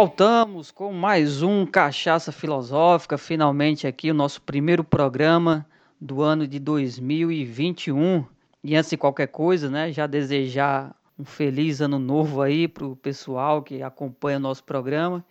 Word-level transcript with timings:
Voltamos 0.00 0.70
com 0.70 0.94
mais 0.94 1.42
um 1.42 1.66
Cachaça 1.66 2.32
Filosófica, 2.32 3.18
finalmente 3.18 3.86
aqui 3.86 4.10
o 4.10 4.14
nosso 4.14 4.40
primeiro 4.40 4.82
programa 4.82 5.66
do 6.00 6.22
ano 6.22 6.48
de 6.48 6.58
2021. 6.58 8.24
E 8.64 8.74
antes 8.74 8.88
de 8.88 8.96
qualquer 8.96 9.26
coisa, 9.26 9.68
né, 9.68 9.92
já 9.92 10.06
desejar 10.06 10.96
um 11.18 11.24
feliz 11.26 11.82
ano 11.82 11.98
novo 11.98 12.40
aí 12.40 12.66
para 12.66 12.86
o 12.86 12.96
pessoal 12.96 13.62
que 13.62 13.82
acompanha 13.82 14.38
o 14.38 14.40
nosso 14.40 14.64
programa 14.64 15.22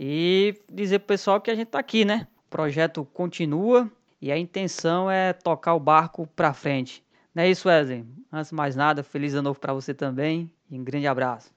e 0.00 0.54
dizer 0.72 1.00
para 1.00 1.04
o 1.04 1.08
pessoal 1.08 1.38
que 1.38 1.50
a 1.50 1.54
gente 1.54 1.66
está 1.66 1.78
aqui, 1.78 2.06
né? 2.06 2.26
O 2.46 2.50
projeto 2.50 3.06
continua 3.12 3.90
e 4.22 4.32
a 4.32 4.38
intenção 4.38 5.10
é 5.10 5.34
tocar 5.34 5.74
o 5.74 5.78
barco 5.80 6.26
para 6.34 6.54
frente. 6.54 7.04
Não 7.34 7.42
é 7.42 7.50
isso, 7.50 7.68
Wesley? 7.68 8.06
Antes 8.32 8.48
de 8.48 8.54
mais 8.54 8.74
nada, 8.74 9.02
feliz 9.02 9.34
ano 9.34 9.42
novo 9.42 9.60
para 9.60 9.74
você 9.74 9.92
também 9.92 10.50
e 10.70 10.80
um 10.80 10.82
grande 10.82 11.06
abraço. 11.06 11.53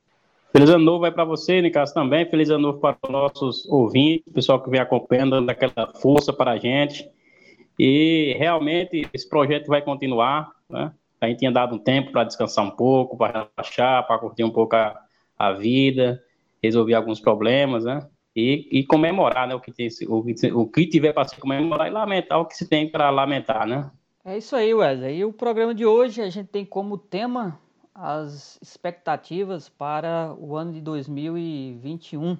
Feliz 0.57 0.71
ano 0.71 0.83
novo 0.85 1.01
vai 1.01 1.11
para 1.11 1.23
você, 1.23 1.61
Nicasso, 1.61 1.93
também. 1.93 2.27
Feliz 2.27 2.49
ano 2.49 2.63
novo 2.63 2.79
para 2.79 2.97
os 3.03 3.11
nossos 3.11 3.65
ouvintes, 3.67 4.33
pessoal 4.33 4.59
que 4.59 4.71
vem 4.71 4.79
acompanhando, 4.79 5.29
dando 5.29 5.47
aquela 5.51 5.93
força 6.01 6.33
para 6.33 6.49
a 6.49 6.57
gente. 6.57 7.07
E 7.77 8.35
realmente 8.39 9.07
esse 9.13 9.29
projeto 9.29 9.67
vai 9.67 9.83
continuar, 9.83 10.49
né? 10.67 10.91
A 11.21 11.27
gente 11.27 11.37
tinha 11.37 11.51
dado 11.51 11.75
um 11.75 11.77
tempo 11.77 12.11
para 12.11 12.23
descansar 12.23 12.65
um 12.65 12.71
pouco, 12.71 13.15
para 13.15 13.51
relaxar, 13.55 14.07
para 14.07 14.17
curtir 14.17 14.43
um 14.43 14.49
pouco 14.49 14.75
a, 14.75 14.99
a 15.37 15.51
vida, 15.51 16.19
resolver 16.63 16.95
alguns 16.95 17.19
problemas, 17.19 17.83
né? 17.83 18.07
E, 18.35 18.67
e 18.71 18.83
comemorar, 18.83 19.47
né? 19.47 19.53
O 19.53 19.59
que, 19.59 19.71
tem, 19.71 19.87
o, 20.07 20.25
o 20.59 20.67
que 20.67 20.87
tiver 20.87 21.13
para 21.13 21.27
se 21.27 21.39
comemorar 21.39 21.87
e 21.87 21.91
lamentar 21.91 22.39
o 22.39 22.45
que 22.45 22.57
se 22.57 22.67
tem 22.67 22.89
para 22.89 23.11
lamentar, 23.11 23.67
né? 23.67 23.91
É 24.25 24.35
isso 24.35 24.55
aí, 24.55 24.73
Wesley. 24.73 25.19
E 25.19 25.23
o 25.23 25.31
programa 25.31 25.75
de 25.75 25.85
hoje 25.85 26.19
a 26.19 26.29
gente 26.31 26.47
tem 26.47 26.65
como 26.65 26.97
tema 26.97 27.59
as 27.99 28.59
expectativas 28.61 29.67
para 29.67 30.35
o 30.37 30.55
ano 30.55 30.71
de 30.71 30.79
2021. 30.81 32.37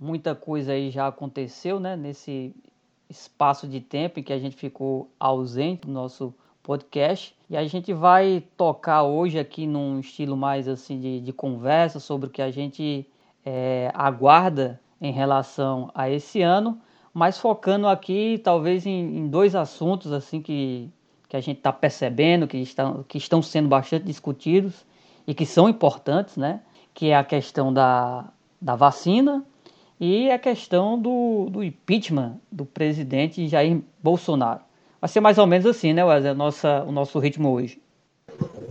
Muita 0.00 0.32
coisa 0.32 0.72
aí 0.72 0.92
já 0.92 1.08
aconteceu, 1.08 1.80
né? 1.80 1.96
Nesse 1.96 2.54
espaço 3.10 3.66
de 3.66 3.80
tempo 3.80 4.20
em 4.20 4.22
que 4.22 4.32
a 4.32 4.38
gente 4.38 4.54
ficou 4.54 5.10
ausente 5.18 5.88
do 5.88 5.92
nosso 5.92 6.32
podcast. 6.62 7.36
E 7.50 7.56
a 7.56 7.66
gente 7.66 7.92
vai 7.92 8.44
tocar 8.56 9.02
hoje 9.02 9.40
aqui 9.40 9.66
num 9.66 9.98
estilo 9.98 10.36
mais 10.36 10.68
assim 10.68 11.00
de, 11.00 11.20
de 11.20 11.32
conversa 11.32 11.98
sobre 11.98 12.28
o 12.28 12.30
que 12.30 12.40
a 12.40 12.52
gente 12.52 13.04
é, 13.44 13.90
aguarda 13.92 14.80
em 15.00 15.10
relação 15.10 15.90
a 15.96 16.08
esse 16.08 16.42
ano, 16.42 16.80
mas 17.12 17.38
focando 17.38 17.88
aqui 17.88 18.40
talvez 18.44 18.86
em, 18.86 19.18
em 19.18 19.26
dois 19.26 19.56
assuntos 19.56 20.12
assim 20.12 20.40
que, 20.40 20.88
que 21.28 21.36
a 21.36 21.40
gente 21.40 21.56
está 21.58 21.72
percebendo, 21.72 22.46
que 22.46 22.58
estão, 22.58 23.02
que 23.02 23.18
estão 23.18 23.42
sendo 23.42 23.68
bastante 23.68 24.04
discutidos 24.04 24.86
e 25.26 25.34
que 25.34 25.46
são 25.46 25.68
importantes, 25.68 26.36
né? 26.36 26.60
Que 26.94 27.08
é 27.08 27.16
a 27.16 27.24
questão 27.24 27.72
da, 27.72 28.28
da 28.60 28.74
vacina 28.76 29.44
e 30.00 30.30
a 30.30 30.38
questão 30.38 31.00
do, 31.00 31.48
do 31.50 31.62
impeachment 31.62 32.40
do 32.50 32.64
presidente 32.64 33.46
Jair 33.46 33.80
Bolsonaro. 34.02 34.60
Vai 35.00 35.08
ser 35.08 35.20
mais 35.20 35.38
ou 35.38 35.46
menos 35.46 35.66
assim, 35.66 35.92
né, 35.92 36.04
Wesley, 36.04 36.34
nossa, 36.34 36.84
o 36.84 36.92
nosso 36.92 37.18
ritmo 37.18 37.50
hoje. 37.50 37.80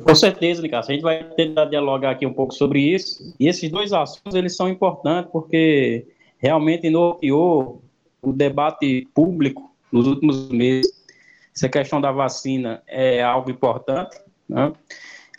Com 0.04 0.16
certeza, 0.16 0.62
Nicasso. 0.62 0.92
A 0.92 0.94
gente 0.94 1.04
vai 1.04 1.24
tentar 1.24 1.66
dialogar 1.66 2.12
aqui 2.12 2.26
um 2.26 2.34
pouco 2.34 2.54
sobre 2.54 2.80
isso. 2.80 3.36
E 3.40 3.48
esses 3.48 3.70
dois 3.70 3.94
assuntos, 3.94 4.34
eles 4.34 4.56
são 4.56 4.68
importantes 4.70 5.32
porque 5.32 6.08
realmente 6.38 6.90
norteou 6.90 7.82
o 8.22 8.34
debate 8.34 9.08
público 9.14 9.72
nos 9.92 10.08
últimos 10.08 10.50
meses. 10.50 10.92
Essa 11.56 11.70
questão 11.70 12.00
da 12.00 12.12
vacina 12.12 12.82
é 12.88 13.22
algo 13.22 13.52
importante. 13.52 14.18
Né? 14.48 14.72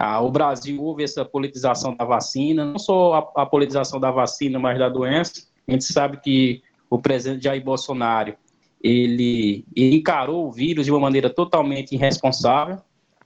Ah, 0.05 0.21
o 0.21 0.33
Brasil 0.33 0.83
houve 0.83 1.05
essa 1.05 1.25
politização 1.25 1.95
da 1.95 2.05
vacina, 2.05 2.65
não 2.65 2.77
só 2.77 3.33
a, 3.37 3.43
a 3.43 3.47
politização 3.47 4.01
da 4.01 4.11
vacina, 4.11 4.59
mas 4.59 4.77
da 4.77 4.89
doença. 4.89 5.47
A 5.69 5.71
gente 5.71 5.85
sabe 5.85 6.17
que 6.17 6.61
o 6.91 6.99
presidente 6.99 7.45
Jair 7.45 7.63
Bolsonaro 7.63 8.35
ele, 8.83 9.65
ele 9.77 9.95
encarou 9.95 10.49
o 10.49 10.51
vírus 10.51 10.87
de 10.87 10.91
uma 10.91 10.99
maneira 10.99 11.31
totalmente 11.31 11.95
irresponsável, 11.95 12.79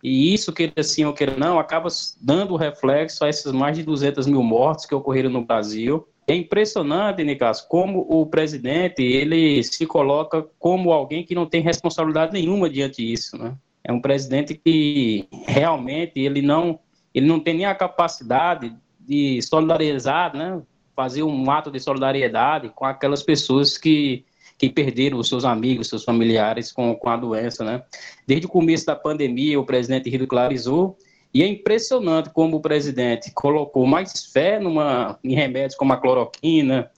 e 0.03 0.35
isso, 0.35 0.53
queira 0.53 0.83
sim 0.83 1.07
ou 1.07 1.15
queira 1.15 1.35
não, 1.39 1.59
acaba 1.59 1.89
dando 2.21 2.55
reflexo 2.57 3.25
a 3.25 3.31
esses 3.31 3.51
mais 3.53 3.75
de 3.79 3.83
200 3.83 4.27
mil 4.27 4.43
mortes 4.43 4.85
que 4.85 4.95
ocorreram 4.95 5.31
no 5.31 5.47
Brasil. 5.47 6.07
É 6.29 6.35
impressionante, 6.35 7.25
Nicas, 7.25 7.63
como 7.63 8.01
o 8.07 8.27
presidente 8.27 9.03
ele 9.03 9.63
se 9.63 9.87
coloca 9.87 10.47
como 10.59 10.93
alguém 10.93 11.25
que 11.25 11.35
não 11.35 11.47
tem 11.47 11.63
responsabilidade 11.63 12.35
nenhuma 12.35 12.69
diante 12.69 13.03
disso, 13.03 13.39
né? 13.39 13.57
É 13.87 13.93
um 13.93 14.01
presidente 14.01 14.55
que 14.55 15.29
realmente 15.47 16.19
ele 16.19 16.43
não 16.43 16.81
ele 17.15 17.27
não 17.27 17.41
tem 17.41 17.55
nem 17.55 17.65
a 17.65 17.75
capacidade 17.75 18.77
de 19.01 19.41
solidarizar, 19.41 20.37
né? 20.37 20.61
Fazer 20.95 21.23
um 21.23 21.51
ato 21.51 21.71
de 21.71 21.79
solidariedade 21.79 22.71
com 22.75 22.85
aquelas 22.85 23.23
pessoas 23.23 23.79
que 23.79 24.25
que 24.59 24.71
perderam 24.71 25.19
os 25.19 25.29
seus 25.29 25.45
amigos, 25.45 25.89
seus 25.89 26.03
familiares 26.03 26.73
com, 26.73 26.95
com 26.95 27.09
a 27.11 27.17
doença, 27.17 27.63
né? 27.63 27.83
Desde 28.27 28.47
o 28.47 28.49
começo 28.49 28.87
da 28.87 28.97
pandemia, 28.97 29.61
o 29.61 29.67
presidente 29.67 30.09
ridicularizou, 30.09 30.97
e 31.33 31.43
é 31.43 31.47
impressionante 31.47 32.31
como 32.31 32.57
o 32.57 32.61
presidente 32.61 33.31
colocou 33.33 33.87
mais 33.87 34.25
fé 34.33 34.59
numa, 34.59 35.19
em 35.23 35.35
remédios 35.35 35.75
como 35.75 35.93
a 35.93 35.99
cloroquina, 35.99 36.91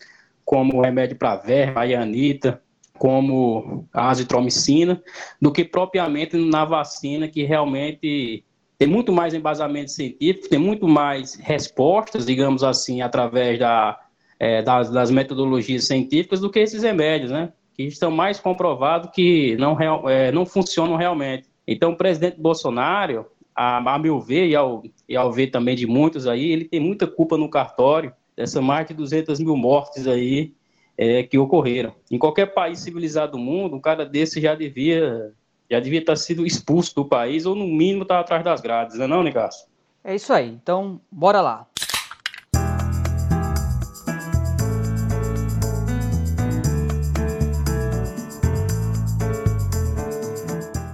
como 0.45 0.77
o 0.77 0.81
remédio 0.81 1.17
para 1.17 1.37
verme, 1.37 1.75
a 1.77 1.85
ianita, 1.85 2.63
como 2.99 3.87
a 3.93 4.11
azitromicina, 4.11 5.03
do 5.41 5.53
que 5.53 5.65
propriamente 5.65 6.37
na 6.37 6.65
vacina, 6.65 7.29
que 7.29 7.45
realmente 7.45 8.45
tem 8.79 8.87
muito 8.87 9.13
mais 9.13 9.35
embasamento 9.35 9.91
científico, 9.91 10.49
tem 10.49 10.59
muito 10.59 10.87
mais 10.87 11.35
respostas, 11.35 12.25
digamos 12.25 12.63
assim, 12.63 13.03
através 13.03 13.59
da, 13.59 13.99
é, 14.39 14.63
das, 14.63 14.91
das, 14.91 15.11
metodologias 15.11 15.87
científicas 15.87 16.41
do 16.41 16.51
que 16.51 16.61
esses 16.61 16.83
remédios, 16.83 17.31
né? 17.31 17.53
Que 17.75 17.85
estão 17.85 18.11
mais 18.11 18.39
comprovados 18.39 19.11
que 19.13 19.57
não, 19.57 19.75
real, 19.75 20.09
é, 20.09 20.31
não 20.31 20.47
funcionam 20.47 20.97
realmente. 20.97 21.49
Então, 21.67 21.91
o 21.91 21.97
presidente 21.97 22.41
Bolsonaro, 22.41 23.27
a, 23.55 23.95
a 23.95 23.99
meu 23.99 24.21
ver, 24.21 24.47
e 24.47 24.55
ao, 24.55 24.85
e 25.09 25.17
ao 25.17 25.33
ver 25.33 25.49
também 25.49 25.75
de 25.75 25.87
muitos 25.87 26.27
aí, 26.29 26.51
ele 26.53 26.65
tem 26.65 26.79
muita 26.79 27.07
culpa 27.07 27.37
no 27.37 27.51
cartório 27.51 28.13
dessa 28.37 28.63
mais 28.63 28.87
de 28.87 28.95
200 28.95 29.41
mil 29.41 29.57
mortes 29.57 30.07
aí 30.07 30.55
é, 30.99 31.23
que 31.23 31.39
ocorreram. 31.39 31.95
Em 32.11 32.19
qualquer 32.19 32.47
país 32.47 32.81
civilizado 32.81 33.33
do 33.33 33.39
mundo, 33.39 33.77
um 33.77 33.81
cara 33.81 34.05
desse 34.05 34.41
já 34.41 34.57
devia 34.57 35.33
já 35.71 35.79
devia 35.79 36.01
estar 36.01 36.17
sido 36.17 36.47
expulso 36.47 36.95
do 36.95 37.05
país 37.05 37.45
ou 37.45 37.55
no 37.55 37.67
mínimo 37.67 38.03
estar 38.03 38.19
atrás 38.19 38.43
das 38.43 38.61
grades, 38.61 38.97
não 38.97 39.21
é 39.21 39.25
Nicasso? 39.25 39.67
É 40.03 40.15
isso 40.15 40.33
aí. 40.33 40.49
Então, 40.49 40.99
bora 41.13 41.43
lá. 41.43 41.67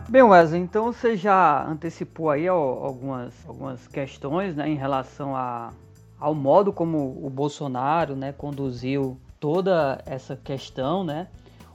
Bem, 0.08 0.22
Wesley, 0.22 0.60
então 0.60 0.92
você 0.92 1.16
já 1.16 1.64
antecipou 1.66 2.30
aí 2.30 2.46
algumas, 2.48 3.32
algumas 3.46 3.86
questões 3.88 4.56
né, 4.56 4.68
em 4.68 4.76
relação 4.76 5.34
a, 5.34 5.72
ao 6.18 6.34
modo 6.34 6.72
como 6.72 7.20
o 7.24 7.30
Bolsonaro 7.30 8.14
né, 8.14 8.32
conduziu 8.32 9.18
toda 9.44 10.02
essa 10.06 10.34
questão, 10.34 11.04
né? 11.04 11.26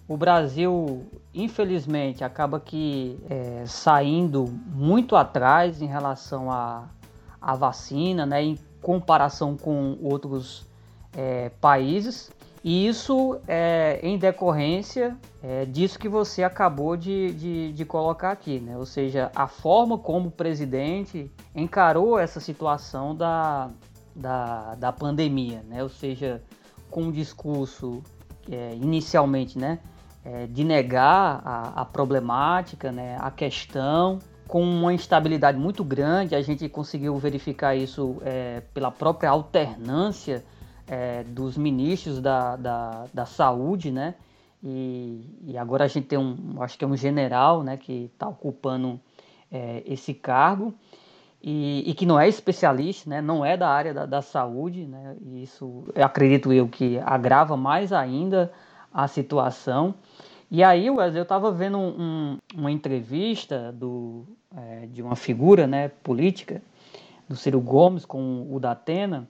O 0.08 0.18
Brasil, 0.18 1.06
infelizmente, 1.32 2.24
acaba 2.24 2.60
que 2.60 3.20
é, 3.30 3.64
saindo 3.68 4.46
muito 4.74 5.16
atrás 5.16 5.80
em 5.80 5.86
relação 5.86 6.52
à, 6.52 6.90
à 7.40 7.54
vacina, 7.54 8.26
né, 8.26 8.42
em 8.42 8.58
comparação 8.82 9.56
com 9.56 10.00
outros 10.02 10.66
é, 11.16 11.50
países. 11.62 12.32
E 12.64 12.88
isso 12.88 13.40
é 13.48 14.00
em 14.02 14.18
decorrência 14.18 15.16
é, 15.44 15.64
disso 15.64 16.00
que 16.00 16.10
você 16.10 16.42
acabou 16.42 16.98
de, 16.98 17.32
de, 17.34 17.74
de, 17.74 17.86
colocar 17.86 18.32
aqui, 18.32 18.60
né? 18.60 18.76
ou 18.80 18.86
seja, 18.88 19.32
a 19.36 19.48
forma 19.48 19.96
como 19.96 20.30
o 20.30 20.32
presidente 20.32 21.32
encarou 21.56 22.18
essa 22.18 22.40
situação 22.40 23.16
da, 23.16 23.70
da, 24.16 24.74
da 24.74 24.92
pandemia, 24.92 25.64
né? 25.70 25.84
ou 25.84 25.90
seja, 25.90 26.42
com 26.90 27.04
um 27.04 27.12
discurso 27.12 28.02
é, 28.52 28.74
inicialmente 28.76 29.58
né, 29.58 29.80
é, 30.24 30.48
de 30.48 30.64
negar 30.64 31.42
a, 31.46 31.82
a 31.82 31.86
problemática, 31.86 32.92
né, 32.92 33.18
a 33.20 33.32
questão, 33.32 34.20
com 34.48 34.64
uma 34.64 34.94
instabilidade 34.94 35.60
muito 35.60 35.84
grande, 35.84 36.36
a 36.36 36.42
gente 36.42 36.68
conseguiu 36.68 37.16
verificar 37.18 37.76
isso 37.76 38.18
é, 38.26 38.62
pela 38.74 38.90
própria 38.90 39.30
alternância 39.30 40.44
é, 40.88 41.24
dos 41.24 41.56
ministros 41.56 42.20
da, 42.20 42.56
da, 42.56 43.06
da 43.14 43.26
saúde, 43.26 43.92
né? 43.92 44.16
E, 44.64 45.24
e, 45.46 45.58
agora 45.58 45.86
a 45.86 45.88
gente 45.88 46.08
tem 46.08 46.18
um, 46.20 46.62
acho 46.62 46.78
que 46.78 46.84
é 46.84 46.88
um 46.88 46.98
general, 46.98 47.64
né, 47.64 47.78
que 47.78 48.10
está 48.12 48.28
ocupando 48.28 49.00
é, 49.52 49.84
esse 49.86 50.14
cargo 50.14 50.74
e, 51.42 51.90
e, 51.90 51.94
que 51.94 52.06
não 52.06 52.20
é 52.20 52.28
especialista, 52.28 53.10
né, 53.10 53.22
não 53.22 53.46
é 53.46 53.56
da 53.56 53.70
área 53.70 53.94
da, 53.94 54.06
da 54.06 54.22
saúde, 54.22 54.86
né? 54.86 55.16
E 55.22 55.44
isso, 55.44 55.86
eu 55.96 56.06
acredito 56.06 56.52
eu 56.52 56.68
que 56.68 57.00
agrava 57.00 57.56
mais 57.56 57.94
ainda 57.94 58.52
a 58.94 59.08
situação. 59.08 59.96
E 60.52 60.64
aí, 60.64 60.90
Wesley, 60.90 61.20
eu 61.20 61.24
estava 61.24 61.52
vendo 61.52 61.78
um, 61.78 62.38
uma 62.54 62.72
entrevista 62.72 63.72
do, 63.72 64.26
é, 64.56 64.88
de 64.88 65.02
uma 65.02 65.16
figura 65.16 65.66
né, 65.66 65.88
política, 66.04 66.62
do 67.28 67.36
Ciro 67.36 67.62
Gomes 67.62 68.04
com 68.04 68.48
o 68.52 68.60
Datena, 68.60 69.28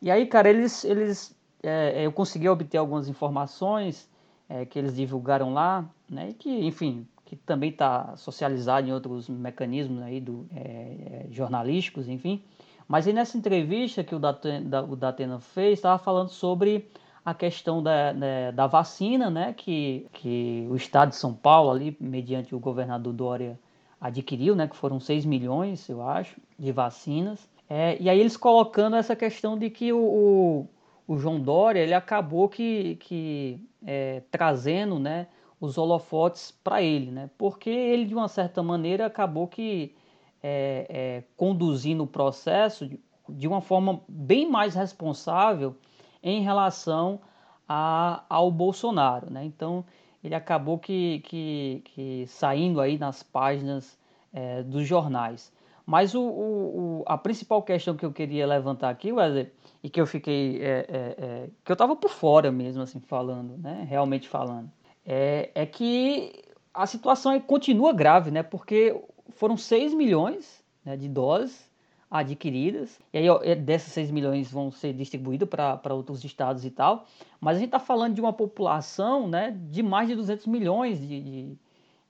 e 0.00 0.10
aí, 0.10 0.26
cara, 0.26 0.48
eles, 0.48 0.84
eles 0.84 1.34
é, 1.62 2.06
eu 2.06 2.12
consegui 2.12 2.48
obter 2.48 2.78
algumas 2.78 3.08
informações 3.08 4.08
é, 4.48 4.64
que 4.64 4.78
eles 4.78 4.94
divulgaram 4.94 5.52
lá, 5.52 5.84
né, 6.08 6.30
e 6.30 6.34
que, 6.34 6.50
enfim, 6.66 7.06
que 7.28 7.36
também 7.36 7.68
está 7.68 8.16
socializado 8.16 8.88
em 8.88 8.92
outros 8.92 9.28
mecanismos 9.28 10.02
aí 10.02 10.18
do, 10.18 10.46
é, 10.50 11.26
é 11.26 11.26
jornalísticos, 11.30 12.08
enfim. 12.08 12.42
Mas 12.88 13.06
aí 13.06 13.12
nessa 13.12 13.36
entrevista 13.36 14.02
que 14.02 14.14
o 14.14 14.18
Datena, 14.18 14.82
o 14.82 14.96
Datena 14.96 15.38
fez, 15.38 15.74
estava 15.74 15.98
falando 15.98 16.30
sobre 16.30 16.88
a 17.22 17.34
questão 17.34 17.82
da, 17.82 18.14
né, 18.14 18.50
da, 18.50 18.66
vacina, 18.66 19.28
né, 19.28 19.52
que, 19.54 20.06
que 20.14 20.66
o 20.70 20.76
estado 20.76 21.10
de 21.10 21.16
São 21.16 21.34
Paulo, 21.34 21.70
ali, 21.70 21.94
mediante 22.00 22.54
o 22.54 22.58
governador 22.58 23.12
Dória, 23.12 23.60
adquiriu, 24.00 24.56
né, 24.56 24.66
que 24.66 24.74
foram 24.74 24.98
6 24.98 25.26
milhões, 25.26 25.86
eu 25.86 26.00
acho, 26.00 26.40
de 26.58 26.72
vacinas. 26.72 27.46
É, 27.68 28.00
e 28.00 28.08
aí 28.08 28.18
eles 28.18 28.38
colocando 28.38 28.96
essa 28.96 29.14
questão 29.14 29.58
de 29.58 29.68
que 29.68 29.92
o, 29.92 29.98
o, 29.98 30.68
o 31.06 31.18
João 31.18 31.38
Dória 31.38 31.80
ele 31.80 31.92
acabou 31.92 32.48
que, 32.48 32.96
que 32.96 33.60
é, 33.86 34.22
trazendo 34.30 34.98
né, 34.98 35.26
os 35.60 35.76
holofotes 35.76 36.50
para 36.50 36.82
ele, 36.82 37.10
né, 37.10 37.30
porque 37.36 37.70
ele, 37.70 38.04
de 38.04 38.14
uma 38.14 38.28
certa 38.28 38.62
maneira, 38.62 39.06
acabou 39.06 39.46
que 39.46 39.94
é, 40.42 40.86
é, 40.88 41.24
conduzindo 41.36 42.04
o 42.04 42.06
processo 42.06 42.86
de, 42.86 43.00
de 43.28 43.48
uma 43.48 43.60
forma 43.60 44.00
bem 44.08 44.48
mais 44.48 44.74
responsável 44.74 45.74
em 46.22 46.42
relação 46.42 47.20
a, 47.68 48.24
ao 48.28 48.50
Bolsonaro. 48.50 49.32
Né? 49.32 49.44
Então, 49.44 49.84
ele 50.22 50.34
acabou 50.34 50.78
que, 50.78 51.20
que, 51.20 51.82
que 51.84 52.26
saindo 52.26 52.80
aí 52.80 52.98
nas 52.98 53.22
páginas 53.22 53.98
é, 54.32 54.62
dos 54.62 54.86
jornais. 54.86 55.52
Mas 55.84 56.14
o, 56.14 56.22
o, 56.22 57.02
a 57.06 57.16
principal 57.16 57.62
questão 57.62 57.96
que 57.96 58.04
eu 58.04 58.12
queria 58.12 58.46
levantar 58.46 58.90
aqui, 58.90 59.10
Wesley, 59.10 59.50
e 59.82 59.88
que 59.88 59.98
eu 59.98 60.06
fiquei. 60.06 60.62
É, 60.62 60.68
é, 60.68 61.14
é, 61.18 61.50
que 61.64 61.72
eu 61.72 61.74
estava 61.74 61.96
por 61.96 62.10
fora 62.10 62.52
mesmo, 62.52 62.82
assim, 62.82 63.00
falando, 63.00 63.56
né? 63.56 63.86
Realmente 63.88 64.28
falando. 64.28 64.70
É, 65.10 65.50
é 65.54 65.64
que 65.64 66.44
a 66.74 66.86
situação 66.86 67.40
continua 67.40 67.94
grave, 67.94 68.30
né? 68.30 68.42
Porque 68.42 68.94
foram 69.30 69.56
6 69.56 69.94
milhões 69.94 70.62
né, 70.84 70.98
de 70.98 71.08
doses 71.08 71.66
adquiridas. 72.10 73.00
E 73.10 73.18
aí, 73.18 73.26
é, 73.42 73.54
dessas 73.54 73.90
6 73.94 74.10
milhões 74.10 74.50
vão 74.50 74.70
ser 74.70 74.92
distribuídos 74.92 75.48
para 75.48 75.94
outros 75.94 76.22
estados 76.24 76.66
e 76.66 76.70
tal. 76.70 77.06
Mas 77.40 77.56
a 77.56 77.60
gente 77.60 77.68
está 77.68 77.78
falando 77.78 78.14
de 78.14 78.20
uma 78.20 78.34
população 78.34 79.26
né, 79.26 79.56
de 79.70 79.82
mais 79.82 80.08
de 80.08 80.14
200 80.14 80.46
milhões 80.46 81.00
de, 81.00 81.20
de, 81.22 81.56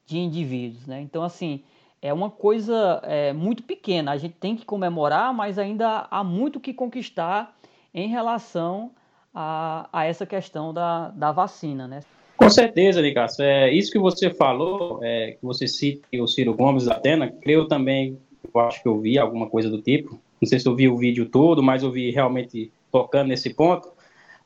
de 0.05 0.19
indivíduos. 0.19 0.85
Né? 0.85 1.01
Então, 1.01 1.23
assim, 1.23 1.63
é 2.03 2.13
uma 2.13 2.31
coisa 2.31 3.01
é, 3.05 3.33
muito 3.33 3.63
pequena. 3.63 4.11
A 4.11 4.17
gente 4.17 4.35
tem 4.35 4.57
que 4.57 4.65
comemorar, 4.65 5.33
mas 5.33 5.57
ainda 5.57 6.09
há 6.11 6.25
muito 6.25 6.59
que 6.59 6.75
conquistar 6.75 7.57
em 7.95 8.09
relação 8.09 8.91
a, 9.33 9.89
a 9.93 10.05
essa 10.05 10.27
questão 10.27 10.75
da, 10.75 11.11
da 11.11 11.31
vacina. 11.31 11.87
Né? 11.87 12.01
Com 12.39 12.49
certeza, 12.49 13.03
Nicasso. 13.03 13.43
É, 13.43 13.71
isso 13.73 13.91
que 13.91 13.99
você 13.99 14.31
falou, 14.31 15.01
é, 15.03 15.33
que 15.33 15.45
você 15.45 15.67
cita 15.67 16.07
o 16.23 16.27
Ciro 16.29 16.55
Gomes 16.55 16.85
da 16.85 16.95
Atena, 16.95 17.29
creio 17.43 17.67
também 17.67 18.17
eu 18.55 18.61
acho 18.61 18.81
que 18.81 18.89
eu 18.89 18.99
vi 19.01 19.19
alguma 19.19 19.51
coisa 19.51 19.69
do 19.69 19.83
tipo. 19.83 20.19
Não 20.41 20.49
sei 20.49 20.61
se 20.61 20.69
eu 20.69 20.75
vi 20.75 20.89
o 20.89 20.97
vídeo 20.97 21.27
todo, 21.27 21.61
mas 21.63 21.83
eu 21.83 21.91
vi 21.91 22.11
realmente 22.13 22.71
tocando 22.93 23.29
nesse 23.29 23.53
ponto. 23.53 23.91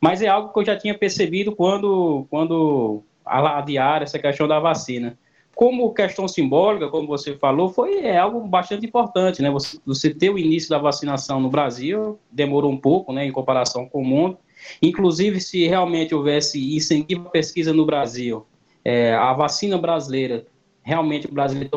Mas 0.00 0.22
é 0.22 0.26
algo 0.26 0.52
que 0.52 0.58
eu 0.58 0.64
já 0.64 0.74
tinha 0.74 0.96
percebido 0.96 1.54
quando, 1.54 2.26
quando 2.30 3.02
adiar 3.24 4.02
essa 4.02 4.18
questão 4.18 4.48
da 4.48 4.58
vacina. 4.58 5.18
Como 5.54 5.92
questão 5.92 6.26
simbólica, 6.26 6.88
como 6.88 7.06
você 7.06 7.36
falou, 7.36 7.68
foi 7.68 7.98
é 7.98 8.16
algo 8.16 8.40
bastante 8.40 8.86
importante, 8.86 9.42
né? 9.42 9.50
Você, 9.50 9.78
você 9.84 10.12
ter 10.12 10.30
o 10.30 10.38
início 10.38 10.70
da 10.70 10.78
vacinação 10.78 11.40
no 11.40 11.50
Brasil 11.50 12.18
demorou 12.30 12.72
um 12.72 12.78
pouco, 12.78 13.12
né, 13.12 13.26
em 13.26 13.30
comparação 13.30 13.86
com 13.86 14.00
o 14.00 14.04
mundo. 14.04 14.38
Inclusive, 14.80 15.40
se 15.40 15.66
realmente 15.66 16.14
houvesse 16.14 16.76
incentivo 16.76 17.28
à 17.28 17.30
pesquisa 17.30 17.72
no 17.72 17.86
Brasil, 17.86 18.46
é, 18.84 19.14
a 19.14 19.32
vacina 19.32 19.78
brasileira 19.78 20.46
realmente 20.82 21.26
o 21.26 21.32
Brasil 21.32 21.68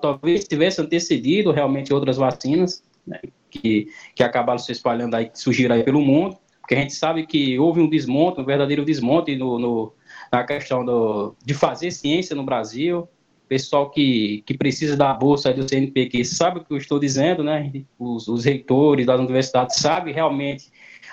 talvez 0.00 0.44
tivesse 0.44 0.80
antecedido 0.80 1.50
realmente 1.50 1.92
outras 1.92 2.16
vacinas 2.16 2.82
né, 3.06 3.20
que, 3.50 3.88
que 4.14 4.22
acabaram 4.22 4.58
se 4.58 4.70
espalhando 4.70 5.16
aí, 5.16 5.30
surgiram 5.34 5.74
aí 5.74 5.82
pelo 5.82 6.00
mundo, 6.00 6.36
porque 6.60 6.74
a 6.74 6.78
gente 6.78 6.94
sabe 6.94 7.26
que 7.26 7.58
houve 7.58 7.80
um 7.80 7.90
desmonte, 7.90 8.40
um 8.40 8.44
verdadeiro 8.44 8.84
desmonte 8.84 9.34
no, 9.34 9.58
no 9.58 9.92
na 10.30 10.44
questão 10.44 10.84
do, 10.84 11.34
de 11.44 11.52
fazer 11.52 11.90
ciência 11.90 12.34
no 12.36 12.44
Brasil, 12.44 13.08
pessoal 13.52 13.90
que, 13.90 14.42
que 14.46 14.56
precisa 14.56 14.96
da 14.96 15.12
bolsa 15.12 15.52
do 15.52 15.68
CNPq 15.68 16.24
sabe 16.24 16.60
o 16.60 16.64
que 16.64 16.72
eu 16.72 16.78
estou 16.78 16.98
dizendo, 16.98 17.44
né? 17.44 17.70
Os, 17.98 18.26
os 18.26 18.46
reitores 18.46 19.04
das 19.04 19.20
universidades 19.20 19.76
sabem 19.76 20.14
realmente 20.14 20.71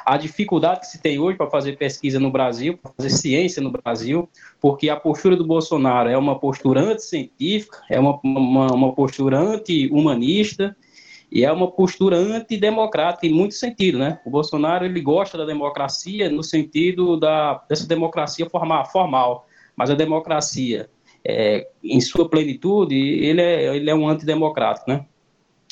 a 0.10 0.18
dificuldade 0.18 0.80
que 0.80 0.88
se 0.88 1.00
tem 1.00 1.20
hoje 1.20 1.38
para 1.38 1.52
fazer 1.52 1.78
pesquisa 1.78 2.20
no 2.20 2.32
Brasil, 2.32 2.80
para 2.80 2.92
fazer 2.98 3.12
ciência 3.12 3.62
no 3.62 3.70
Brasil, 3.70 4.28
porque 4.60 4.90
a 4.90 4.96
postura 4.96 5.38
do 5.38 5.46
Bolsonaro 5.46 6.10
é 6.10 6.18
uma 6.18 6.40
postura 6.40 6.82
anticientífica, 6.82 7.80
é 7.88 8.00
uma, 8.00 8.20
uma, 8.24 8.74
uma 8.74 8.94
postura 8.94 9.38
anti-humanista 9.38 10.76
e 11.32 11.46
é 11.46 11.52
uma 11.52 11.70
postura 11.70 12.18
antidemocrática 12.18 13.28
em 13.28 13.32
muito 13.32 13.54
sentido, 13.54 14.00
né? 14.00 14.20
O 14.26 14.32
Bolsonaro 14.32 14.84
ele 14.84 15.00
gosta 15.00 15.38
da 15.38 15.46
democracia 15.46 16.28
no 16.28 16.42
sentido 16.42 17.16
da 17.16 17.64
dessa 17.70 17.88
democracia 17.88 18.50
formal, 18.50 18.88
formal 18.88 19.46
mas 19.76 19.92
a 19.92 19.96
democracia 19.96 20.90
é, 21.24 21.68
em 21.84 22.02
sua 22.02 22.28
plenitude 22.28 22.96
ele 22.96 23.42
é 23.42 23.76
ele 23.76 23.92
é 23.92 23.94
um 23.94 24.10
antidemocrático, 24.10 24.90
né? 24.90 25.06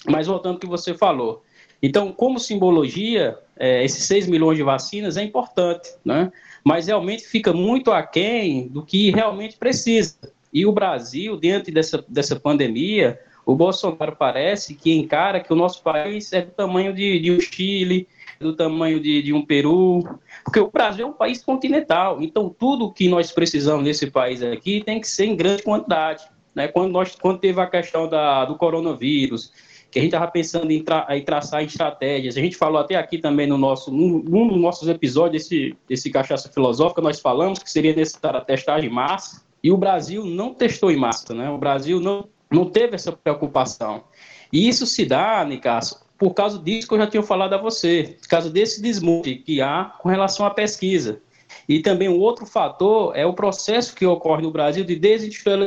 Mas 0.08 0.28
voltando 0.28 0.54
ao 0.54 0.60
que 0.60 0.68
você 0.68 0.94
falou, 0.94 1.44
então, 1.82 2.12
como 2.12 2.40
simbologia, 2.40 3.38
é, 3.60 3.84
esses 3.84 4.04
6 4.06 4.28
milhões 4.28 4.58
de 4.58 4.64
vacinas 4.64 5.18
é 5.18 5.24
importante, 5.24 5.90
né? 6.04 6.32
mas 6.64 6.88
realmente 6.88 7.26
fica 7.26 7.54
muito 7.54 7.92
aquém 7.92 8.68
do 8.68 8.84
que 8.84 9.12
realmente 9.12 9.58
precisa. 9.58 10.18
E 10.54 10.66
o 10.66 10.72
Brasil, 10.72 11.38
dentro 11.38 11.74
dessa, 11.74 12.04
dessa 12.08 12.38
pandemia, 12.38 13.20
o 13.46 13.56
Bolsonaro 13.56 14.16
parece 14.18 14.76
que 14.76 14.94
encara 14.94 15.40
que 15.40 15.54
o 15.54 15.56
nosso 15.56 15.82
país 15.82 16.34
é 16.34 16.42
do 16.42 16.52
tamanho 16.52 16.94
de, 16.94 17.20
de 17.20 17.32
um 17.32 17.40
Chile, 17.40 18.08
do 18.40 18.54
tamanho 18.54 19.00
de, 19.00 19.22
de, 19.22 19.34
um 19.34 19.46
Peru, 19.46 20.04
porque 20.44 20.60
o 20.60 20.70
Brasil 20.70 21.06
é 21.06 21.10
um 21.10 21.14
país 21.14 21.44
continental, 21.44 22.22
então 22.22 22.50
tudo 22.50 22.92
que 22.92 23.08
nós 23.08 23.32
precisamos 23.32 23.84
nesse 23.84 24.12
país 24.12 24.44
aqui 24.44 24.84
tem 24.84 25.00
que 25.00 25.08
ser 25.08 25.26
em 25.26 25.36
grande 25.36 25.64
quantidade. 25.64 26.26
Né? 26.54 26.68
Quando, 26.68 26.92
nós, 26.92 27.16
quando 27.16 27.40
teve 27.40 27.62
a 27.62 27.68
questão 27.68 28.10
da, 28.10 28.44
do 28.44 28.56
coronavírus, 28.56 29.54
que 29.90 30.00
a 30.00 30.02
gente 30.02 30.14
estava 30.14 30.30
pensando 30.30 30.70
em, 30.72 30.84
tra 30.84 31.08
em, 31.10 31.24
traçar 31.24 31.64
estratégias. 31.64 32.38
A 32.38 32.42
gente 32.42 32.56
falou 32.56 32.80
até 32.80 32.96
aqui 32.96 33.18
também 33.18 33.48
no 33.48 33.58
nosso, 33.58 33.92
num, 33.92 34.22
num 34.24 34.48
dos 34.48 34.60
nossos 34.60 34.88
episódios 34.88 35.44
desse, 35.44 35.78
desse 35.88 36.10
Cachaça 36.10 36.50
Filosófica, 36.52 37.02
nós 37.02 37.20
falamos 37.20 37.60
que 37.60 37.72
seria 37.72 37.96
necessária 37.96 38.40
a 38.40 38.44
testagem 38.44 38.90
em 38.90 38.94
massa, 38.94 39.46
e 39.64 39.72
o 39.72 39.78
Brasil 39.78 40.26
não 40.26 40.54
testou 40.54 40.92
em 40.92 40.98
massa, 40.98 41.34
né? 41.34 41.50
O 41.50 41.58
Brasil 41.58 42.00
não, 42.00 42.28
não 42.50 42.70
teve 42.70 42.96
essa 42.96 43.12
preocupação. 43.12 44.04
E 44.52 44.68
isso 44.68 44.86
se 44.86 45.06
dá, 45.06 45.44
Nicasso, 45.44 46.06
por 46.18 46.34
causa 46.34 46.60
disso 46.60 46.88
que 46.88 46.94
eu 46.94 46.98
já 47.00 47.08
tinha 47.08 47.24
falado 47.24 47.54
a 47.54 47.58
você, 47.58 48.18
por 48.22 48.28
causa 48.28 48.50
desse 48.50 48.82
desmonte 48.82 49.36
que 49.36 49.62
há 49.62 49.86
com 50.00 50.10
relação 50.10 50.46
à 50.46 50.50
pesquisa. 50.50 51.22
E 51.68 51.80
também 51.80 52.10
um 52.10 52.20
outro 52.20 52.46
fator 52.46 53.16
é 53.16 53.26
o 53.26 53.34
processo 53.34 53.96
que 53.96 54.06
ocorre 54.06 54.42
no 54.42 54.52
Brasil 54.52 54.84
de, 54.84 55.00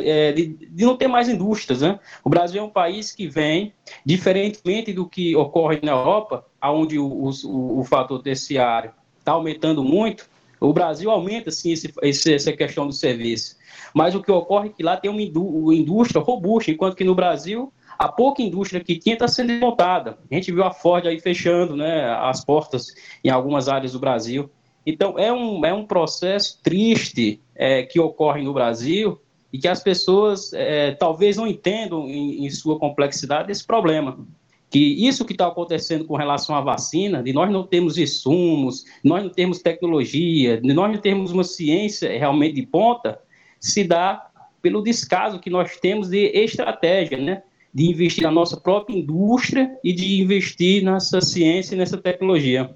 é, 0.04 0.32
de, 0.32 0.46
de 0.46 0.84
não 0.84 0.96
ter 0.96 1.08
mais 1.08 1.28
indústrias. 1.28 1.82
Né? 1.82 1.98
O 2.24 2.30
Brasil 2.30 2.60
é 2.60 2.64
um 2.64 2.70
país 2.70 3.12
que 3.12 3.26
vem, 3.26 3.72
diferentemente 4.04 4.92
do 4.92 5.08
que 5.08 5.34
ocorre 5.36 5.80
na 5.82 5.92
Europa, 5.92 6.44
onde 6.62 6.98
o, 6.98 7.06
o, 7.06 7.80
o 7.80 7.84
fator 7.84 8.22
terciário 8.22 8.92
está 9.18 9.32
aumentando 9.32 9.84
muito, 9.84 10.28
o 10.60 10.72
Brasil 10.72 11.10
aumenta 11.10 11.50
sim 11.50 11.72
esse, 11.72 11.92
esse, 12.02 12.34
essa 12.34 12.52
questão 12.52 12.86
do 12.86 12.92
serviço. 12.92 13.56
Mas 13.94 14.14
o 14.14 14.22
que 14.22 14.30
ocorre 14.30 14.68
é 14.68 14.72
que 14.72 14.82
lá 14.82 14.96
tem 14.96 15.10
uma 15.10 15.22
indústria 15.74 16.22
robusta, 16.22 16.70
enquanto 16.70 16.96
que 16.96 17.04
no 17.04 17.14
Brasil 17.14 17.72
a 18.00 18.08
pouca 18.08 18.40
indústria 18.40 18.82
que 18.82 18.98
tinha 18.98 19.12
está 19.12 19.28
sendo 19.28 19.52
montada. 19.54 20.18
A 20.30 20.34
gente 20.34 20.50
viu 20.50 20.64
a 20.64 20.72
Ford 20.72 21.06
aí 21.06 21.20
fechando 21.20 21.76
né, 21.76 22.08
as 22.14 22.42
portas 22.42 22.94
em 23.22 23.28
algumas 23.28 23.68
áreas 23.68 23.92
do 23.92 23.98
Brasil. 23.98 24.50
Então, 24.84 25.18
é 25.18 25.32
um, 25.32 25.64
é 25.64 25.72
um 25.72 25.84
processo 25.84 26.58
triste 26.62 27.40
é, 27.54 27.82
que 27.82 28.00
ocorre 28.00 28.42
no 28.42 28.52
Brasil 28.52 29.20
e 29.52 29.58
que 29.58 29.68
as 29.68 29.82
pessoas 29.82 30.52
é, 30.52 30.92
talvez 30.92 31.36
não 31.36 31.46
entendam 31.46 32.08
em, 32.08 32.46
em, 32.46 32.50
sua 32.50 32.78
complexidade 32.78 33.50
esse 33.50 33.66
problema. 33.66 34.18
Que 34.70 34.78
isso 34.78 35.24
que 35.24 35.32
está 35.32 35.48
acontecendo 35.48 36.04
com 36.04 36.14
relação 36.16 36.54
à 36.54 36.60
vacina, 36.60 37.22
de 37.22 37.32
nós 37.32 37.50
não 37.50 37.66
termos 37.66 37.98
insumos, 37.98 38.84
nós 39.02 39.22
não 39.22 39.30
temos 39.30 39.60
tecnologia, 39.60 40.60
nós 40.62 40.92
não 40.92 40.98
termos 40.98 41.32
uma 41.32 41.42
ciência 41.42 42.08
realmente 42.16 42.54
de 42.54 42.62
ponta, 42.62 43.20
se 43.58 43.82
dá 43.82 44.30
pelo 44.62 44.82
descaso 44.82 45.40
que 45.40 45.50
nós 45.50 45.76
temos 45.78 46.08
de 46.08 46.26
estratégia, 46.26 47.18
né? 47.18 47.42
de 47.72 47.88
investir 47.88 48.22
na 48.22 48.30
nossa 48.30 48.56
própria 48.56 48.96
indústria 48.96 49.78
e 49.82 49.92
de 49.92 50.20
investir 50.20 50.82
nessa 50.82 51.20
ciência 51.20 51.74
e 51.74 51.78
nessa 51.78 51.96
tecnologia. 51.96 52.74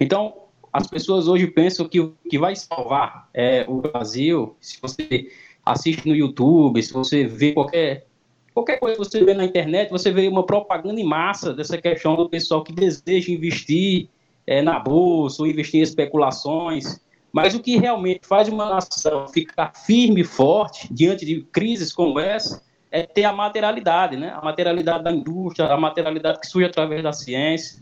Então, 0.00 0.43
as 0.74 0.88
pessoas 0.88 1.28
hoje 1.28 1.46
pensam 1.46 1.88
que 1.88 2.00
o 2.00 2.16
que 2.28 2.36
vai 2.36 2.56
salvar 2.56 3.28
é, 3.32 3.64
o 3.68 3.80
Brasil, 3.80 4.56
se 4.60 4.76
você 4.82 5.30
assiste 5.64 6.08
no 6.08 6.16
YouTube, 6.16 6.82
se 6.82 6.92
você 6.92 7.24
vê 7.24 7.52
qualquer 7.52 8.08
qualquer 8.52 8.80
coisa 8.80 8.96
que 8.96 9.04
você 9.04 9.24
vê 9.24 9.34
na 9.34 9.44
internet, 9.44 9.88
você 9.88 10.10
vê 10.10 10.26
uma 10.26 10.44
propaganda 10.44 11.00
em 11.00 11.04
massa 11.04 11.54
dessa 11.54 11.78
questão 11.78 12.16
do 12.16 12.28
pessoal 12.28 12.64
que 12.64 12.72
deseja 12.72 13.30
investir 13.30 14.08
é, 14.44 14.62
na 14.62 14.80
bolsa 14.80 15.42
ou 15.42 15.48
investir 15.48 15.78
em 15.78 15.84
especulações. 15.84 17.00
Mas 17.32 17.54
o 17.54 17.60
que 17.60 17.76
realmente 17.76 18.26
faz 18.26 18.48
uma 18.48 18.68
nação 18.68 19.28
ficar 19.28 19.72
firme 19.86 20.22
e 20.22 20.24
forte 20.24 20.92
diante 20.92 21.24
de 21.24 21.42
crises 21.52 21.92
como 21.92 22.18
essa 22.18 22.60
é 22.90 23.04
ter 23.04 23.24
a 23.24 23.32
materialidade, 23.32 24.16
né? 24.16 24.32
A 24.36 24.42
materialidade 24.42 25.04
da 25.04 25.12
indústria, 25.12 25.68
a 25.68 25.76
materialidade 25.76 26.40
que 26.40 26.48
surge 26.48 26.66
através 26.66 27.02
da 27.02 27.12
ciência. 27.12 27.80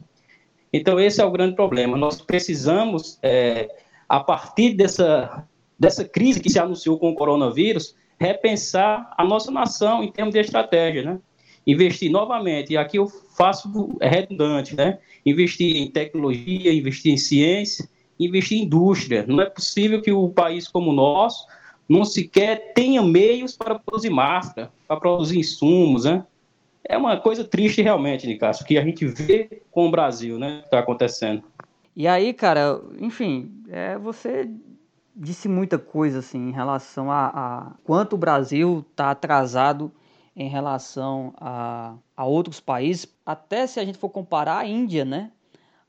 Então, 0.72 0.98
esse 0.98 1.20
é 1.20 1.24
o 1.24 1.30
grande 1.30 1.54
problema. 1.54 1.96
Nós 1.96 2.20
precisamos, 2.20 3.18
é, 3.22 3.68
a 4.08 4.20
partir 4.20 4.74
dessa, 4.74 5.46
dessa 5.78 6.04
crise 6.04 6.40
que 6.40 6.48
se 6.48 6.58
anunciou 6.58 6.98
com 6.98 7.10
o 7.10 7.14
coronavírus, 7.14 7.94
repensar 8.18 9.12
a 9.18 9.24
nossa 9.24 9.50
nação 9.50 10.02
em 10.02 10.10
termos 10.10 10.32
de 10.32 10.40
estratégia, 10.40 11.02
né? 11.02 11.18
Investir 11.66 12.10
novamente, 12.10 12.72
e 12.72 12.76
aqui 12.76 12.98
eu 12.98 13.06
faço 13.36 13.96
redundante, 14.00 14.74
né? 14.74 14.98
Investir 15.24 15.76
em 15.76 15.90
tecnologia, 15.90 16.72
investir 16.72 17.12
em 17.12 17.16
ciência, 17.16 17.88
investir 18.18 18.58
em 18.58 18.62
indústria. 18.62 19.24
Não 19.28 19.40
é 19.40 19.46
possível 19.46 20.00
que 20.00 20.10
o 20.10 20.28
país 20.28 20.66
como 20.66 20.90
o 20.90 20.94
nosso 20.94 21.46
não 21.88 22.04
sequer 22.04 22.72
tenha 22.74 23.02
meios 23.02 23.56
para 23.56 23.78
produzir 23.78 24.10
máscara, 24.10 24.72
para 24.88 24.96
produzir 24.96 25.38
insumos, 25.38 26.04
né? 26.04 26.24
É 26.84 26.96
uma 26.96 27.16
coisa 27.16 27.44
triste 27.44 27.82
realmente, 27.82 28.26
Nicasso, 28.26 28.64
que 28.64 28.76
a 28.76 28.84
gente 28.84 29.06
vê 29.06 29.62
com 29.70 29.86
o 29.86 29.90
Brasil, 29.90 30.38
né? 30.38 30.58
Que 30.60 30.66
está 30.66 30.78
acontecendo. 30.80 31.44
E 31.94 32.08
aí, 32.08 32.32
cara, 32.32 32.80
enfim, 32.98 33.52
é, 33.68 33.96
você 33.98 34.50
disse 35.14 35.48
muita 35.48 35.78
coisa 35.78 36.20
assim 36.20 36.48
em 36.48 36.52
relação 36.52 37.10
a, 37.10 37.26
a 37.26 37.70
quanto 37.84 38.14
o 38.14 38.18
Brasil 38.18 38.84
está 38.90 39.10
atrasado 39.10 39.92
em 40.34 40.48
relação 40.48 41.34
a, 41.36 41.94
a 42.16 42.24
outros 42.24 42.60
países. 42.60 43.06
Até 43.24 43.66
se 43.66 43.78
a 43.78 43.84
gente 43.84 43.98
for 43.98 44.08
comparar 44.08 44.58
a 44.58 44.66
Índia, 44.66 45.04
né? 45.04 45.30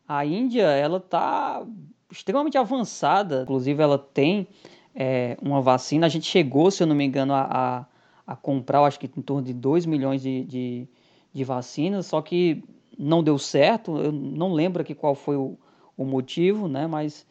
A 0.07 0.25
Índia, 0.25 0.63
ela 0.63 0.97
está 0.97 1.63
extremamente 2.11 2.57
avançada. 2.57 3.43
Inclusive, 3.43 3.81
ela 3.81 3.97
tem 3.97 4.47
é, 4.93 5.37
uma 5.41 5.61
vacina. 5.61 6.05
A 6.05 6.09
gente 6.09 6.25
chegou, 6.25 6.69
se 6.69 6.83
eu 6.83 6.87
não 6.87 6.95
me 6.95 7.05
engano, 7.05 7.33
a, 7.33 7.47
a, 7.49 7.85
a 8.25 8.35
comprar, 8.35 8.83
acho 8.83 8.99
que 8.99 9.09
em 9.17 9.21
torno 9.21 9.43
de 9.43 9.53
2 9.53 9.85
milhões 9.85 10.21
de, 10.21 10.43
de, 10.45 10.87
de, 11.33 11.43
vacinas, 11.43 12.05
só 12.05 12.21
que 12.21 12.63
não 12.97 13.23
deu 13.23 13.37
certo. 13.37 13.97
Eu 13.97 14.11
não 14.11 14.53
lembro 14.53 14.81
aqui 14.81 14.95
qual 14.95 15.15
foi 15.15 15.35
o, 15.35 15.57
o 15.97 16.05
motivo, 16.05 16.67
né? 16.67 16.87
Mas 16.87 17.25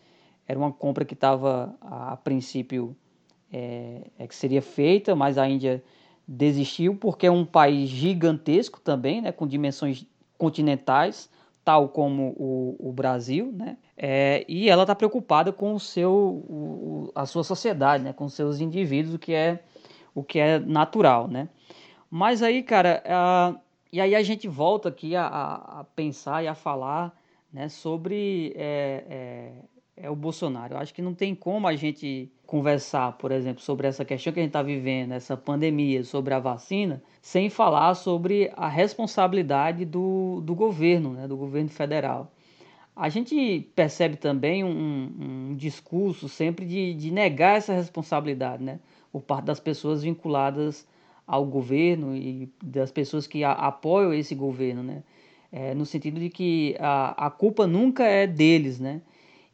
era 0.46 0.58
uma 0.58 0.72
compra 0.72 1.04
que 1.04 1.14
estava, 1.14 1.74
a, 1.80 2.12
a, 2.12 2.16
princípio, 2.16 2.96
é, 3.52 4.02
é, 4.18 4.26
que 4.26 4.34
seria 4.34 4.60
feita, 4.60 5.14
mas 5.16 5.38
a 5.38 5.48
Índia 5.48 5.82
desistiu 6.26 6.94
porque 6.96 7.26
é 7.26 7.30
um 7.30 7.44
país 7.44 7.88
gigantesco 7.88 8.80
também, 8.80 9.22
né? 9.22 9.32
Com 9.32 9.46
dimensões 9.46 10.06
continentais 10.36 11.30
tal 11.64 11.88
como 11.88 12.34
o, 12.36 12.76
o 12.78 12.92
Brasil, 12.92 13.52
né? 13.52 13.76
É, 13.96 14.44
e 14.48 14.68
ela 14.68 14.82
está 14.82 14.94
preocupada 14.94 15.52
com 15.52 15.74
o 15.74 15.80
seu, 15.80 16.12
o, 16.12 17.12
a 17.14 17.24
sua 17.24 17.44
sociedade, 17.44 18.02
né? 18.02 18.12
Com 18.12 18.28
seus 18.28 18.60
indivíduos, 18.60 19.14
o 19.14 19.18
que 19.18 19.32
é 19.32 19.62
o 20.14 20.22
que 20.22 20.38
é 20.38 20.58
natural, 20.58 21.28
né? 21.28 21.48
Mas 22.10 22.42
aí, 22.42 22.62
cara, 22.62 23.02
e 23.92 24.00
aí 24.00 24.14
a 24.14 24.22
gente 24.22 24.46
volta 24.48 24.88
aqui 24.88 25.16
a, 25.16 25.26
a 25.26 25.84
pensar 25.96 26.42
e 26.42 26.48
a 26.48 26.54
falar, 26.54 27.16
né? 27.52 27.68
Sobre 27.68 28.52
é, 28.56 29.04
é, 29.96 30.04
é 30.04 30.10
o 30.10 30.16
Bolsonaro. 30.16 30.74
Eu 30.74 30.78
acho 30.78 30.94
que 30.94 31.02
não 31.02 31.14
tem 31.14 31.34
como 31.34 31.66
a 31.66 31.76
gente 31.76 32.30
conversar, 32.46 33.12
por 33.12 33.32
exemplo, 33.32 33.62
sobre 33.62 33.86
essa 33.86 34.04
questão 34.04 34.30
que 34.30 34.38
a 34.38 34.42
gente 34.42 34.50
está 34.50 34.62
vivendo, 34.62 35.12
essa 35.12 35.38
pandemia, 35.38 36.04
sobre 36.04 36.34
a 36.34 36.38
vacina, 36.38 37.02
sem 37.22 37.48
falar 37.48 37.94
sobre 37.94 38.52
a 38.54 38.68
responsabilidade 38.68 39.86
do, 39.86 40.42
do 40.42 40.54
governo, 40.54 41.14
né, 41.14 41.26
do 41.26 41.34
governo 41.34 41.70
federal. 41.70 42.30
A 42.94 43.08
gente 43.08 43.70
percebe 43.74 44.16
também 44.16 44.62
um, 44.62 45.48
um 45.48 45.56
discurso 45.56 46.28
sempre 46.28 46.66
de, 46.66 46.92
de 46.92 47.10
negar 47.10 47.56
essa 47.56 47.72
responsabilidade, 47.72 48.62
né, 48.62 48.80
por 49.12 49.22
parte 49.22 49.44
das 49.44 49.60
pessoas 49.60 50.02
vinculadas 50.02 50.88
ao 51.26 51.44
governo 51.44 52.16
e 52.16 52.48
das 52.62 52.90
pessoas 52.90 53.26
que 53.26 53.44
a, 53.44 53.52
apoiam 53.52 54.12
esse 54.12 54.34
governo, 54.34 54.82
né, 54.82 55.02
é, 55.52 55.74
no 55.74 55.84
sentido 55.84 56.18
de 56.18 56.30
que 56.30 56.74
a, 56.80 57.26
a 57.26 57.30
culpa 57.30 57.66
nunca 57.66 58.04
é 58.04 58.26
deles, 58.26 58.80
né, 58.80 59.02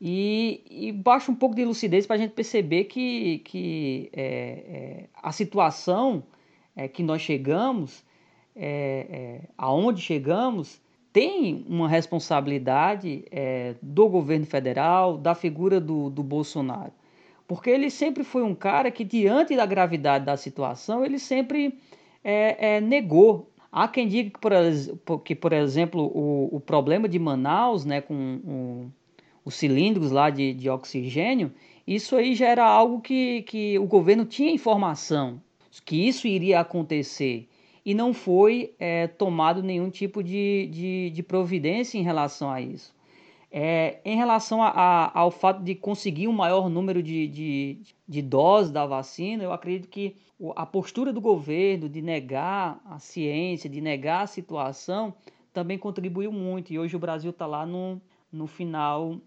e, 0.01 0.63
e 0.71 0.93
baixa 0.93 1.31
um 1.31 1.35
pouco 1.35 1.57
de 1.57 1.65
lucidez 1.65 2.07
para 2.07 2.17
a 2.17 2.19
gente 2.19 2.33
perceber 2.33 2.85
que, 2.85 3.39
que 3.41 4.09
é, 4.13 4.23
é, 4.23 5.05
a 5.21 5.33
situação 5.33 6.23
é, 6.77 6.87
que 6.87 7.03
nós 7.03 7.21
chegamos, 7.21 8.05
é, 8.55 9.07
é, 9.11 9.41
aonde 9.57 10.01
chegamos, 10.01 10.81
tem 11.13 11.65
uma 11.69 11.89
responsabilidade 11.89 13.25
do 13.83 14.09
governo 14.09 14.47
federal, 14.47 15.17
da 15.17 15.35
figura 15.35 15.81
do, 15.81 16.11
do 16.11 16.23
Bolsonaro. 16.23 16.93
Porque 17.49 17.69
ele 17.69 17.91
sempre 17.91 18.23
foi 18.23 18.45
um 18.45 18.55
cara 18.55 18.91
que, 18.93 19.03
diante 19.03 19.57
da 19.57 19.67
gravidade 19.67 20.25
da 20.25 20.37
situação, 20.37 21.05
ele 21.05 21.19
sempre 21.19 21.77
negou 22.83 23.51
Há 23.71 23.87
quem 23.87 24.09
diga 24.09 24.31
que, 24.31 24.41
por, 24.41 25.21
que, 25.21 25.35
por 25.35 25.53
exemplo, 25.53 26.11
o, 26.15 26.57
o 26.57 26.61
problema 26.61 27.07
de 27.07 27.19
Manaus, 27.19 27.85
né, 27.85 28.01
com 28.01 28.91
os 29.45 29.55
cilindros 29.55 30.11
lá 30.11 30.31
de, 30.31 30.55
de 30.55 30.71
oxigênio, 30.71 31.53
isso 31.87 32.17
aí 32.17 32.35
já 32.35 32.49
era 32.49 32.67
algo 32.67 33.01
que, 33.01 33.43
que 33.43 33.79
o 33.79 33.87
governo 33.87 34.25
tinha 34.25 34.51
informação 34.51 35.41
que 35.85 36.09
isso 36.09 36.27
iria 36.27 36.61
acontecer 36.61 37.49
e 37.85 37.95
não 37.95 38.13
foi 38.13 38.75
é, 38.79 39.07
tomado 39.07 39.63
nenhum 39.63 39.89
tipo 39.89 40.23
de, 40.23 40.69
de, 40.71 41.11
de, 41.11 41.23
providência 41.23 41.97
em 41.97 42.03
relação 42.03 42.51
a 42.51 42.61
isso. 42.61 42.95
É, 43.51 44.01
em 44.05 44.17
relação 44.17 44.63
a, 44.63 44.69
a, 44.69 45.19
ao 45.19 45.31
fato 45.31 45.63
de 45.63 45.75
conseguir 45.75 46.29
um 46.29 46.33
maior 46.33 46.69
número 46.69 47.03
de, 47.03 47.27
de, 47.29 47.81
de 48.07 48.23
doses 48.23 48.71
da 48.71 48.85
vacina, 48.85 49.43
eu 49.43 49.53
acredito 49.53 49.89
que 49.89 50.17
a 50.55 50.67
postura 50.67 51.13
do 51.13 51.21
governo 51.21 51.89
de 51.89 52.03
negar 52.03 52.81
a 52.85 52.99
ciência, 52.99 53.69
de 53.69 53.81
negar 53.81 54.23
a 54.23 54.27
situação, 54.27 55.15
também 55.53 55.79
contribuiu 55.79 56.31
muito. 56.31 56.73
E 56.73 56.79
hoje 56.79 56.95
o 56.95 56.99
Brasil 56.99 57.31
está 57.31 57.47
lá 57.47 57.67
no, 57.67 58.01
no 58.31 58.47
final 58.47 59.19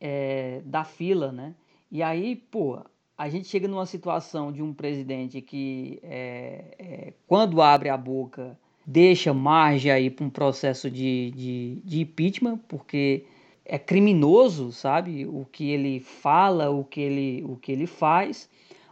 é, 0.00 0.60
da 0.64 0.84
fila, 0.84 1.32
né? 1.32 1.54
E 1.90 2.02
aí, 2.02 2.36
pô, 2.36 2.80
a 3.16 3.28
gente 3.28 3.48
chega 3.48 3.66
numa 3.66 3.86
situação 3.86 4.52
de 4.52 4.62
um 4.62 4.74
presidente 4.74 5.40
que, 5.40 5.98
é, 6.02 6.64
é, 6.78 7.12
quando 7.26 7.62
abre 7.62 7.88
a 7.88 7.96
boca, 7.96 8.58
deixa 8.86 9.32
margem 9.32 9.90
aí 9.90 10.10
para 10.10 10.24
um 10.26 10.30
processo 10.30 10.90
de, 10.90 11.32
de, 11.34 11.82
de 11.84 12.00
impeachment, 12.02 12.58
porque 12.68 13.24
é 13.68 13.78
criminoso, 13.78 14.72
sabe? 14.72 15.26
O 15.26 15.44
que 15.44 15.70
ele 15.70 16.00
fala, 16.00 16.70
o 16.70 16.82
que 16.82 17.00
ele, 17.00 17.44
o 17.44 17.56
que 17.56 17.70
ele 17.70 17.86
faz, 17.86 18.48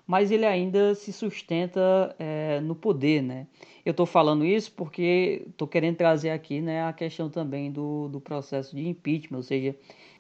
mas 0.06 0.30
ele 0.30 0.45
ainda 0.45 0.95
se 0.95 1.12
sustenta 1.12 2.14
é, 2.18 2.61
no 2.61 2.75
poder, 2.75 3.23
né? 3.23 3.47
Eu 3.85 3.92
estou 3.92 4.04
falando 4.04 4.45
isso 4.45 4.71
porque 4.73 5.45
estou 5.49 5.66
querendo 5.66 5.97
trazer 5.97 6.30
aqui 6.30 6.61
né, 6.61 6.85
a 6.85 6.92
questão 6.92 7.30
também 7.30 7.73
do, 7.73 8.09
do 8.09 8.21
processo 8.21 8.76
de 8.76 8.87
impeachment, 8.87 9.38
ou 9.38 9.42
seja, 9.42 9.75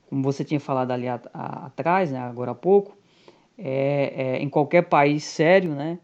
como 0.08 0.22
você 0.22 0.44
tinha 0.44 0.60
falado 0.60 0.90
ali 0.92 1.06
a, 1.08 1.20
a, 1.34 1.66
atrás, 1.66 2.10
né, 2.10 2.18
agora 2.18 2.52
há 2.52 2.54
pouco, 2.54 2.96
é, 3.58 4.12
é, 4.16 4.42
em 4.42 4.48
qualquer 4.48 4.82
país 4.82 5.24
sério, 5.24 5.74
né, 5.74 5.98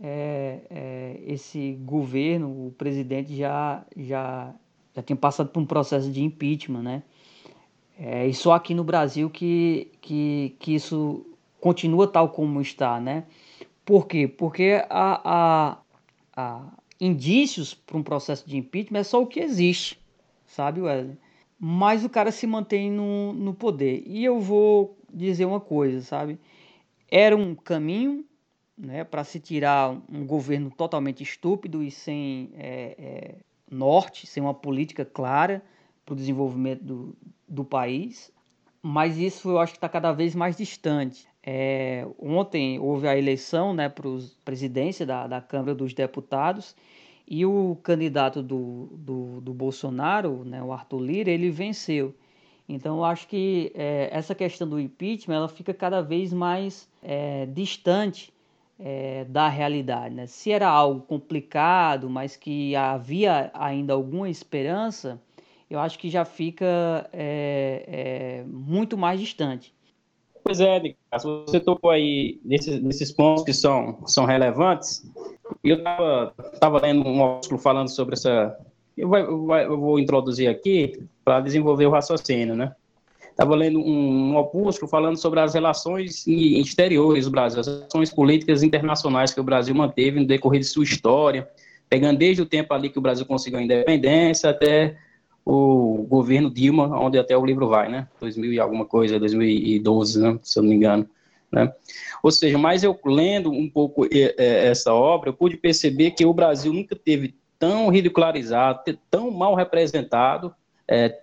é, 0.00 0.60
é, 0.70 1.20
esse 1.26 1.78
governo, 1.84 2.48
o 2.48 2.74
presidente 2.76 3.36
já, 3.36 3.84
já, 3.96 4.54
já 4.94 5.02
tinha 5.02 5.16
passado 5.16 5.50
por 5.50 5.60
um 5.60 5.66
processo 5.66 6.10
de 6.10 6.22
impeachment, 6.22 6.82
né? 6.82 7.02
É, 7.98 8.26
e 8.26 8.34
só 8.34 8.52
aqui 8.52 8.74
no 8.74 8.84
Brasil 8.84 9.28
que, 9.30 9.92
que, 10.00 10.56
que 10.58 10.74
isso 10.74 11.26
continua 11.60 12.06
tal 12.06 12.28
como 12.30 12.60
está, 12.60 13.00
né? 13.00 13.24
Por 13.84 14.06
quê? 14.06 14.26
Porque 14.26 14.84
há, 14.88 15.20
há, 15.24 15.78
há 16.36 16.72
indícios 17.00 17.74
para 17.74 17.96
um 17.96 18.02
processo 18.02 18.48
de 18.48 18.56
impeachment 18.56 19.00
é 19.00 19.04
só 19.04 19.22
o 19.22 19.26
que 19.26 19.40
existe, 19.40 19.98
sabe, 20.46 20.80
Wesley? 20.80 21.16
mas 21.64 22.04
o 22.04 22.10
cara 22.10 22.32
se 22.32 22.44
mantém 22.44 22.90
no, 22.90 23.32
no 23.32 23.54
poder. 23.54 24.02
E 24.04 24.24
eu 24.24 24.40
vou 24.40 24.98
dizer 25.08 25.44
uma 25.44 25.60
coisa, 25.60 26.00
sabe? 26.00 26.36
Era 27.08 27.36
um 27.36 27.54
caminho 27.54 28.24
né, 28.76 29.04
para 29.04 29.22
se 29.22 29.38
tirar 29.38 29.96
um 30.12 30.26
governo 30.26 30.72
totalmente 30.72 31.22
estúpido 31.22 31.80
e 31.80 31.88
sem 31.88 32.50
é, 32.54 32.96
é, 32.98 33.34
norte, 33.70 34.26
sem 34.26 34.42
uma 34.42 34.52
política 34.52 35.04
clara 35.04 35.62
para 36.04 36.12
o 36.12 36.16
desenvolvimento 36.16 36.82
do, 36.82 37.16
do 37.48 37.64
país. 37.64 38.32
Mas 38.82 39.18
isso 39.18 39.50
eu 39.50 39.58
acho 39.58 39.72
que 39.72 39.78
está 39.78 39.88
cada 39.88 40.12
vez 40.12 40.34
mais 40.34 40.56
distante. 40.56 41.26
É, 41.42 42.06
ontem 42.18 42.78
houve 42.78 43.08
a 43.08 43.16
eleição 43.16 43.74
né, 43.74 43.88
para 43.88 44.08
a 44.08 44.20
presidência 44.44 45.04
da, 45.04 45.26
da 45.26 45.40
Câmara 45.40 45.74
dos 45.74 45.92
Deputados 45.92 46.74
e 47.26 47.46
o 47.46 47.76
candidato 47.82 48.42
do, 48.42 48.88
do, 48.92 49.40
do 49.40 49.54
Bolsonaro, 49.54 50.44
né, 50.44 50.62
o 50.62 50.72
Arthur 50.72 51.00
Lira, 51.00 51.30
ele 51.30 51.50
venceu. 51.50 52.14
Então, 52.68 52.98
eu 52.98 53.04
acho 53.04 53.26
que 53.26 53.72
é, 53.74 54.08
essa 54.12 54.34
questão 54.34 54.68
do 54.68 54.78
impeachment 54.78 55.36
ela 55.36 55.48
fica 55.48 55.74
cada 55.74 56.00
vez 56.00 56.32
mais 56.32 56.88
é, 57.02 57.46
distante 57.46 58.32
é, 58.78 59.24
da 59.24 59.48
realidade. 59.48 60.14
Né? 60.14 60.26
Se 60.26 60.50
era 60.50 60.68
algo 60.68 61.00
complicado, 61.02 62.08
mas 62.08 62.36
que 62.36 62.74
havia 62.76 63.50
ainda 63.54 63.92
alguma 63.92 64.28
esperança, 64.28 65.20
eu 65.72 65.80
acho 65.80 65.98
que 65.98 66.10
já 66.10 66.22
fica 66.22 67.08
é, 67.14 67.84
é, 67.88 68.44
muito 68.46 68.98
mais 68.98 69.18
distante. 69.18 69.74
Pois 70.44 70.60
é, 70.60 70.78
Nicasso, 70.78 71.44
você 71.46 71.58
tocou 71.58 71.90
aí 71.90 72.38
nesses, 72.44 72.82
nesses 72.82 73.10
pontos 73.10 73.42
que 73.42 73.54
são, 73.54 74.06
são 74.06 74.26
relevantes. 74.26 75.02
Eu 75.64 75.78
estava 76.52 76.78
lendo 76.78 77.08
um 77.08 77.24
artigo 77.24 77.56
falando 77.56 77.88
sobre 77.88 78.14
essa. 78.14 78.54
Eu, 78.98 79.08
vai, 79.46 79.64
eu 79.64 79.80
vou 79.80 79.98
introduzir 79.98 80.50
aqui 80.50 81.02
para 81.24 81.40
desenvolver 81.40 81.86
o 81.86 81.90
raciocínio, 81.90 82.54
né? 82.54 82.74
Estava 83.30 83.54
lendo 83.54 83.78
um, 83.78 84.32
um 84.32 84.36
opúsculo 84.36 84.90
falando 84.90 85.16
sobre 85.16 85.40
as 85.40 85.54
relações 85.54 86.26
exteriores 86.26 87.24
do 87.24 87.30
Brasil, 87.30 87.60
as 87.60 87.66
relações 87.66 88.12
políticas 88.12 88.62
internacionais 88.62 89.32
que 89.32 89.40
o 89.40 89.44
Brasil 89.44 89.74
manteve 89.74 90.20
no 90.20 90.26
decorrer 90.26 90.60
de 90.60 90.66
sua 90.66 90.84
história, 90.84 91.48
pegando 91.88 92.18
desde 92.18 92.42
o 92.42 92.46
tempo 92.46 92.74
ali 92.74 92.90
que 92.90 92.98
o 92.98 93.02
Brasil 93.02 93.24
conseguiu 93.24 93.58
a 93.58 93.62
independência 93.62 94.50
até 94.50 94.98
o 95.44 96.06
governo 96.08 96.50
Dilma, 96.50 96.86
onde 96.98 97.18
até 97.18 97.36
o 97.36 97.44
livro 97.44 97.68
vai, 97.68 97.90
né? 97.90 98.08
2000 98.20 98.52
e 98.52 98.60
alguma 98.60 98.84
coisa, 98.84 99.18
2012, 99.18 100.20
né? 100.20 100.38
Se 100.42 100.58
eu 100.58 100.62
não 100.62 100.70
me 100.70 100.76
engano. 100.76 101.08
Né? 101.50 101.70
Ou 102.22 102.30
seja, 102.30 102.56
mas 102.56 102.82
eu 102.82 102.98
lendo 103.04 103.50
um 103.50 103.68
pouco 103.68 104.06
essa 104.38 104.94
obra, 104.94 105.28
eu 105.28 105.34
pude 105.34 105.58
perceber 105.58 106.12
que 106.12 106.24
o 106.24 106.32
Brasil 106.32 106.72
nunca 106.72 106.96
teve 106.96 107.34
tão 107.58 107.90
ridicularizado, 107.90 108.98
tão 109.10 109.30
mal 109.30 109.54
representado 109.54 110.54
é, 110.88 111.20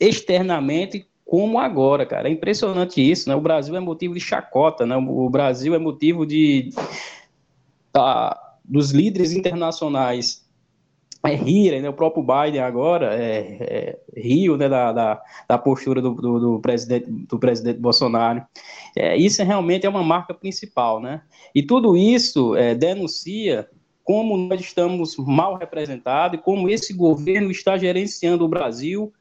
externamente 0.00 1.06
como 1.24 1.60
agora, 1.60 2.04
cara. 2.04 2.28
É 2.28 2.32
impressionante 2.32 3.00
isso, 3.00 3.28
né? 3.28 3.36
O 3.36 3.40
Brasil 3.40 3.76
é 3.76 3.80
motivo 3.80 4.14
de 4.14 4.20
chacota, 4.20 4.84
né? 4.84 4.96
O 4.96 5.30
Brasil 5.30 5.74
é 5.74 5.78
motivo 5.78 6.26
de 6.26 6.70
dos 8.64 8.90
líderes 8.90 9.32
internacionais 9.32 10.47
é, 11.24 11.34
rirem, 11.34 11.82
né? 11.82 11.88
O 11.88 11.92
próprio 11.92 12.22
Biden 12.22 12.60
agora 12.60 13.14
é, 13.14 13.56
é, 13.60 13.98
riu 14.16 14.56
né, 14.56 14.68
da, 14.68 14.92
da, 14.92 15.22
da 15.48 15.58
postura 15.58 16.00
do, 16.00 16.14
do, 16.14 16.40
do, 16.40 16.60
presidente, 16.60 17.10
do 17.10 17.38
presidente 17.38 17.80
Bolsonaro. 17.80 18.42
É, 18.96 19.16
isso 19.16 19.42
realmente 19.42 19.84
é 19.86 19.88
uma 19.88 20.02
marca 20.02 20.32
principal, 20.32 21.00
né? 21.00 21.22
E 21.54 21.62
tudo 21.62 21.96
isso 21.96 22.54
é, 22.56 22.74
denuncia 22.74 23.68
como 24.04 24.36
nós 24.36 24.60
estamos 24.60 25.16
mal 25.18 25.56
representados 25.56 26.38
e 26.38 26.42
como 26.42 26.70
esse 26.70 26.94
governo 26.94 27.50
está 27.50 27.76
gerenciando 27.76 28.44
o 28.44 28.48
Brasil 28.48 29.12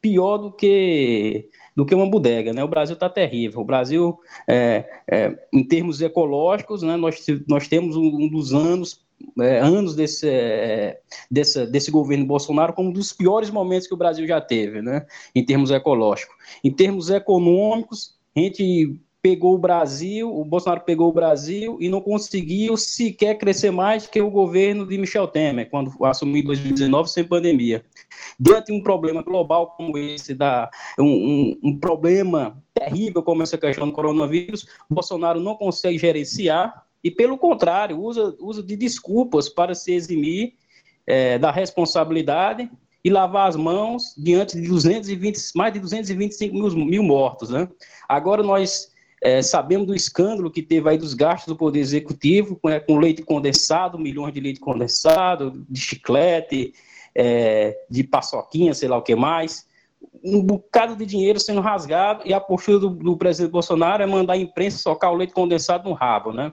pior 0.00 0.38
do 0.38 0.50
que 0.50 1.48
do 1.74 1.86
que 1.86 1.94
uma 1.94 2.08
bodega, 2.08 2.52
né? 2.52 2.62
O 2.62 2.68
Brasil 2.68 2.94
está 2.94 3.08
terrível. 3.08 3.60
O 3.60 3.64
Brasil, 3.64 4.18
é, 4.46 4.84
é, 5.10 5.38
em 5.50 5.64
termos 5.64 6.02
ecológicos, 6.02 6.82
né, 6.82 6.96
nós, 6.96 7.24
nós 7.48 7.66
temos 7.66 7.96
um, 7.96 8.04
um 8.04 8.28
dos 8.28 8.52
anos 8.52 9.02
é, 9.40 9.58
anos 9.58 9.94
desse, 9.94 10.28
é, 10.28 11.00
desse, 11.30 11.66
desse 11.66 11.90
governo 11.90 12.26
Bolsonaro 12.26 12.72
como 12.72 12.90
um 12.90 12.92
dos 12.92 13.12
piores 13.12 13.50
momentos 13.50 13.86
que 13.86 13.94
o 13.94 13.96
Brasil 13.96 14.26
já 14.26 14.40
teve, 14.40 14.82
né, 14.82 15.06
em 15.34 15.44
termos 15.44 15.70
ecológicos. 15.70 16.34
Em 16.62 16.70
termos 16.70 17.10
econômicos, 17.10 18.16
a 18.36 18.40
gente 18.40 18.98
pegou 19.22 19.54
o 19.54 19.58
Brasil, 19.58 20.28
o 20.28 20.44
Bolsonaro 20.44 20.80
pegou 20.80 21.08
o 21.08 21.12
Brasil 21.12 21.78
e 21.80 21.88
não 21.88 22.00
conseguiu 22.00 22.76
sequer 22.76 23.38
crescer 23.38 23.70
mais 23.70 24.04
que 24.04 24.20
o 24.20 24.28
governo 24.28 24.84
de 24.84 24.98
Michel 24.98 25.28
Temer, 25.28 25.70
quando 25.70 25.92
assumiu 26.04 26.42
em 26.42 26.46
2019 26.46 27.08
sem 27.08 27.22
pandemia. 27.22 27.84
Diante 28.38 28.66
de 28.66 28.72
um 28.72 28.82
problema 28.82 29.22
global 29.22 29.74
como 29.76 29.96
esse, 29.96 30.34
da, 30.34 30.68
um, 30.98 31.04
um, 31.04 31.58
um 31.62 31.78
problema 31.78 32.60
terrível 32.74 33.22
como 33.22 33.44
essa 33.44 33.56
questão 33.56 33.86
do 33.86 33.92
coronavírus, 33.92 34.66
Bolsonaro 34.90 35.38
não 35.38 35.54
consegue 35.54 35.98
gerenciar 35.98 36.84
e, 37.02 37.10
pelo 37.10 37.36
contrário, 37.36 37.98
usa, 38.00 38.36
usa 38.40 38.62
de 38.62 38.76
desculpas 38.76 39.48
para 39.48 39.74
se 39.74 39.92
eximir 39.92 40.54
é, 41.06 41.38
da 41.38 41.50
responsabilidade 41.50 42.70
e 43.04 43.10
lavar 43.10 43.48
as 43.48 43.56
mãos 43.56 44.14
diante 44.16 44.60
de 44.60 44.68
220, 44.68 45.38
mais 45.54 45.72
de 45.72 45.80
225 45.80 46.54
mil, 46.54 46.70
mil 46.86 47.02
mortos. 47.02 47.50
Né? 47.50 47.68
Agora 48.08 48.42
nós 48.42 48.92
é, 49.20 49.42
sabemos 49.42 49.86
do 49.86 49.94
escândalo 49.94 50.50
que 50.50 50.62
teve 50.62 50.88
aí 50.88 50.98
dos 50.98 51.14
gastos 51.14 51.52
do 51.52 51.56
Poder 51.56 51.80
Executivo, 51.80 52.56
com, 52.56 52.68
é, 52.68 52.78
com 52.78 52.98
leite 52.98 53.22
condensado, 53.22 53.98
milhões 53.98 54.32
de 54.32 54.40
leite 54.40 54.60
condensado, 54.60 55.64
de 55.68 55.80
chiclete, 55.80 56.72
é, 57.14 57.76
de 57.90 58.04
paçoquinha, 58.04 58.74
sei 58.74 58.88
lá 58.88 58.96
o 58.96 59.02
que 59.02 59.14
mais. 59.14 59.66
Um 60.24 60.42
bocado 60.42 60.96
de 60.96 61.06
dinheiro 61.06 61.38
sendo 61.38 61.60
rasgado 61.60 62.22
e 62.24 62.34
a 62.34 62.40
postura 62.40 62.80
do, 62.80 62.90
do 62.90 63.16
presidente 63.16 63.52
Bolsonaro 63.52 64.02
é 64.02 64.06
mandar 64.06 64.34
a 64.34 64.38
imprensa 64.38 64.78
socar 64.78 65.12
o 65.12 65.16
leite 65.16 65.32
condensado 65.32 65.88
no 65.88 65.94
rabo, 65.94 66.32
né? 66.32 66.52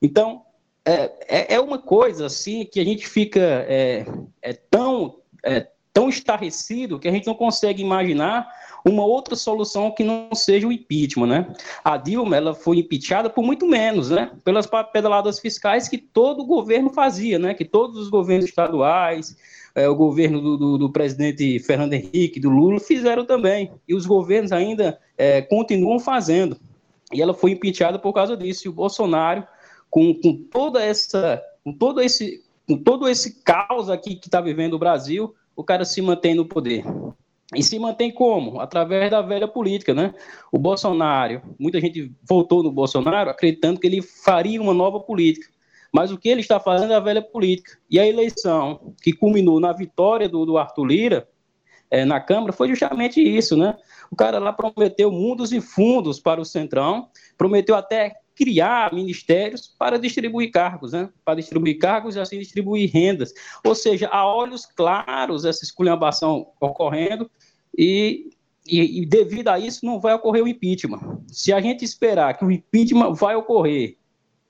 Então, 0.00 0.42
é, 0.84 1.12
é, 1.28 1.54
é 1.54 1.60
uma 1.60 1.78
coisa 1.78 2.26
assim 2.26 2.64
que 2.64 2.78
a 2.78 2.84
gente 2.84 3.08
fica 3.08 3.40
é, 3.40 4.04
é 4.42 4.52
tão, 4.52 5.20
é, 5.42 5.68
tão 5.92 6.08
estarrecido 6.08 6.98
que 6.98 7.08
a 7.08 7.10
gente 7.10 7.26
não 7.26 7.34
consegue 7.34 7.82
imaginar 7.82 8.46
uma 8.84 9.04
outra 9.04 9.34
solução 9.34 9.90
que 9.90 10.04
não 10.04 10.28
seja 10.34 10.68
o 10.68 10.72
impeachment, 10.72 11.26
né? 11.26 11.54
A 11.82 11.96
Dilma, 11.96 12.36
ela 12.36 12.54
foi 12.54 12.78
impeachada 12.78 13.30
por 13.30 13.42
muito 13.42 13.66
menos, 13.66 14.10
né? 14.10 14.30
Pelas 14.44 14.68
pedaladas 14.92 15.40
fiscais 15.40 15.88
que 15.88 15.96
todo 15.96 16.44
governo 16.44 16.90
fazia, 16.90 17.38
né? 17.38 17.54
Que 17.54 17.64
todos 17.64 17.96
os 17.96 18.10
governos 18.10 18.44
estaduais, 18.44 19.34
é, 19.74 19.88
o 19.88 19.96
governo 19.96 20.38
do, 20.40 20.56
do, 20.58 20.78
do, 20.78 20.92
presidente 20.92 21.58
Fernando 21.60 21.94
Henrique, 21.94 22.38
do 22.38 22.50
Lula, 22.50 22.78
fizeram 22.78 23.24
também. 23.24 23.72
E 23.88 23.94
os 23.94 24.04
governos 24.04 24.52
ainda 24.52 25.00
é, 25.16 25.40
continuam 25.40 25.98
fazendo. 25.98 26.58
E 27.10 27.22
ela 27.22 27.32
foi 27.32 27.52
impeachada 27.52 27.98
por 27.98 28.12
causa 28.12 28.36
disso. 28.36 28.66
E 28.66 28.68
o 28.68 28.72
Bolsonaro 28.72 29.46
com, 29.94 30.12
com 30.12 30.34
toda 30.50 30.82
essa, 30.82 31.40
com 31.62 31.72
todo 31.72 32.00
esse, 32.00 32.42
com 32.66 32.76
todo 32.76 33.08
esse 33.08 33.40
caos 33.44 33.88
aqui 33.88 34.16
que 34.16 34.26
está 34.26 34.40
vivendo 34.40 34.74
o 34.74 34.78
Brasil, 34.78 35.32
o 35.54 35.62
cara 35.62 35.84
se 35.84 36.02
mantém 36.02 36.34
no 36.34 36.44
poder. 36.44 36.84
E 37.54 37.62
se 37.62 37.78
mantém 37.78 38.10
como? 38.10 38.58
Através 38.58 39.08
da 39.08 39.22
velha 39.22 39.46
política, 39.46 39.94
né? 39.94 40.12
O 40.50 40.58
Bolsonaro, 40.58 41.42
muita 41.60 41.80
gente 41.80 42.10
votou 42.28 42.60
no 42.60 42.72
Bolsonaro 42.72 43.30
acreditando 43.30 43.78
que 43.78 43.86
ele 43.86 44.02
faria 44.02 44.60
uma 44.60 44.74
nova 44.74 44.98
política. 44.98 45.46
Mas 45.92 46.10
o 46.10 46.18
que 46.18 46.28
ele 46.28 46.40
está 46.40 46.58
fazendo 46.58 46.92
é 46.92 46.96
a 46.96 47.00
velha 47.00 47.22
política. 47.22 47.78
E 47.88 48.00
a 48.00 48.04
eleição 48.06 48.94
que 49.00 49.12
culminou 49.12 49.60
na 49.60 49.72
vitória 49.72 50.28
do, 50.28 50.44
do 50.44 50.58
Arthur 50.58 50.86
Lira 50.86 51.28
é, 51.88 52.04
na 52.04 52.18
Câmara 52.18 52.52
foi 52.52 52.66
justamente 52.66 53.20
isso, 53.20 53.56
né? 53.56 53.76
O 54.10 54.16
cara 54.16 54.40
lá 54.40 54.52
prometeu 54.52 55.12
mundos 55.12 55.52
e 55.52 55.60
fundos 55.60 56.18
para 56.18 56.40
o 56.40 56.44
Centrão, 56.44 57.08
prometeu 57.38 57.76
até 57.76 58.23
criar 58.34 58.92
ministérios 58.92 59.72
para 59.78 59.98
distribuir 59.98 60.50
cargos, 60.50 60.92
né? 60.92 61.08
Para 61.24 61.36
distribuir 61.36 61.78
cargos 61.78 62.16
e 62.16 62.20
assim 62.20 62.38
distribuir 62.38 62.90
rendas. 62.92 63.32
Ou 63.64 63.74
seja, 63.74 64.08
a 64.08 64.26
olhos 64.26 64.66
claros 64.66 65.44
essa 65.44 65.64
esculhambação 65.64 66.48
ocorrendo 66.60 67.30
e, 67.76 68.30
e, 68.66 69.02
e, 69.02 69.06
devido 69.06 69.48
a 69.48 69.58
isso 69.58 69.86
não 69.86 70.00
vai 70.00 70.14
ocorrer 70.14 70.42
o 70.42 70.48
impeachment. 70.48 71.22
Se 71.28 71.52
a 71.52 71.60
gente 71.60 71.84
esperar 71.84 72.36
que 72.36 72.44
o 72.44 72.50
impeachment 72.50 73.12
vai 73.14 73.36
ocorrer 73.36 73.96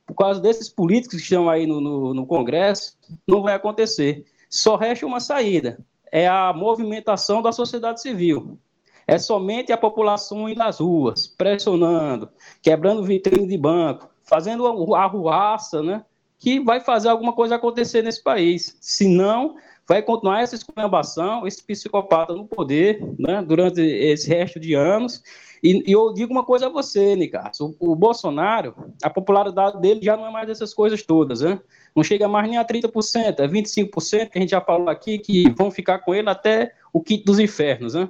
por 0.06 0.14
causa 0.14 0.40
desses 0.40 0.68
políticos 0.68 1.18
que 1.18 1.22
estão 1.22 1.48
aí 1.48 1.66
no, 1.66 1.80
no, 1.80 2.14
no 2.14 2.26
Congresso, 2.26 2.96
não 3.26 3.42
vai 3.42 3.54
acontecer. 3.54 4.24
Só 4.50 4.76
resta 4.76 5.06
uma 5.06 5.20
saída, 5.20 5.78
é 6.12 6.28
a 6.28 6.52
movimentação 6.52 7.42
da 7.42 7.52
sociedade 7.52 8.00
civil. 8.00 8.58
É 9.06 9.18
somente 9.18 9.72
a 9.72 9.76
população 9.76 10.48
indo 10.48 10.62
às 10.62 10.78
ruas, 10.78 11.26
pressionando, 11.26 12.28
quebrando 12.62 13.02
vitrine 13.02 13.46
de 13.46 13.58
banco, 13.58 14.08
fazendo 14.22 14.94
a 14.94 15.02
arruaça, 15.02 15.82
né? 15.82 16.04
Que 16.38 16.60
vai 16.60 16.80
fazer 16.80 17.08
alguma 17.08 17.32
coisa 17.32 17.56
acontecer 17.56 18.02
nesse 18.02 18.22
país. 18.22 18.76
Senão, 18.80 19.56
vai 19.86 20.02
continuar 20.02 20.42
essa 20.42 20.54
esculhambação, 20.54 21.46
esse 21.46 21.62
psicopata 21.62 22.34
no 22.34 22.46
poder, 22.46 23.00
né? 23.18 23.42
Durante 23.42 23.80
esse 23.80 24.28
resto 24.28 24.58
de 24.58 24.74
anos. 24.74 25.22
E, 25.62 25.82
e 25.86 25.92
eu 25.92 26.12
digo 26.12 26.30
uma 26.30 26.44
coisa 26.44 26.66
a 26.66 26.70
você, 26.70 27.16
Nicasso. 27.16 27.74
O, 27.78 27.92
o, 27.92 27.96
Bolsonaro, 27.96 28.74
a 29.02 29.08
popularidade 29.08 29.80
dele 29.80 30.00
já 30.02 30.16
não 30.16 30.26
é 30.26 30.30
mais 30.30 30.46
dessas 30.46 30.74
coisas 30.74 31.02
todas, 31.02 31.40
né? 31.40 31.58
Não 31.96 32.02
chega 32.02 32.28
mais 32.28 32.48
nem 32.48 32.58
a 32.58 32.64
30%, 32.64 33.38
é 33.38 33.48
25%, 33.48 34.28
que 34.28 34.38
a 34.38 34.40
gente 34.40 34.50
já 34.50 34.60
falou 34.60 34.90
aqui, 34.90 35.18
que 35.18 35.50
vão 35.50 35.70
ficar 35.70 36.00
com 36.00 36.14
ele 36.14 36.28
até 36.28 36.72
o 36.92 37.00
quinto 37.00 37.24
dos 37.24 37.38
infernos, 37.38 37.94
né? 37.94 38.08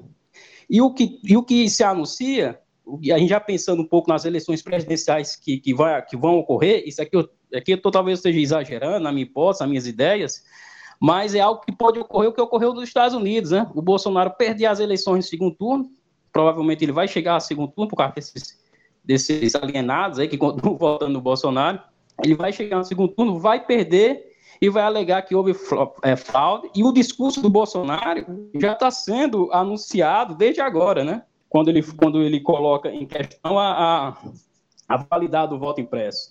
E 0.68 0.81
o 0.81 0.92
que, 0.92 1.20
e 1.22 1.37
o 1.37 1.42
que 1.42 1.68
se 1.68 1.83
anuncia, 1.83 2.59
a 3.12 3.18
gente 3.18 3.29
já 3.29 3.40
pensando 3.40 3.83
um 3.83 3.87
pouco 3.87 4.11
nas 4.11 4.24
eleições 4.24 4.62
presidenciais 4.62 5.37
que, 5.37 5.59
que, 5.59 5.74
vai, 5.74 6.05
que 6.05 6.16
vão 6.16 6.38
ocorrer, 6.38 6.83
isso 6.87 7.00
aqui 7.00 7.16
eu, 7.16 7.29
aqui 7.55 7.72
eu 7.72 7.81
tô, 7.81 7.90
talvez 7.90 8.18
esteja 8.18 8.38
exagerando 8.38 9.00
na 9.00 9.12
minha 9.12 9.24
hipótese, 9.24 9.61
nas 9.61 9.68
minhas 9.68 9.87
ideias, 9.87 10.42
mas 11.00 11.35
é 11.35 11.40
algo 11.40 11.61
que 11.61 11.72
pode 11.72 11.98
ocorrer 11.98 12.31
o 12.31 12.33
que 12.33 12.40
ocorreu 12.40 12.72
nos 12.72 12.85
Estados 12.85 13.14
Unidos, 13.14 13.50
né? 13.50 13.70
O 13.74 13.83
Bolsonaro 13.83 14.31
perder 14.37 14.66
as 14.66 14.81
eleições 14.81 15.24
no 15.24 15.31
segundo 15.31 15.55
turno, 15.55 15.90
provavelmente 16.33 16.85
ele 16.85 16.92
vai 16.92 17.09
chegar 17.09 17.35
ao 17.35 17.40
segundo 17.40 17.72
turno 17.72 17.88
por 17.88 17.96
causa 17.96 18.14
desses, 18.14 18.59
desses 19.05 19.55
alienados 19.55 20.18
aí 20.18 20.29
que 20.29 20.38
continuam 20.38 20.77
votando 20.79 21.12
no 21.12 21.20
Bolsonaro, 21.20 21.81
ele 22.22 22.35
vai 22.35 22.53
chegar 22.53 22.79
no 22.79 22.85
segundo 22.85 23.12
turno, 23.12 23.38
vai 23.38 23.64
perder 23.64 24.34
e 24.64 24.70
vai 24.70 24.83
alegar 24.83 25.20
que 25.20 25.35
houve 25.35 25.55
é, 26.03 26.16
fraude. 26.16 26.70
E 26.74 26.83
o 26.83 26.90
discurso 26.90 27.42
do 27.42 27.50
Bolsonaro 27.50 28.24
já 28.55 28.72
está 28.72 28.90
sendo 28.90 29.53
anunciado 29.53 30.35
desde 30.35 30.62
agora, 30.62 31.05
né? 31.05 31.22
Quando 31.50 31.68
ele, 31.68 31.83
quando 31.83 32.22
ele 32.22 32.40
coloca 32.40 32.90
em 32.90 33.05
questão 33.05 33.59
a, 33.59 34.09
a, 34.09 34.16
a 34.88 34.96
validade 34.96 35.50
do 35.50 35.59
voto 35.59 35.83
impresso. 35.83 36.31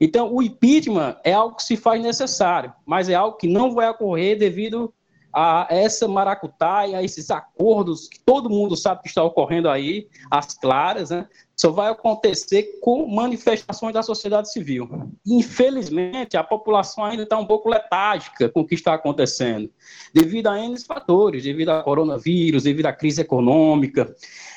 Então, 0.00 0.32
o 0.32 0.40
impeachment 0.40 1.16
é 1.24 1.32
algo 1.32 1.56
que 1.56 1.64
se 1.64 1.76
faz 1.76 2.00
necessário, 2.00 2.72
mas 2.86 3.08
é 3.08 3.14
algo 3.14 3.36
que 3.36 3.48
não 3.48 3.74
vai 3.74 3.88
ocorrer 3.90 4.38
devido 4.38 4.94
a 5.34 5.66
essa 5.68 6.06
maracutaia, 6.06 6.98
a 6.98 7.02
esses 7.02 7.30
acordos 7.30 8.08
que 8.08 8.20
todo 8.20 8.48
mundo 8.48 8.76
sabe 8.76 9.02
que 9.02 9.08
está 9.08 9.22
ocorrendo 9.22 9.68
aí, 9.68 10.08
as 10.30 10.54
claras, 10.54 11.10
né? 11.10 11.28
Só 11.56 11.70
vai 11.70 11.90
acontecer 11.90 12.78
com 12.80 13.06
manifestações 13.06 13.94
da 13.94 14.02
sociedade 14.02 14.52
civil. 14.52 14.88
Infelizmente, 15.26 16.36
a 16.36 16.42
população 16.42 17.04
ainda 17.04 17.22
está 17.22 17.38
um 17.38 17.46
pouco 17.46 17.68
letárgica 17.68 18.48
com 18.48 18.60
o 18.60 18.66
que 18.66 18.74
está 18.74 18.94
acontecendo, 18.94 19.70
devido 20.12 20.48
a 20.48 20.58
N 20.58 20.78
fatores, 20.80 21.44
devido 21.44 21.68
ao 21.70 21.84
coronavírus, 21.84 22.64
devido 22.64 22.86
à 22.86 22.92
crise 22.92 23.20
econômica. 23.20 24.14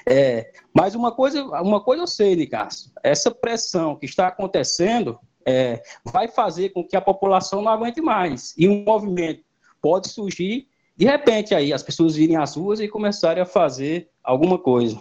É, 0.08 0.52
mas 0.74 0.96
uma 0.96 1.12
coisa, 1.12 1.44
uma 1.44 1.82
coisa 1.82 2.04
eu 2.04 2.08
sei, 2.08 2.36
Nicasso, 2.36 2.92
essa 3.04 3.30
pressão 3.30 3.96
que 3.96 4.06
está 4.06 4.28
acontecendo 4.28 5.20
é, 5.48 5.82
vai 6.04 6.28
fazer 6.28 6.70
com 6.70 6.84
que 6.84 6.96
a 6.96 7.02
população 7.02 7.62
não 7.62 7.72
aguente 7.72 8.02
mais. 8.02 8.54
E 8.58 8.68
um 8.68 8.84
movimento 8.84 9.47
pode 9.88 10.10
surgir, 10.10 10.68
de 10.98 11.06
repente, 11.06 11.56
aí 11.56 11.72
as 11.72 11.82
pessoas 11.82 12.18
virem 12.18 12.36
às 12.36 12.58
ruas 12.58 12.82
e 12.82 12.90
começarem 12.90 13.42
a 13.42 13.46
fazer 13.46 14.10
alguma 14.22 14.60
coisa. 14.60 15.00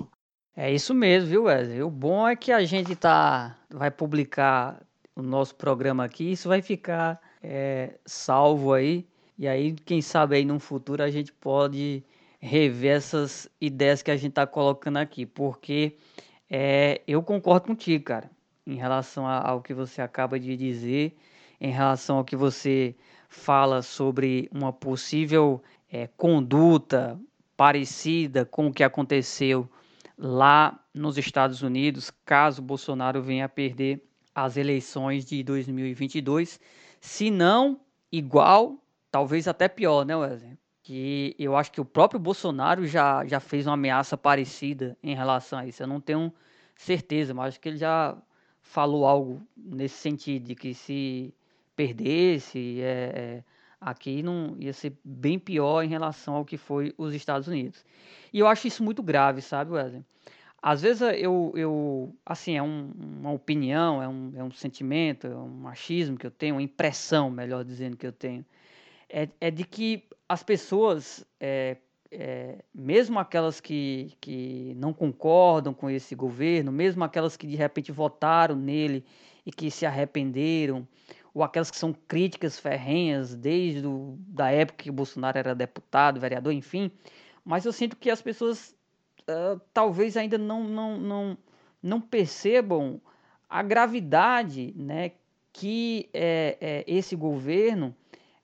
É 0.57 0.73
isso 0.73 0.95
mesmo, 0.95 1.29
viu, 1.29 1.43
Wesley? 1.45 1.83
O 1.83 1.91
bom 1.91 2.29
é 2.29 2.37
que 2.37 2.53
a 2.53 2.65
gente 2.65 2.95
tá, 2.95 3.59
vai 3.69 3.91
publicar 3.91 4.81
o 5.17 5.23
nosso 5.23 5.57
programa 5.57 6.05
aqui, 6.05 6.31
isso 6.31 6.49
vai 6.49 6.63
ficar 6.63 7.21
é, 7.43 7.95
salvo 8.07 8.73
aí. 8.73 9.05
E 9.37 9.49
aí, 9.49 9.73
quem 9.73 10.01
sabe 10.01 10.37
aí 10.37 10.45
no 10.45 10.61
futuro 10.61 11.03
a 11.03 11.11
gente 11.11 11.33
pode 11.33 12.05
rever 12.39 12.97
essas 12.97 13.49
ideias 13.61 14.03
que 14.03 14.11
a 14.13 14.17
gente 14.17 14.31
está 14.31 14.47
colocando 14.47 14.99
aqui, 14.99 15.27
porque 15.27 15.97
é, 16.49 17.01
eu 17.09 17.23
concordo 17.25 17.67
contigo, 17.67 18.05
cara 18.05 18.31
em 18.67 18.75
relação 18.75 19.27
ao 19.27 19.63
que 19.63 19.73
você 19.73 20.03
acaba 20.03 20.41
de 20.41 20.57
dizer, 20.57 21.17
em 21.61 21.71
relação 21.71 22.19
ao 22.19 22.25
que 22.25 22.35
você 22.35 22.97
fala 23.37 23.83
sobre 23.83 24.49
uma 24.51 24.73
possível 24.73 25.63
é, 25.93 26.09
conduta 26.17 27.21
parecida 27.57 28.45
com 28.45 28.69
o 28.69 28.73
que 28.73 28.83
aconteceu 28.83 29.69
lá 30.19 30.83
nos 30.93 31.19
Estados 31.19 31.63
Unidos, 31.63 32.11
caso 32.25 32.63
Bolsonaro 32.63 33.23
venha 33.23 33.45
a 33.45 33.49
perder 33.49 34.03
as 34.35 34.57
eleições 34.57 35.25
de 35.25 35.43
2022, 35.43 36.59
se 37.01 37.31
não 37.31 37.79
igual, 38.11 38.83
talvez 39.11 39.47
até 39.47 39.69
pior, 39.69 40.05
né, 40.05 40.17
Wesley? 40.17 40.59
Que 40.83 41.35
eu 41.39 41.57
acho 41.57 41.71
que 41.71 41.81
o 41.81 41.85
próprio 41.85 42.19
Bolsonaro 42.19 42.87
já, 42.87 43.25
já 43.27 43.39
fez 43.39 43.67
uma 43.67 43.75
ameaça 43.75 44.17
parecida 44.17 44.97
em 45.03 45.15
relação 45.15 45.59
a 45.59 45.67
isso. 45.67 45.83
Eu 45.83 45.87
não 45.87 46.01
tenho 46.01 46.33
certeza, 46.75 47.35
mas 47.35 47.49
acho 47.49 47.61
que 47.61 47.69
ele 47.69 47.79
já 47.79 48.17
falou 48.61 49.07
algo 49.07 49.43
nesse 49.57 49.97
sentido, 49.97 50.47
de 50.47 50.55
que 50.55 50.75
se 50.75 51.35
perdesse, 51.77 52.81
é, 52.81 53.13
é, 53.15 53.45
aqui 53.81 54.23
não 54.23 54.57
ia 54.59 54.73
ser 54.73 54.95
bem 55.05 55.39
pior 55.39 55.83
em 55.83 55.89
relação 55.89 56.35
ao 56.35 56.45
que 56.45 56.57
foi 56.57 56.95
os 56.97 57.15
Estados 57.15 57.47
Unidos. 57.47 57.85
E 58.33 58.39
eu 58.39 58.47
acho 58.49 58.67
isso 58.67 58.83
muito 58.83 59.03
grave, 59.03 59.43
sabe, 59.43 59.73
Wesley? 59.73 60.03
Às 60.63 60.83
vezes 60.83 61.03
eu, 61.03 61.53
eu 61.55 62.17
assim, 62.25 62.57
é 62.57 62.63
um, 62.63 62.91
uma 63.21 63.31
opinião, 63.31 64.03
é 64.03 64.09
um, 64.09 64.33
é 64.35 64.43
um 64.43 64.51
sentimento, 64.51 65.27
é 65.27 65.37
um 65.37 65.49
machismo 65.49 66.17
que 66.17 66.27
eu 66.27 66.31
tenho, 66.31 66.57
uma 66.57 66.63
impressão, 66.63 67.31
melhor 67.31 67.63
dizendo, 67.63 67.97
que 67.97 68.07
eu 68.07 68.13
tenho, 68.13 68.45
é, 69.09 69.29
é 69.41 69.51
de 69.51 69.65
que 69.65 70.03
as 70.29 70.43
pessoas, 70.43 71.25
é, 71.39 71.77
é, 72.11 72.65
mesmo 72.75 73.19
aquelas 73.19 73.61
que, 73.61 74.17
que 74.21 74.75
não 74.77 74.93
concordam 74.93 75.73
com 75.73 75.89
esse 75.89 76.15
governo, 76.15 76.73
mesmo 76.73 77.05
aquelas 77.05 77.37
que 77.37 77.47
de 77.47 77.55
repente 77.55 77.93
votaram 77.93 78.57
nele 78.57 79.05
e 79.45 79.53
que 79.53 79.71
se 79.71 79.87
arrependeram, 79.87 80.87
ou 81.37 81.43
aquelas 81.43 81.71
que 81.71 81.77
são 81.77 81.93
críticas 81.93 82.59
ferrenhas 82.59 83.35
desde 83.35 83.87
o, 83.87 84.17
da 84.21 84.51
época 84.51 84.85
que 84.85 84.89
o 84.89 84.93
Bolsonaro 84.93 85.37
era 85.37 85.55
deputado, 85.55 86.19
vereador, 86.19 86.51
enfim, 86.51 86.91
mas 87.45 87.67
eu 87.67 87.75
sinto 87.75 87.95
que 87.95 88.09
as 88.09 88.23
pessoas 88.23 88.75
uh, 89.29 89.61
talvez 89.71 90.17
ainda 90.17 90.39
não, 90.39 90.65
não, 90.65 90.99
não, 90.99 91.39
não 91.83 92.01
percebam 92.01 92.99
a 93.51 93.63
gravidade 93.63 94.73
né, 94.75 95.13
que 95.53 96.09
é, 96.15 96.57
é, 96.59 96.85
esse 96.87 97.15
governo 97.15 97.95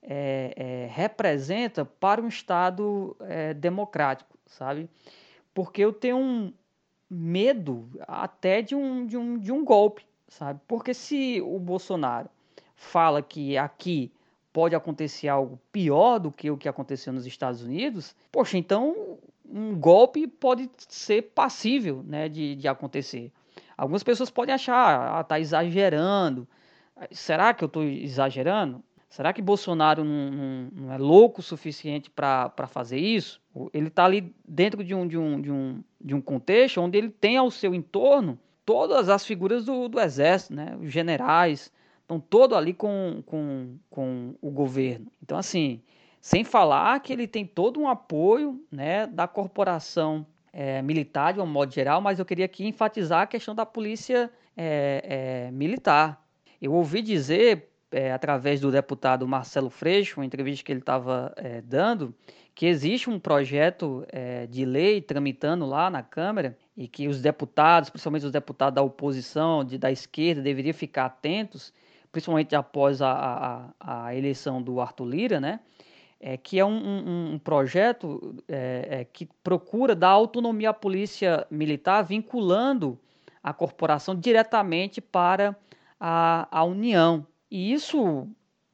é, 0.02 0.52
é, 0.54 0.88
representa 0.92 1.86
para 1.86 2.20
um 2.20 2.28
Estado 2.28 3.16
é, 3.20 3.54
democrático, 3.54 4.36
sabe? 4.44 4.86
Porque 5.54 5.80
eu 5.80 5.94
tenho 5.94 6.18
um 6.18 6.52
medo 7.08 7.88
até 8.06 8.60
de 8.60 8.74
um, 8.74 9.06
de, 9.06 9.16
um, 9.16 9.38
de 9.38 9.50
um 9.50 9.64
golpe, 9.64 10.04
sabe? 10.28 10.60
Porque 10.68 10.92
se 10.92 11.40
o 11.40 11.58
Bolsonaro 11.58 12.28
fala 12.82 13.22
que 13.22 13.56
aqui 13.56 14.12
pode 14.52 14.74
acontecer 14.74 15.28
algo 15.28 15.58
pior 15.70 16.18
do 16.18 16.30
que 16.30 16.50
o 16.50 16.56
que 16.56 16.68
aconteceu 16.68 17.12
nos 17.12 17.26
Estados 17.26 17.62
Unidos, 17.62 18.14
poxa, 18.30 18.58
então 18.58 19.18
um 19.48 19.74
golpe 19.74 20.26
pode 20.26 20.68
ser 20.88 21.22
passível 21.34 22.02
né, 22.06 22.28
de, 22.28 22.56
de 22.56 22.68
acontecer. 22.68 23.32
Algumas 23.76 24.02
pessoas 24.02 24.30
podem 24.30 24.54
achar, 24.54 25.18
ah, 25.18 25.24
tá 25.24 25.40
exagerando. 25.40 26.46
Será 27.10 27.54
que 27.54 27.64
eu 27.64 27.66
estou 27.66 27.82
exagerando? 27.82 28.82
Será 29.08 29.32
que 29.32 29.42
Bolsonaro 29.42 30.04
não, 30.04 30.30
não, 30.30 30.68
não 30.72 30.92
é 30.92 30.98
louco 30.98 31.40
o 31.40 31.42
suficiente 31.42 32.10
para 32.10 32.66
fazer 32.68 32.98
isso? 32.98 33.40
Ele 33.72 33.88
está 33.88 34.04
ali 34.04 34.34
dentro 34.46 34.82
de 34.82 34.94
um, 34.94 35.06
de, 35.06 35.18
um, 35.18 35.40
de, 35.40 35.50
um, 35.50 35.84
de 36.00 36.14
um 36.14 36.20
contexto 36.20 36.80
onde 36.80 36.98
ele 36.98 37.10
tem 37.10 37.36
ao 37.36 37.50
seu 37.50 37.74
entorno 37.74 38.38
todas 38.64 39.08
as 39.08 39.24
figuras 39.24 39.64
do, 39.64 39.88
do 39.88 40.00
exército, 40.00 40.54
né? 40.54 40.76
os 40.80 40.90
generais, 40.90 41.70
estão 42.02 42.20
todos 42.20 42.56
ali 42.56 42.72
com, 42.74 43.22
com, 43.24 43.76
com 43.88 44.34
o 44.40 44.50
governo. 44.50 45.06
Então, 45.22 45.38
assim, 45.38 45.80
sem 46.20 46.44
falar 46.44 47.00
que 47.00 47.12
ele 47.12 47.26
tem 47.26 47.46
todo 47.46 47.80
um 47.80 47.88
apoio 47.88 48.60
né, 48.70 49.06
da 49.06 49.26
corporação 49.26 50.26
é, 50.52 50.82
militar, 50.82 51.32
de 51.32 51.40
um 51.40 51.46
modo 51.46 51.72
geral, 51.72 52.00
mas 52.00 52.18
eu 52.18 52.24
queria 52.24 52.44
aqui 52.44 52.66
enfatizar 52.66 53.22
a 53.22 53.26
questão 53.26 53.54
da 53.54 53.64
polícia 53.64 54.30
é, 54.56 55.48
é, 55.48 55.50
militar. 55.50 56.22
Eu 56.60 56.72
ouvi 56.74 57.02
dizer 57.02 57.70
é, 57.90 58.12
através 58.12 58.60
do 58.60 58.70
deputado 58.70 59.26
Marcelo 59.26 59.70
Freixo, 59.70 60.20
uma 60.20 60.26
entrevista 60.26 60.64
que 60.64 60.72
ele 60.72 60.80
estava 60.80 61.32
é, 61.36 61.60
dando, 61.60 62.14
que 62.54 62.66
existe 62.66 63.08
um 63.08 63.18
projeto 63.18 64.04
é, 64.08 64.46
de 64.46 64.64
lei 64.64 65.00
tramitando 65.00 65.66
lá 65.66 65.90
na 65.90 66.02
Câmara 66.02 66.56
e 66.76 66.86
que 66.86 67.08
os 67.08 67.20
deputados, 67.20 67.90
principalmente 67.90 68.26
os 68.26 68.32
deputados 68.32 68.74
da 68.74 68.82
oposição, 68.82 69.64
de, 69.64 69.78
da 69.78 69.90
esquerda, 69.90 70.42
deveriam 70.42 70.74
ficar 70.74 71.06
atentos, 71.06 71.72
principalmente 72.12 72.54
após 72.54 73.00
a, 73.00 73.72
a, 73.80 74.04
a 74.06 74.14
eleição 74.14 74.62
do 74.62 74.80
Arthur 74.80 75.06
Lira, 75.06 75.40
né? 75.40 75.60
É, 76.20 76.36
que 76.36 76.60
é 76.60 76.64
um, 76.64 76.70
um, 76.70 77.32
um 77.32 77.38
projeto 77.38 78.36
é, 78.46 78.86
é, 78.88 79.04
que 79.04 79.28
procura 79.42 79.92
dar 79.92 80.10
autonomia 80.10 80.70
à 80.70 80.72
polícia 80.72 81.44
militar, 81.50 82.02
vinculando 82.02 82.96
a 83.42 83.52
corporação 83.52 84.14
diretamente 84.14 85.00
para 85.00 85.56
a, 85.98 86.46
a 86.48 86.62
União. 86.62 87.26
E 87.50 87.72
isso 87.72 88.28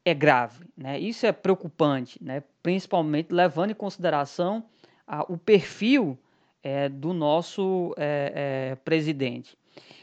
é 0.04 0.12
grave, 0.12 0.66
né? 0.76 0.98
isso 0.98 1.24
é 1.24 1.32
preocupante, 1.32 2.22
né? 2.22 2.42
principalmente 2.62 3.32
levando 3.32 3.70
em 3.70 3.74
consideração 3.74 4.64
a, 5.06 5.22
o 5.32 5.38
perfil 5.38 6.18
é, 6.62 6.88
do 6.88 7.14
nosso 7.14 7.94
é, 7.96 8.72
é, 8.72 8.74
presidente. 8.76 9.56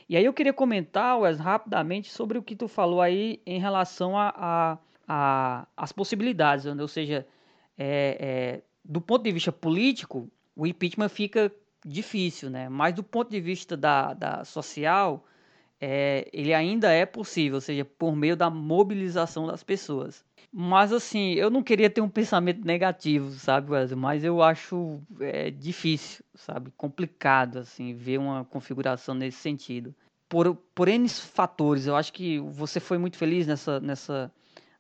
E 0.08 0.16
aí 0.16 0.26
eu 0.26 0.34
queria 0.34 0.54
comentar, 0.54 1.20
Wes, 1.20 1.40
rapidamente 1.40 2.12
sobre 2.12 2.38
o 2.38 2.44
que 2.44 2.56
tu 2.56 2.68
falou 2.68 3.02
aí 3.02 3.42
em 3.46 3.60
relação 3.60 4.18
a, 4.18 4.78
a, 5.08 5.68
a 5.76 5.94
possibilidades, 5.94 6.66
né? 6.66 6.80
ou 6.80 6.88
seja, 6.88 7.26
é, 7.78 8.18
é, 8.20 8.62
do 8.84 9.02
ponto 9.02 9.24
de 9.24 9.32
vista 9.32 9.52
político, 9.52 10.30
o 10.56 10.68
impeachment 10.68 11.10
fica 11.10 11.52
difícil, 11.84 12.52
né? 12.52 12.70
mas 12.70 12.94
do 12.94 13.04
ponto 13.04 13.32
de 13.32 13.42
vista 13.42 13.76
da, 13.76 14.14
da 14.14 14.46
social, 14.46 15.26
é, 15.82 16.30
ele 16.32 16.54
ainda 16.54 16.92
é 16.92 17.06
possível, 17.06 17.56
ou 17.56 17.62
seja, 17.62 17.84
por 17.84 18.16
meio 18.16 18.36
da 18.36 18.50
mobilização 18.50 19.48
das 19.48 19.64
pessoas. 19.64 20.24
Mas 20.52 20.94
assim, 20.94 21.34
eu 21.34 21.50
não 21.50 21.62
queria 21.64 21.90
ter 21.90 22.02
um 22.02 22.10
pensamento 22.10 22.66
negativo, 22.66 23.32
sabe, 23.32 23.72
Wesley? 23.72 24.00
Mas 24.00 24.24
eu 24.24 24.42
acho 24.42 25.02
é, 25.20 25.52
difícil, 25.52 26.24
sabe, 26.36 26.72
complicado 26.78 27.60
assim 27.60 27.94
ver 27.94 28.18
uma 28.18 28.46
configuração 28.46 29.14
nesse 29.14 29.38
sentido. 29.38 29.94
Por, 30.30 30.56
por 30.74 30.88
N 30.88 31.08
fatores, 31.10 31.88
eu 31.88 31.96
acho 31.96 32.12
que 32.14 32.40
você 32.40 32.80
foi 32.80 32.98
muito 32.98 33.18
feliz 33.18 33.46
nessa, 33.46 33.80
nessa 33.80 34.32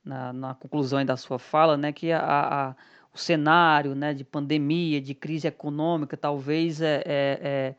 na, 0.04 0.32
na 0.34 0.54
conclusão 0.56 1.04
da 1.04 1.17
sua 1.17 1.39
fala, 1.39 1.75
né, 1.78 1.91
que 1.91 2.12
a, 2.12 2.19
a, 2.21 2.75
o 3.13 3.17
cenário, 3.17 3.95
né, 3.95 4.13
de 4.13 4.23
pandemia, 4.23 5.01
de 5.01 5.13
crise 5.13 5.47
econômica, 5.47 6.15
talvez 6.15 6.82
é, 6.82 7.04
é, 7.06 7.39
é 7.41 7.75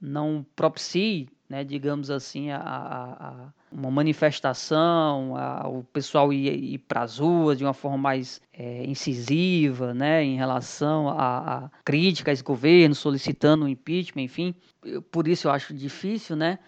não 0.00 0.46
propicie 0.56 1.28
né, 1.50 1.64
digamos 1.64 2.12
assim, 2.12 2.52
a, 2.52 2.58
a, 2.58 3.28
a 3.28 3.52
uma 3.72 3.90
manifestação, 3.90 5.36
a, 5.36 5.68
o 5.68 5.82
pessoal 5.82 6.32
ir, 6.32 6.54
ir 6.74 6.78
para 6.78 7.02
as 7.02 7.18
ruas 7.18 7.58
de 7.58 7.64
uma 7.64 7.74
forma 7.74 7.98
mais 7.98 8.40
é, 8.52 8.84
incisiva, 8.84 9.92
né, 9.92 10.22
em 10.22 10.36
relação 10.36 11.08
a, 11.08 11.64
a 11.64 11.70
crítica 11.84 12.30
a 12.30 12.32
esse 12.32 12.44
governo, 12.44 12.94
solicitando 12.94 13.64
o 13.64 13.68
impeachment, 13.68 14.22
enfim. 14.22 14.54
Por 15.10 15.26
isso 15.26 15.48
eu 15.48 15.52
acho 15.52 15.74
difícil, 15.74 16.36
né? 16.36 16.60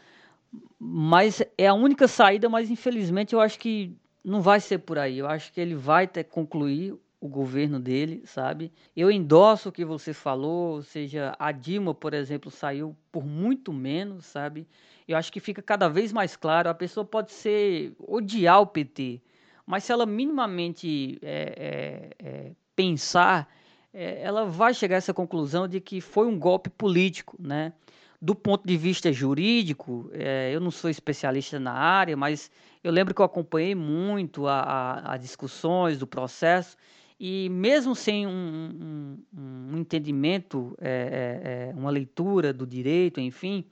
Mas 0.81 1.41
é 1.57 1.69
a 1.69 1.75
única 1.75 2.09
saída, 2.09 2.49
mas 2.49 2.69
infelizmente 2.69 3.35
eu 3.35 3.41
acho 3.41 3.61
que 3.61 3.97
não 4.25 4.41
vai 4.41 4.59
ser 4.59 4.79
por 4.79 4.99
aí. 4.99 5.17
Eu 5.17 5.29
acho 5.29 5.53
que 5.53 5.61
ele 5.61 5.77
vai 5.77 6.09
ter 6.09 6.25
concluir 6.25 6.95
o 7.23 7.29
governo 7.29 7.79
dele, 7.79 8.21
sabe? 8.27 8.73
Eu 8.97 9.09
endosso 9.09 9.69
o 9.69 9.73
que 9.73 9.85
você 9.85 10.13
falou, 10.13 10.75
ou 10.75 10.83
seja, 10.83 11.37
a 11.39 11.53
Dilma, 11.53 11.95
por 11.95 12.15
exemplo, 12.15 12.51
saiu 12.51 12.97
por 13.13 13.25
muito 13.25 13.73
menos, 13.73 14.27
sabe? 14.27 14.67
Eu 15.07 15.17
acho 15.17 15.33
que 15.33 15.39
fica 15.39 15.63
cada 15.63 15.89
vez 15.89 16.13
mais 16.13 16.35
claro, 16.35 16.69
a 16.69 16.75
pessoa 16.75 17.05
pode 17.05 17.31
ser 17.31 17.95
odiar 17.97 18.61
o 18.61 18.67
PT, 18.67 19.23
mas 19.65 19.85
se 19.85 19.93
ela 19.93 20.05
minimamente 20.05 21.21
é, 21.23 22.11
é, 22.19 22.27
é, 22.29 22.53
pensar, 22.75 23.49
é, 23.95 24.21
ela 24.21 24.45
vai 24.45 24.75
chegar 24.75 24.97
a 24.97 24.99
essa 24.99 25.15
conclusão 25.15 25.69
de 25.69 25.81
que 25.81 26.01
foi 26.01 26.27
um 26.27 26.37
golpe 26.37 26.71
político, 26.71 27.37
né? 27.39 27.73
Do 28.21 28.35
ponto 28.35 28.67
de 28.67 28.77
vista 28.77 29.13
jurídico, 29.13 30.11
é, 30.13 30.51
eu 30.53 30.61
não 30.61 30.73
sou 30.73 30.91
especialista 30.91 31.61
na 31.61 31.73
área, 31.73 32.17
mas 32.17 32.51
eu 32.83 32.91
lembro 32.91 33.15
que 33.15 33.21
eu 33.21 33.25
acompanhei 33.25 33.77
muito 33.77 34.45
as 34.49 35.21
discussões 35.21 35.99
do 35.99 36.07
processo 36.07 36.77
e 37.25 37.49
mesmo 37.51 37.95
sem 37.95 38.27
um, 38.27 39.17
um, 39.33 39.71
um 39.73 39.79
entendimento, 39.79 40.77
é, 40.81 41.71
é, 41.71 41.71
é, 41.71 41.73
uma 41.79 41.89
leitura 41.89 42.53
do 42.53 42.67
direito, 42.67 43.21
enfim, 43.21 43.65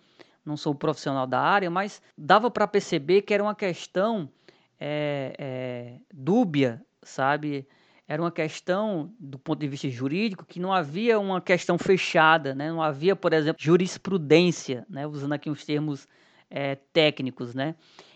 não 0.47 0.57
sou 0.57 0.73
profissional 0.73 1.27
da 1.27 1.41
área, 1.41 1.69
mas 1.69 2.01
dava 2.17 2.49
para 2.49 2.65
perceber 2.69 3.23
que 3.23 3.35
era 3.35 3.43
uma 3.43 3.57
questão 3.57 4.31
é, 4.79 5.35
é, 5.37 5.97
dúbia, 6.15 6.81
sabe? 7.03 7.67
Era 8.07 8.23
uma 8.23 8.31
questão, 8.31 9.13
do 9.19 9.37
ponto 9.37 9.59
de 9.59 9.67
vista 9.67 9.89
jurídico, 9.89 10.47
que 10.47 10.61
não 10.61 10.73
havia 10.73 11.19
uma 11.19 11.41
questão 11.41 11.77
fechada, 11.77 12.55
né? 12.55 12.71
não 12.71 12.81
havia, 12.81 13.17
por 13.17 13.33
exemplo, 13.33 13.61
jurisprudência, 13.61 14.87
né? 14.89 15.09
usando 15.09 15.33
aqui 15.33 15.51
os 15.51 15.65
termos 15.65 16.07
é, 16.49 16.77
técnicos, 16.93 17.53
né? 17.53 17.75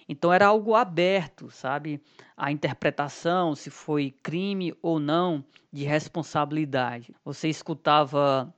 Então 0.08 0.32
era 0.32 0.46
algo 0.46 0.74
aberto, 0.74 1.50
sabe? 1.50 2.00
A 2.36 2.52
interpretação, 2.52 3.54
se 3.54 3.70
foi 3.70 4.10
crime 4.22 4.74
ou 4.82 4.98
não 4.98 5.44
de 5.72 5.84
responsabilidade. 5.84 7.14
Você 7.24 7.48
escutava 7.48 8.54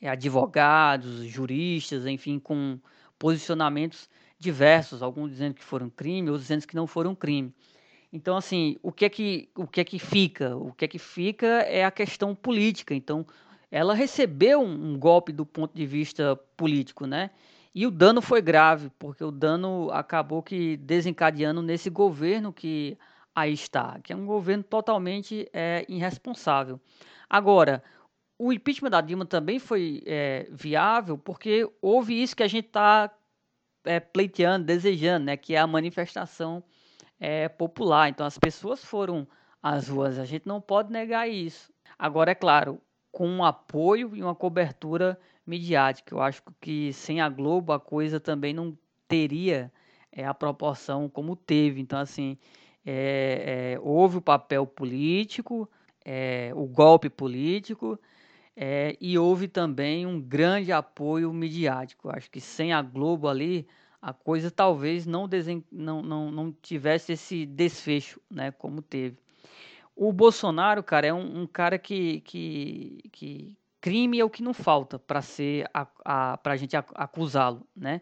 é, 0.00 0.08
advogados, 0.08 1.24
juristas, 1.24 2.06
enfim, 2.06 2.38
com 2.38 2.78
posicionamentos 3.18 4.08
diversos, 4.38 5.02
alguns 5.02 5.30
dizendo 5.30 5.54
que 5.54 5.64
foram 5.64 5.88
crime, 5.88 6.28
outros 6.28 6.48
dizendo 6.48 6.66
que 6.66 6.74
não 6.74 6.86
foram 6.86 7.14
crime. 7.14 7.54
Então, 8.12 8.36
assim, 8.36 8.76
o 8.82 8.92
que 8.92 9.04
é 9.06 9.08
que, 9.08 9.48
o 9.56 9.66
que, 9.66 9.80
é 9.80 9.84
que 9.84 9.98
fica? 9.98 10.54
O 10.56 10.72
que 10.72 10.84
é 10.84 10.88
que 10.88 10.98
fica 10.98 11.46
é 11.46 11.84
a 11.84 11.90
questão 11.90 12.34
política. 12.34 12.94
Então, 12.94 13.26
ela 13.70 13.94
recebeu 13.94 14.60
um 14.60 14.98
golpe 14.98 15.32
do 15.32 15.46
ponto 15.46 15.74
de 15.74 15.86
vista 15.86 16.36
político, 16.56 17.06
né? 17.06 17.30
E 17.74 17.86
o 17.86 17.90
dano 17.90 18.20
foi 18.20 18.42
grave, 18.42 18.90
porque 18.98 19.24
o 19.24 19.30
dano 19.30 19.90
acabou 19.92 20.42
que 20.42 20.76
desencadeando 20.76 21.62
nesse 21.62 21.88
governo 21.88 22.52
que 22.52 22.98
aí 23.34 23.52
está, 23.52 23.98
que 24.00 24.12
é 24.12 24.16
um 24.16 24.26
governo 24.26 24.62
totalmente 24.62 25.48
é, 25.52 25.84
irresponsável. 25.88 26.78
Agora, 27.30 27.82
o 28.38 28.52
impeachment 28.52 28.90
da 28.90 29.00
Dilma 29.00 29.24
também 29.24 29.58
foi 29.58 30.02
é, 30.04 30.46
viável 30.50 31.16
porque 31.16 31.66
houve 31.80 32.20
isso 32.20 32.36
que 32.36 32.42
a 32.42 32.48
gente 32.48 32.66
está 32.66 33.10
é, 33.84 34.00
pleiteando, 34.00 34.66
desejando, 34.66 35.26
né, 35.26 35.36
que 35.36 35.54
é 35.54 35.58
a 35.58 35.66
manifestação 35.66 36.62
é, 37.18 37.48
popular. 37.48 38.08
Então 38.08 38.26
as 38.26 38.36
pessoas 38.36 38.84
foram 38.84 39.26
às 39.62 39.88
ruas, 39.88 40.18
a 40.18 40.24
gente 40.24 40.46
não 40.46 40.60
pode 40.60 40.92
negar 40.92 41.28
isso. 41.28 41.72
Agora, 41.98 42.32
é 42.32 42.34
claro, 42.34 42.80
com 43.12 43.28
um 43.28 43.44
apoio 43.44 44.16
e 44.16 44.22
uma 44.22 44.34
cobertura 44.34 45.20
midiática. 45.46 46.14
Eu 46.14 46.22
acho 46.22 46.42
que 46.60 46.92
sem 46.94 47.20
a 47.20 47.28
Globo 47.28 47.72
a 47.72 47.78
coisa 47.78 48.18
também 48.18 48.54
não 48.54 48.76
teria 49.06 49.70
é, 50.10 50.24
a 50.24 50.32
proporção 50.32 51.08
como 51.08 51.36
teve. 51.36 51.80
Então, 51.80 51.98
assim, 51.98 52.38
é, 52.84 53.74
é, 53.74 53.80
houve 53.80 54.16
o 54.16 54.22
papel 54.22 54.66
político, 54.66 55.68
o 56.56 56.66
golpe 56.66 57.08
político, 57.08 57.98
e 59.00 59.16
houve 59.16 59.46
também 59.46 60.04
um 60.04 60.20
grande 60.20 60.72
apoio 60.72 61.32
midiático. 61.32 62.08
Eu 62.08 62.12
acho 62.12 62.30
que 62.30 62.40
sem 62.40 62.72
a 62.72 62.82
Globo 62.82 63.28
ali, 63.28 63.68
a 64.00 64.12
coisa 64.12 64.50
talvez 64.50 65.06
não, 65.06 65.28
desen... 65.28 65.64
não, 65.70 66.02
não, 66.02 66.32
não 66.32 66.52
tivesse 66.52 67.12
esse 67.12 67.46
desfecho, 67.46 68.20
né, 68.28 68.50
como 68.50 68.82
teve. 68.82 69.16
O 70.04 70.12
Bolsonaro, 70.12 70.82
cara, 70.82 71.06
é 71.06 71.14
um, 71.14 71.42
um 71.42 71.46
cara 71.46 71.78
que, 71.78 72.22
que, 72.22 72.98
que, 73.12 73.56
crime 73.80 74.18
é 74.18 74.24
o 74.24 74.28
que 74.28 74.42
não 74.42 74.52
falta 74.52 74.98
para 74.98 75.22
ser 75.22 75.70
a, 75.72 75.86
a, 76.04 76.36
para 76.38 76.54
a 76.54 76.56
gente 76.56 76.74
acusá-lo, 76.76 77.64
né? 77.74 78.00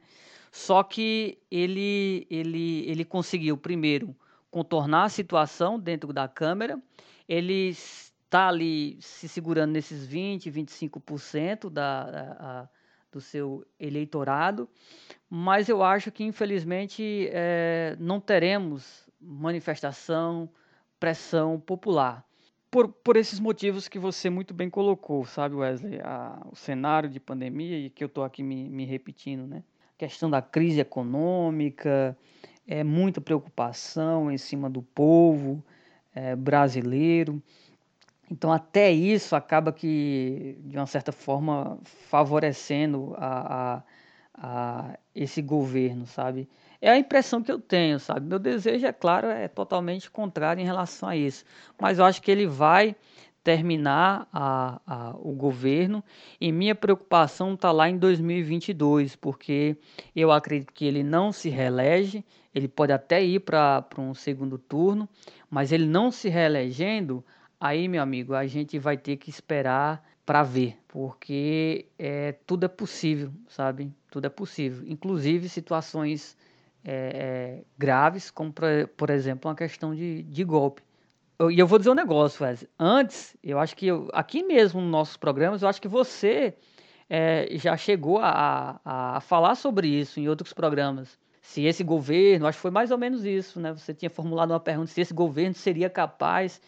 Só 0.51 0.83
que 0.83 1.37
ele, 1.51 2.27
ele, 2.31 2.89
ele 2.89 3.05
conseguiu 3.05 3.55
primeiro 3.55 4.17
contornar 4.51 5.05
a 5.05 5.09
situação 5.11 5.79
dentro 5.79 6.11
da 6.11 6.27
Câmara, 6.27 6.81
ele 7.29 7.69
está 7.69 8.49
ali 8.49 8.97
se 9.03 9.29
segurando 9.29 9.73
nesses 9.73 10.07
20, 10.07 10.51
25% 10.51 11.69
da, 11.69 12.03
a, 12.41 12.69
do 13.13 13.21
seu 13.21 13.63
eleitorado, 13.79 14.67
mas 15.29 15.69
eu 15.69 15.83
acho 15.83 16.11
que 16.11 16.25
infelizmente 16.25 17.29
é, 17.31 17.95
não 18.01 18.19
teremos 18.19 19.07
manifestação, 19.21 20.49
pressão 21.01 21.59
popular 21.59 22.25
por, 22.71 22.89
por 22.89 23.17
esses 23.17 23.41
motivos 23.41 23.89
que 23.89 23.99
você 23.99 24.31
muito 24.31 24.55
bem 24.55 24.71
colocou, 24.71 25.25
sabe, 25.25 25.57
Wesley? 25.57 26.01
A, 26.03 26.41
o 26.51 26.55
cenário 26.55 27.09
de 27.09 27.19
pandemia, 27.19 27.77
e 27.79 27.91
que 27.91 28.05
eu 28.05 28.07
estou 28.07 28.23
aqui 28.23 28.43
me, 28.43 28.69
me 28.69 28.85
repetindo, 28.85 29.47
né? 29.47 29.65
A 29.97 29.99
questão 29.99 30.31
da 30.31 30.41
crise 30.41 30.81
econômica, 30.81 32.17
é 32.67 32.85
muita 32.85 33.21
preocupação 33.21 34.31
em 34.31 34.39
cima 34.39 34.71
do 34.71 34.83
povo 34.83 35.63
é, 36.15 36.37
brasileiro. 36.37 37.43
Então, 38.31 38.53
até 38.53 38.93
isso 38.93 39.35
acaba 39.35 39.73
que, 39.73 40.57
de 40.61 40.77
uma 40.77 40.87
certa 40.87 41.11
forma, 41.11 41.79
favorecendo 41.83 43.13
a, 43.19 43.75
a, 43.75 43.83
a 44.35 44.99
esse 45.13 45.43
governo, 45.43 46.07
sabe? 46.07 46.49
É 46.81 46.91
a 46.91 46.99
impressão 46.99 47.43
que 47.43 47.53
eu 47.53 47.59
tenho, 47.61 48.01
sabe? 48.01 48.27
Meu 48.27 48.39
desejo, 48.39 48.87
é 48.87 48.93
claro, 48.93 49.29
é 49.29 49.49
totalmente 49.49 50.11
contrário 50.11 50.63
em 50.63 50.65
relação 50.65 51.09
a 51.09 51.17
isso. 51.17 51.45
Mas 51.79 51.99
eu 51.99 52.05
acho 52.05 52.23
que 52.23 52.31
ele 52.31 52.47
vai 52.47 52.97
terminar 53.43 54.29
a, 54.33 54.81
a, 54.87 55.11
o 55.19 55.33
governo 55.33 56.05
e 56.41 56.53
minha 56.53 56.75
preocupação 56.75 57.55
está 57.55 57.73
lá 57.73 57.89
em 57.89 57.99
2022, 57.99 59.17
porque 59.17 59.77
eu 60.15 60.31
acredito 60.31 60.73
que 60.73 60.85
ele 60.85 61.03
não 61.03 61.33
se 61.33 61.49
reelege, 61.49 62.25
ele 62.55 62.69
pode 62.69 62.93
até 62.93 63.23
ir 63.23 63.41
para 63.41 63.85
um 63.99 64.15
segundo 64.15 64.59
turno, 64.59 65.09
mas 65.49 65.73
ele 65.73 65.87
não 65.87 66.11
se 66.11 66.29
reelegendo, 66.29 67.25
aí, 67.59 67.89
meu 67.89 68.03
amigo, 68.03 68.35
a 68.35 68.47
gente 68.47 68.79
vai 68.79 68.97
ter 68.97 69.17
que 69.17 69.31
esperar 69.31 70.05
para 70.25 70.43
ver, 70.43 70.79
porque 70.89 71.87
é, 71.99 72.33
tudo 72.47 72.65
é 72.65 72.69
possível, 72.69 73.33
sabe? 73.49 73.93
Tudo 74.11 74.27
é 74.27 74.31
possível, 74.31 74.85
inclusive 74.87 75.49
situações 75.49 76.37
é, 76.85 77.61
é, 77.61 77.65
graves, 77.77 78.31
como 78.31 78.53
por, 78.53 78.65
por, 78.97 79.11
exemplo 79.11 79.49
uma 79.49 79.57
questão 79.57 79.95
de, 79.95 80.23
de 80.23 80.45
golpe. 80.45 80.83
E 81.51 81.59
eu 81.59 81.67
vou 81.67 81.79
dizer 81.79 81.91
um 81.91 81.95
negócio, 81.95 82.45
Wesley. 82.45 82.69
Antes, 82.79 83.37
eu 83.43 83.59
acho 83.59 83.75
que 83.75 83.87
eu, 83.87 84.09
aqui 84.13 84.43
mesmo 84.43 84.81
nos 84.81 84.91
nossos 84.91 85.17
programas, 85.17 85.63
eu 85.63 85.69
acho 85.69 85.81
que 85.81 85.89
você 85.89 86.55
é, 87.09 87.49
já 87.53 87.77
chegou 87.77 88.19
a, 88.19 88.79
a, 88.85 89.17
a, 89.17 89.21
falar 89.21 89.55
sobre 89.55 89.89
isso 89.89 90.21
em 90.21 90.29
outros 90.29 90.53
programas. 90.53 91.19
Se 91.41 91.65
esse 91.65 91.83
governo, 91.83 92.47
acho 92.47 92.59
que 92.59 92.63
foi 92.63 92.71
mais 92.71 92.91
ou 92.91 92.99
menos 92.99 93.25
isso, 93.25 93.59
né? 93.59 93.73
Você 93.73 93.95
tinha 93.95 94.11
formulado 94.11 94.53
uma 94.53 94.61
pergunta 94.61 94.89
se 94.89 95.01
esse 95.01 95.15
governo 95.15 95.55
seria 95.55 95.89
capaz 95.89 96.61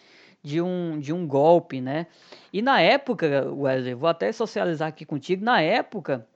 de 0.43 0.61
um, 0.61 0.99
de 0.99 1.13
um 1.13 1.27
golpe, 1.27 1.81
né? 1.81 2.07
E 2.53 2.61
na 2.61 2.81
época, 2.81 3.49
Wesley, 3.53 3.95
vou 3.95 4.09
até 4.09 4.33
socializar 4.33 4.89
aqui 4.89 5.05
contigo, 5.05 5.45
na 5.45 5.61
época 5.61 6.27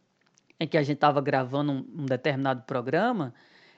em 0.61 0.67
que 0.67 0.79
a 0.79 0.83
gente 0.83 0.97
estava 0.97 1.21
gravando 1.21 1.73
um, 1.73 2.03
um 2.03 2.07
determinado 2.07 2.62
programa, 2.62 3.35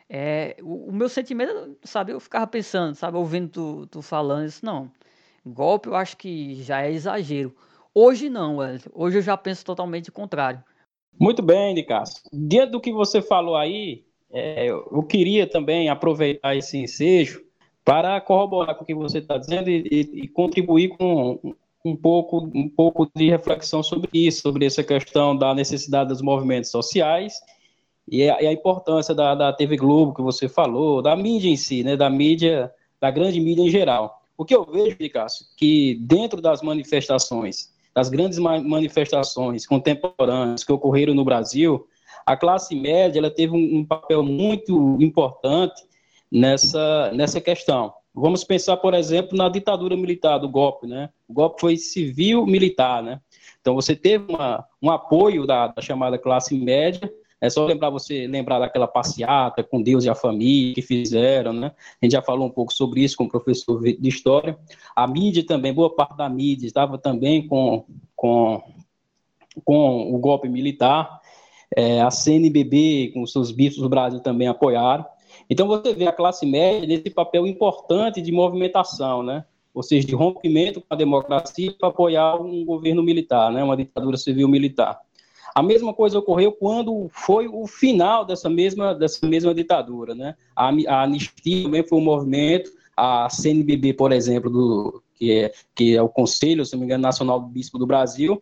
é, 0.08 0.56
o, 0.62 0.88
o, 0.88 0.92
meu 0.92 1.08
sentimento, 1.08 1.76
sabe, 1.82 2.12
eu 2.12 2.20
ficava 2.20 2.46
pensando, 2.46 2.94
sabe, 2.94 3.16
ouvindo 3.16 3.48
tu, 3.48 3.86
tu 3.90 4.02
falando 4.02 4.46
isso, 4.46 4.64
não, 4.64 4.90
golpe 5.44 5.88
eu 5.88 5.94
acho 5.94 6.16
que 6.16 6.62
já 6.62 6.82
é 6.82 6.90
exagero. 6.90 7.54
Hoje 7.94 8.30
não, 8.30 8.58
hoje 8.94 9.18
eu 9.18 9.22
já 9.22 9.36
penso 9.36 9.64
totalmente 9.64 10.08
o 10.08 10.12
contrário. 10.12 10.62
Muito 11.18 11.42
bem, 11.42 11.74
Nicasso. 11.74 12.22
Diante 12.32 12.70
do 12.70 12.80
que 12.80 12.92
você 12.92 13.20
falou 13.20 13.56
aí, 13.56 14.04
é, 14.30 14.68
eu 14.68 15.02
queria 15.02 15.46
também 15.46 15.88
aproveitar 15.88 16.54
esse 16.54 16.78
ensejo 16.78 17.44
para 17.84 18.20
corroborar 18.20 18.76
com 18.76 18.84
o 18.84 18.86
que 18.86 18.94
você 18.94 19.18
está 19.18 19.36
dizendo 19.36 19.68
e, 19.68 19.82
e, 19.90 20.00
e, 20.24 20.28
contribuir 20.28 20.90
com 20.90 21.54
um 21.84 21.96
pouco, 21.96 22.50
um 22.54 22.68
pouco 22.68 23.10
de 23.16 23.30
reflexão 23.30 23.82
sobre 23.82 24.10
isso, 24.12 24.42
sobre 24.42 24.66
essa 24.66 24.84
questão 24.84 25.36
da 25.36 25.54
necessidade 25.54 26.10
dos 26.10 26.22
movimentos 26.22 26.70
sociais 26.70 27.40
e 28.10 28.28
a, 28.28 28.42
e 28.42 28.46
a 28.46 28.52
importância 28.52 29.14
da, 29.14 29.34
da 29.34 29.52
TV 29.52 29.76
Globo 29.76 30.14
que 30.14 30.22
você 30.22 30.48
falou, 30.48 31.02
da 31.02 31.14
mídia 31.14 31.50
em 31.50 31.56
si, 31.56 31.82
né, 31.82 31.96
da 31.96 32.08
mídia, 32.08 32.72
da 33.00 33.10
grande 33.10 33.40
mídia 33.40 33.62
em 33.62 33.70
geral. 33.70 34.22
O 34.36 34.44
que 34.44 34.54
eu 34.54 34.64
vejo, 34.64 34.96
Cássio, 35.12 35.46
que 35.56 35.96
dentro 36.00 36.40
das 36.40 36.62
manifestações, 36.62 37.72
das 37.94 38.08
grandes 38.08 38.38
manifestações 38.38 39.66
contemporâneas 39.66 40.62
que 40.62 40.72
ocorreram 40.72 41.14
no 41.14 41.24
Brasil, 41.24 41.86
a 42.24 42.36
classe 42.36 42.74
média 42.74 43.18
ela 43.18 43.30
teve 43.30 43.52
um, 43.54 43.78
um 43.78 43.84
papel 43.84 44.22
muito 44.22 44.96
importante 45.00 45.82
nessa, 46.30 47.10
nessa 47.12 47.40
questão. 47.40 47.92
Vamos 48.14 48.44
pensar, 48.44 48.76
por 48.76 48.94
exemplo, 48.94 49.36
na 49.36 49.48
ditadura 49.48 49.96
militar 49.96 50.38
do 50.38 50.48
golpe, 50.48 50.86
né? 50.86 51.10
O 51.28 51.32
golpe 51.32 51.60
foi 51.60 51.76
civil-militar, 51.76 53.02
né? 53.02 53.20
Então 53.60 53.74
você 53.74 53.94
teve 53.94 54.32
uma, 54.32 54.64
um 54.80 54.90
apoio 54.90 55.46
da, 55.46 55.68
da 55.68 55.82
chamada 55.82 56.18
classe 56.18 56.56
média 56.56 57.12
é 57.40 57.48
só 57.48 57.64
lembrar 57.64 57.90
você 57.90 58.26
lembrar 58.26 58.58
daquela 58.58 58.88
passeata 58.88 59.62
com 59.62 59.80
Deus 59.80 60.04
e 60.04 60.10
a 60.10 60.14
família 60.14 60.74
que 60.74 60.82
fizeram, 60.82 61.52
né? 61.52 61.72
A 62.00 62.04
gente 62.04 62.12
já 62.12 62.22
falou 62.22 62.48
um 62.48 62.50
pouco 62.50 62.72
sobre 62.72 63.02
isso 63.02 63.16
com 63.16 63.24
o 63.24 63.28
professor 63.28 63.80
de 63.80 64.08
história. 64.08 64.58
A 64.94 65.06
mídia 65.06 65.46
também, 65.46 65.72
boa 65.72 65.94
parte 65.94 66.16
da 66.16 66.28
mídia 66.28 66.66
estava 66.66 66.98
também 66.98 67.46
com, 67.46 67.84
com, 68.16 68.62
com 69.64 70.14
o 70.14 70.18
golpe 70.18 70.48
militar. 70.48 71.20
É, 71.76 72.00
a 72.00 72.10
CNBB, 72.10 73.12
com 73.14 73.24
seus 73.26 73.52
bispos 73.52 73.82
do 73.82 73.88
Brasil, 73.88 74.20
também 74.20 74.48
apoiaram. 74.48 75.04
Então 75.48 75.68
você 75.68 75.94
vê 75.94 76.06
a 76.06 76.12
classe 76.12 76.44
média 76.44 76.88
nesse 76.88 77.10
papel 77.10 77.46
importante 77.46 78.20
de 78.20 78.32
movimentação, 78.32 79.22
né? 79.22 79.44
Ou 79.72 79.82
seja, 79.82 80.04
de 80.04 80.14
rompimento 80.14 80.80
com 80.80 80.86
a 80.90 80.96
democracia 80.96 81.72
para 81.78 81.88
apoiar 81.88 82.34
um 82.40 82.64
governo 82.64 83.02
militar, 83.02 83.52
né? 83.52 83.62
Uma 83.62 83.76
ditadura 83.76 84.16
civil 84.16 84.48
militar. 84.48 85.00
A 85.58 85.62
mesma 85.62 85.92
coisa 85.92 86.20
ocorreu 86.20 86.52
quando 86.52 87.08
foi 87.10 87.48
o 87.48 87.66
final 87.66 88.24
dessa 88.24 88.48
mesma, 88.48 88.94
dessa 88.94 89.26
mesma 89.26 89.52
ditadura. 89.52 90.14
Né? 90.14 90.36
A, 90.54 90.68
a 90.68 91.02
anistia 91.02 91.64
também 91.64 91.84
foi 91.84 91.98
um 91.98 92.04
movimento, 92.04 92.70
a 92.96 93.28
CNBB, 93.28 93.94
por 93.94 94.12
exemplo, 94.12 94.48
do, 94.48 95.02
que, 95.16 95.32
é, 95.32 95.52
que 95.74 95.96
é 95.96 96.00
o 96.00 96.08
Conselho, 96.08 96.64
se 96.64 96.74
não 96.74 96.78
me 96.78 96.84
engano, 96.84 97.02
Nacional 97.02 97.40
do 97.40 97.48
Bispo 97.48 97.76
do 97.76 97.88
Brasil, 97.88 98.40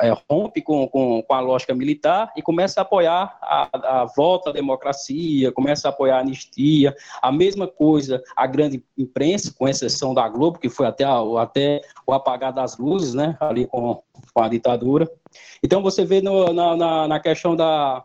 é, 0.00 0.12
rompe 0.28 0.60
com, 0.60 0.86
com, 0.88 1.22
com, 1.22 1.34
a 1.34 1.40
lógica 1.40 1.74
militar 1.74 2.32
e 2.36 2.42
começa 2.42 2.80
a 2.80 2.82
apoiar 2.82 3.38
a, 3.42 3.68
a, 4.00 4.04
volta 4.04 4.50
à 4.50 4.52
democracia, 4.52 5.52
começa 5.52 5.88
a 5.88 5.90
apoiar 5.90 6.18
a 6.18 6.20
anistia, 6.20 6.94
a 7.20 7.32
mesma 7.32 7.66
coisa 7.66 8.22
a 8.36 8.46
grande 8.46 8.82
imprensa, 8.96 9.54
com 9.56 9.68
exceção 9.68 10.14
da 10.14 10.28
Globo, 10.28 10.58
que 10.58 10.68
foi 10.68 10.86
até, 10.86 11.04
a, 11.04 11.18
até 11.40 11.80
o 12.06 12.12
apagar 12.12 12.52
das 12.52 12.78
luzes, 12.78 13.14
né, 13.14 13.36
ali 13.40 13.66
com, 13.66 14.02
com 14.32 14.42
a 14.42 14.48
ditadura. 14.48 15.10
Então 15.62 15.82
você 15.82 16.04
vê 16.04 16.20
no, 16.20 16.52
na, 16.52 16.76
na, 16.76 17.08
na 17.08 17.20
questão 17.20 17.56
da, 17.56 18.04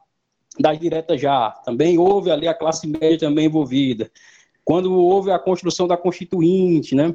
da 0.60 0.74
direta 0.74 1.17
já, 1.17 1.52
também 1.65 1.98
houve 1.98 2.32
ali 2.32 2.48
a 2.48 2.54
classe 2.54 2.88
média 2.88 3.19
também 3.19 3.45
envolvida. 3.45 4.10
Quando 4.63 4.93
houve 4.93 5.32
a 5.32 5.38
construção 5.38 5.88
da 5.88 5.95
Constituinte, 5.95 6.95
né, 6.95 7.13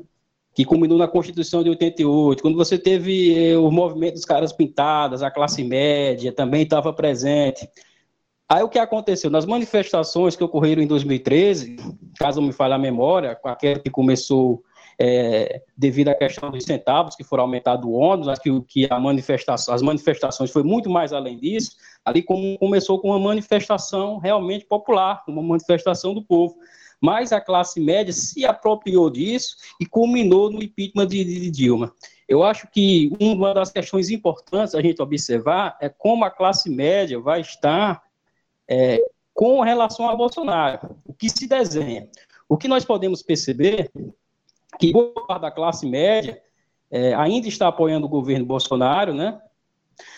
que 0.55 0.65
culminou 0.65 0.99
na 0.99 1.07
Constituição 1.07 1.63
de 1.63 1.71
88, 1.71 2.43
quando 2.43 2.57
você 2.57 2.77
teve 2.77 3.53
eh, 3.53 3.57
o 3.57 3.71
movimento 3.71 4.15
dos 4.15 4.25
caras 4.25 4.53
pintadas, 4.53 5.23
a 5.23 5.31
classe 5.31 5.63
média 5.63 6.33
também 6.33 6.63
estava 6.63 6.93
presente. 6.93 7.69
Aí 8.49 8.63
o 8.63 8.69
que 8.69 8.79
aconteceu? 8.79 9.31
Nas 9.31 9.47
manifestações 9.47 10.35
que 10.35 10.43
ocorreram 10.43 10.83
em 10.83 10.87
2013, 10.87 11.77
caso 12.19 12.43
me 12.43 12.53
falhe 12.53 12.75
a 12.75 12.79
memória, 12.79 13.37
com 13.37 13.49
aquela 13.49 13.79
que 13.79 13.89
começou 13.89 14.61
é, 15.01 15.63
devido 15.77 16.09
à 16.09 16.15
questão 16.15 16.51
dos 16.51 16.65
centavos, 16.65 17.15
que 17.15 17.23
foram 17.23 17.45
aumentados 17.45 17.87
o 17.87 17.93
ônibus, 17.93 18.29
acho 18.29 18.43
que, 18.43 18.61
que 18.63 18.89
a 18.93 18.99
manifestação, 18.99 19.73
as 19.73 19.83
manifestações 19.83 20.51
foi 20.51 20.65
muito 20.65 20.91
mais 20.91 21.13
além 21.13 21.39
disso, 21.39 21.77
ali 22.05 22.23
como, 22.23 22.59
começou 22.59 23.01
com 23.01 23.09
uma 23.09 23.21
manifestação 23.21 24.19
realmente 24.19 24.67
popular, 24.67 25.23
uma 25.29 25.43
manifestação 25.43 26.13
do 26.13 26.23
povo 26.23 26.57
mas 27.01 27.33
a 27.33 27.41
classe 27.41 27.81
média 27.81 28.13
se 28.13 28.45
apropriou 28.45 29.09
disso 29.09 29.57
e 29.81 29.87
culminou 29.87 30.51
no 30.51 30.63
impeachment 30.63 31.07
de, 31.07 31.25
de, 31.25 31.51
Dilma. 31.51 31.93
Eu 32.29 32.43
acho 32.45 32.69
que 32.71 33.11
uma 33.19 33.55
das 33.55 33.73
questões 33.73 34.11
importantes 34.11 34.75
a 34.75 34.83
gente 34.83 35.01
observar 35.01 35.77
é 35.81 35.89
como 35.89 36.25
a 36.25 36.31
classe 36.31 36.69
média 36.69 37.19
vai 37.19 37.41
estar 37.41 38.03
é, 38.69 39.03
com 39.33 39.61
relação 39.63 40.09
a 40.09 40.15
Bolsonaro, 40.15 40.97
o 41.05 41.15
que 41.15 41.29
se 41.29 41.47
desenha. 41.49 42.09
O 42.49 42.57
que 42.57 42.69
nós 42.69 42.85
podemos 42.85 43.23
perceber 43.23 43.91
que 44.79 44.93
boa 44.93 45.27
parte 45.27 45.43
da 45.43 45.51
classe 45.51 45.87
média 45.87 46.41
é, 46.91 47.15
ainda 47.15 47.49
está 47.49 47.69
apoiando 47.69 48.07
o 48.07 48.11
governo 48.11 48.45
Bolsonaro, 48.45 49.15
né? 49.15 49.41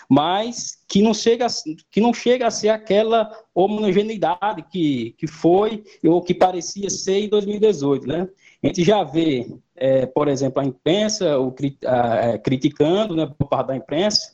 Mas 0.09 0.77
que 0.87 1.01
não 1.01 1.13
chega, 1.13 1.47
que 1.91 2.01
não 2.01 2.13
chega 2.13 2.47
a 2.47 2.51
ser 2.51 2.69
aquela 2.69 3.31
homogeneidade 3.53 4.63
que, 4.71 5.15
que 5.17 5.27
foi 5.27 5.83
ou 6.03 6.21
que 6.21 6.33
parecia 6.33 6.89
ser 6.89 7.19
em 7.19 7.29
2018, 7.29 8.07
né? 8.07 8.27
A 8.63 8.67
gente 8.67 8.83
já 8.83 9.03
vê, 9.03 9.53
é, 9.75 10.05
por 10.05 10.27
exemplo, 10.27 10.61
a 10.61 10.65
imprensa 10.65 11.39
o, 11.39 11.53
a, 11.85 12.15
é, 12.15 12.37
criticando, 12.37 13.15
né, 13.15 13.29
por 13.37 13.47
parte 13.47 13.67
da 13.67 13.75
imprensa, 13.75 14.31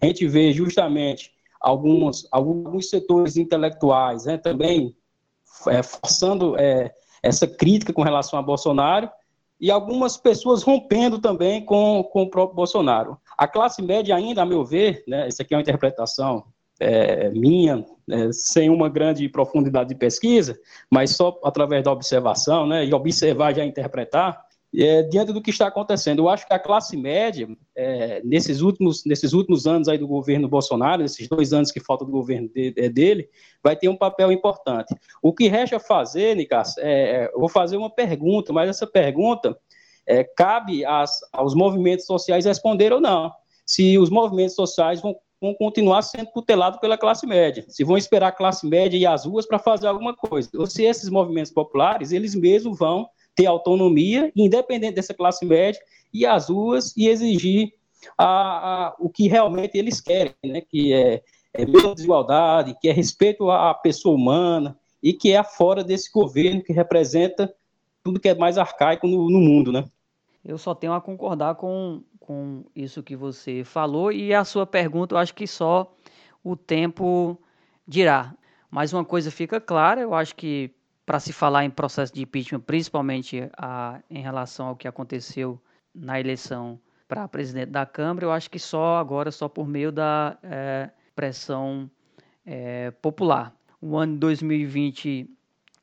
a 0.00 0.06
gente 0.06 0.26
vê 0.28 0.52
justamente 0.52 1.32
alguns, 1.60 2.28
alguns 2.30 2.90
setores 2.90 3.36
intelectuais 3.36 4.26
né, 4.26 4.36
também 4.36 4.94
é, 5.68 5.82
forçando 5.82 6.56
é, 6.58 6.92
essa 7.22 7.46
crítica 7.46 7.92
com 7.92 8.02
relação 8.02 8.38
a 8.38 8.42
Bolsonaro, 8.42 9.10
e 9.60 9.70
algumas 9.70 10.16
pessoas 10.16 10.62
rompendo 10.62 11.18
também 11.18 11.64
com, 11.64 12.02
com 12.12 12.22
o 12.22 12.30
próprio 12.30 12.56
Bolsonaro. 12.56 13.18
A 13.36 13.46
classe 13.46 13.82
média 13.82 14.14
ainda, 14.14 14.42
a 14.42 14.46
meu 14.46 14.64
ver, 14.64 15.04
né, 15.06 15.28
isso 15.28 15.40
aqui 15.40 15.54
é 15.54 15.56
uma 15.56 15.62
interpretação 15.62 16.44
é, 16.80 17.30
minha, 17.30 17.84
é, 18.10 18.32
sem 18.32 18.68
uma 18.68 18.88
grande 18.88 19.28
profundidade 19.28 19.88
de 19.88 19.94
pesquisa, 19.94 20.58
mas 20.90 21.16
só 21.16 21.38
através 21.44 21.84
da 21.84 21.92
observação, 21.92 22.66
né, 22.66 22.84
e 22.84 22.92
observar 22.92 23.54
já 23.54 23.64
interpretar, 23.64 24.44
é, 24.76 25.02
diante 25.02 25.32
do 25.32 25.40
que 25.40 25.50
está 25.50 25.66
acontecendo. 25.66 26.20
Eu 26.20 26.28
acho 26.28 26.46
que 26.46 26.54
a 26.54 26.58
classe 26.58 26.96
média, 26.96 27.48
é, 27.76 28.20
nesses, 28.24 28.60
últimos, 28.60 29.04
nesses 29.04 29.32
últimos 29.32 29.66
anos 29.66 29.88
aí 29.88 29.98
do 29.98 30.08
governo 30.08 30.48
Bolsonaro, 30.48 31.02
nesses 31.02 31.28
dois 31.28 31.52
anos 31.52 31.70
que 31.70 31.80
faltam 31.80 32.06
do 32.06 32.12
governo 32.12 32.48
de, 32.48 32.74
é, 32.76 32.88
dele, 32.88 33.28
vai 33.62 33.76
ter 33.76 33.88
um 33.88 33.96
papel 33.96 34.32
importante. 34.32 34.94
O 35.22 35.32
que 35.32 35.48
resta 35.48 35.78
fazer, 35.78 36.34
Nicas, 36.34 36.76
é, 36.78 36.90
é, 36.90 37.30
eu 37.32 37.38
vou 37.38 37.48
fazer 37.48 37.76
uma 37.76 37.90
pergunta, 37.90 38.52
mas 38.52 38.68
essa 38.68 38.86
pergunta 38.86 39.56
é, 40.06 40.24
cabe 40.24 40.84
às, 40.84 41.20
aos 41.32 41.54
movimentos 41.54 42.06
sociais 42.06 42.44
responder 42.44 42.92
ou 42.92 43.00
não. 43.00 43.32
Se 43.64 43.96
os 43.96 44.10
movimentos 44.10 44.54
sociais 44.54 45.00
vão, 45.00 45.16
vão 45.40 45.54
continuar 45.54 46.02
sendo 46.02 46.30
tutelados 46.32 46.80
pela 46.80 46.98
classe 46.98 47.26
média, 47.26 47.64
se 47.68 47.84
vão 47.84 47.96
esperar 47.96 48.28
a 48.28 48.32
classe 48.32 48.66
média 48.66 48.98
e 48.98 49.06
as 49.06 49.24
ruas 49.24 49.46
para 49.46 49.58
fazer 49.58 49.86
alguma 49.86 50.14
coisa, 50.14 50.50
ou 50.54 50.66
se 50.66 50.84
esses 50.84 51.08
movimentos 51.08 51.52
populares, 51.52 52.12
eles 52.12 52.34
mesmos 52.34 52.78
vão 52.78 53.08
ter 53.34 53.46
autonomia, 53.46 54.32
independente 54.34 54.94
dessa 54.94 55.14
classe 55.14 55.44
média, 55.44 55.80
e 56.12 56.24
as 56.24 56.48
ruas 56.48 56.96
e 56.96 57.08
exigir 57.08 57.72
a, 58.16 58.26
a, 58.86 58.96
o 58.98 59.08
que 59.08 59.28
realmente 59.28 59.76
eles 59.76 60.00
querem, 60.00 60.34
né? 60.44 60.60
que 60.60 60.92
é, 60.92 61.22
é 61.52 61.66
menos 61.66 61.94
desigualdade, 61.94 62.76
que 62.80 62.88
é 62.88 62.92
respeito 62.92 63.50
à 63.50 63.74
pessoa 63.74 64.14
humana 64.14 64.78
e 65.02 65.12
que 65.12 65.32
é 65.32 65.42
fora 65.42 65.82
desse 65.82 66.10
governo 66.12 66.62
que 66.62 66.72
representa 66.72 67.52
tudo 68.02 68.20
que 68.20 68.28
é 68.28 68.34
mais 68.34 68.58
arcaico 68.58 69.06
no, 69.06 69.30
no 69.30 69.40
mundo, 69.40 69.72
né? 69.72 69.84
Eu 70.44 70.58
só 70.58 70.74
tenho 70.74 70.92
a 70.92 71.00
concordar 71.00 71.54
com, 71.54 72.02
com 72.20 72.64
isso 72.76 73.02
que 73.02 73.16
você 73.16 73.64
falou 73.64 74.12
e 74.12 74.34
a 74.34 74.44
sua 74.44 74.66
pergunta, 74.66 75.14
eu 75.14 75.18
acho 75.18 75.34
que 75.34 75.46
só 75.46 75.90
o 76.42 76.54
tempo 76.54 77.38
dirá. 77.88 78.34
Mas 78.70 78.92
uma 78.92 79.04
coisa 79.04 79.30
fica 79.30 79.58
clara, 79.58 80.02
eu 80.02 80.12
acho 80.12 80.34
que 80.36 80.70
para 81.04 81.20
se 81.20 81.32
falar 81.32 81.64
em 81.64 81.70
processo 81.70 82.12
de 82.12 82.22
impeachment, 82.22 82.60
principalmente 82.60 83.48
a, 83.56 84.00
em 84.08 84.22
relação 84.22 84.68
ao 84.68 84.76
que 84.76 84.88
aconteceu 84.88 85.60
na 85.94 86.18
eleição 86.18 86.80
para 87.06 87.28
presidente 87.28 87.70
da 87.70 87.84
Câmara, 87.84 88.26
eu 88.26 88.32
acho 88.32 88.50
que 88.50 88.58
só 88.58 88.96
agora, 88.96 89.30
só 89.30 89.48
por 89.48 89.68
meio 89.68 89.92
da 89.92 90.38
é, 90.42 90.90
pressão 91.14 91.90
é, 92.44 92.90
popular. 92.90 93.54
O 93.80 93.96
ano 93.96 94.14
de 94.14 94.18
2020, 94.20 95.30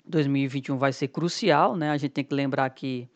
2021 0.05 0.77
vai 0.77 0.91
ser 0.91 1.09
crucial, 1.09 1.77
né? 1.77 1.91
A 1.91 1.97
gente 1.97 2.11
tem 2.11 2.23
que 2.23 2.33
lembrar 2.33 2.69
que 2.71 3.07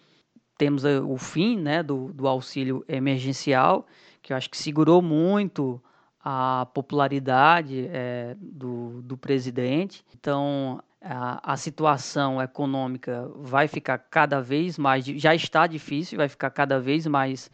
temos 0.57 0.84
o 0.86 1.17
fim 1.17 1.59
né, 1.59 1.84
do, 1.84 2.13
do 2.13 2.27
auxílio 2.27 2.86
emergencial, 2.88 3.86
que 4.21 4.32
eu 4.32 4.38
acho 4.38 4.49
que 4.49 4.57
segurou 4.57 5.01
muito 5.01 5.82
a 6.23 6.67
popularidade 6.73 7.88
é, 7.91 8.36
do, 8.39 9.01
do 9.01 9.17
presidente. 9.17 10.03
Então, 10.17 10.82
a, 11.07 11.55
situação 11.55 12.41
econômica 12.41 13.29
vai 13.35 13.67
ficar 13.67 13.99
cada 13.99 14.41
vez 14.41 14.75
mais, 14.77 15.05
já 15.05 15.35
está 15.35 15.67
difícil, 15.67 16.17
vai 16.17 16.27
ficar 16.27 16.49
cada 16.49 16.79
vez 16.79 17.05
mais 17.05 17.51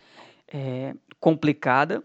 é, 0.47 0.95
complicada. 1.19 2.01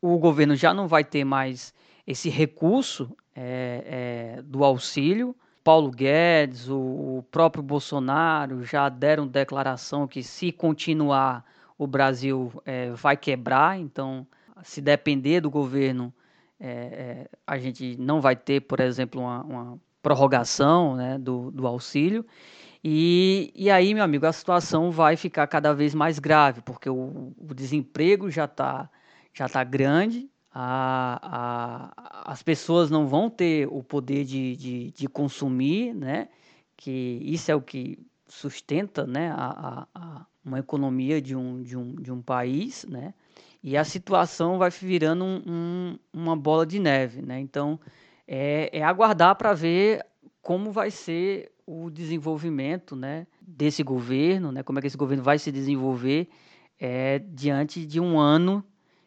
O 0.00 0.18
governo 0.18 0.56
já 0.56 0.72
não 0.72 0.88
vai 0.88 1.04
ter 1.04 1.22
mais 1.22 1.74
esse 2.06 2.30
recurso 2.30 3.14
é, 3.34 4.36
é, 4.38 4.42
do 4.42 4.64
auxílio. 4.64 5.36
Paulo 5.62 5.90
Guedes, 5.90 6.68
o, 6.68 6.78
o 7.18 7.24
próprio 7.30 7.62
Bolsonaro 7.62 8.64
já 8.64 8.88
deram 8.88 9.26
declaração 9.26 10.08
que 10.08 10.22
se 10.22 10.50
continuar 10.50 11.44
o 11.76 11.86
Brasil 11.86 12.50
é, 12.64 12.90
vai 12.92 13.18
quebrar. 13.18 13.78
Então, 13.78 14.26
se 14.62 14.80
depender 14.80 15.42
do 15.42 15.50
governo, 15.50 16.14
é, 16.58 16.70
é, 16.70 17.28
a 17.46 17.58
gente 17.58 17.96
não 17.98 18.20
vai 18.20 18.34
ter, 18.34 18.60
por 18.60 18.80
exemplo, 18.80 19.20
uma, 19.20 19.42
uma 19.42 19.80
prorrogação 20.06 20.94
né, 20.94 21.18
do, 21.18 21.50
do 21.50 21.66
auxílio. 21.66 22.24
E, 22.82 23.52
e 23.56 23.68
aí, 23.68 23.92
meu 23.92 24.04
amigo, 24.04 24.24
a 24.24 24.32
situação 24.32 24.92
vai 24.92 25.16
ficar 25.16 25.48
cada 25.48 25.74
vez 25.74 25.96
mais 25.96 26.20
grave, 26.20 26.60
porque 26.62 26.88
o, 26.88 27.32
o 27.36 27.52
desemprego 27.52 28.30
já 28.30 28.44
está 28.44 28.88
já 29.34 29.48
tá 29.48 29.64
grande, 29.64 30.30
a, 30.54 31.90
a, 31.92 32.32
as 32.32 32.40
pessoas 32.40 32.88
não 32.88 33.08
vão 33.08 33.28
ter 33.28 33.66
o 33.68 33.82
poder 33.82 34.24
de, 34.24 34.56
de, 34.56 34.92
de 34.92 35.08
consumir, 35.08 35.92
né? 35.92 36.28
que 36.76 37.20
isso 37.22 37.50
é 37.50 37.54
o 37.54 37.60
que 37.60 37.98
sustenta 38.28 39.04
né, 39.06 39.30
a, 39.36 39.88
a, 39.92 40.26
uma 40.44 40.60
economia 40.60 41.20
de 41.20 41.34
um, 41.34 41.62
de, 41.62 41.76
um, 41.76 41.94
de 41.96 42.12
um 42.12 42.22
país, 42.22 42.84
né? 42.88 43.12
E 43.62 43.76
a 43.76 43.82
situação 43.82 44.58
vai 44.58 44.70
virando 44.70 45.24
um, 45.24 45.42
um, 45.46 45.98
uma 46.12 46.36
bola 46.36 46.64
de 46.64 46.78
neve, 46.78 47.20
né? 47.20 47.40
Então, 47.40 47.80
é, 48.26 48.70
é 48.72 48.82
aguardar 48.82 49.36
para 49.36 49.52
ver 49.52 50.04
como 50.42 50.70
vai 50.70 50.90
ser 50.90 51.50
o 51.66 51.90
desenvolvimento, 51.90 52.94
né, 52.94 53.26
desse 53.40 53.82
governo, 53.82 54.52
né? 54.52 54.62
Como 54.62 54.78
é 54.78 54.80
que 54.80 54.86
esse 54.86 54.96
governo 54.96 55.22
vai 55.22 55.38
se 55.38 55.50
desenvolver 55.50 56.28
é, 56.78 57.18
diante 57.18 57.84
de 57.84 57.98
um 58.00 58.18
ano 58.18 58.64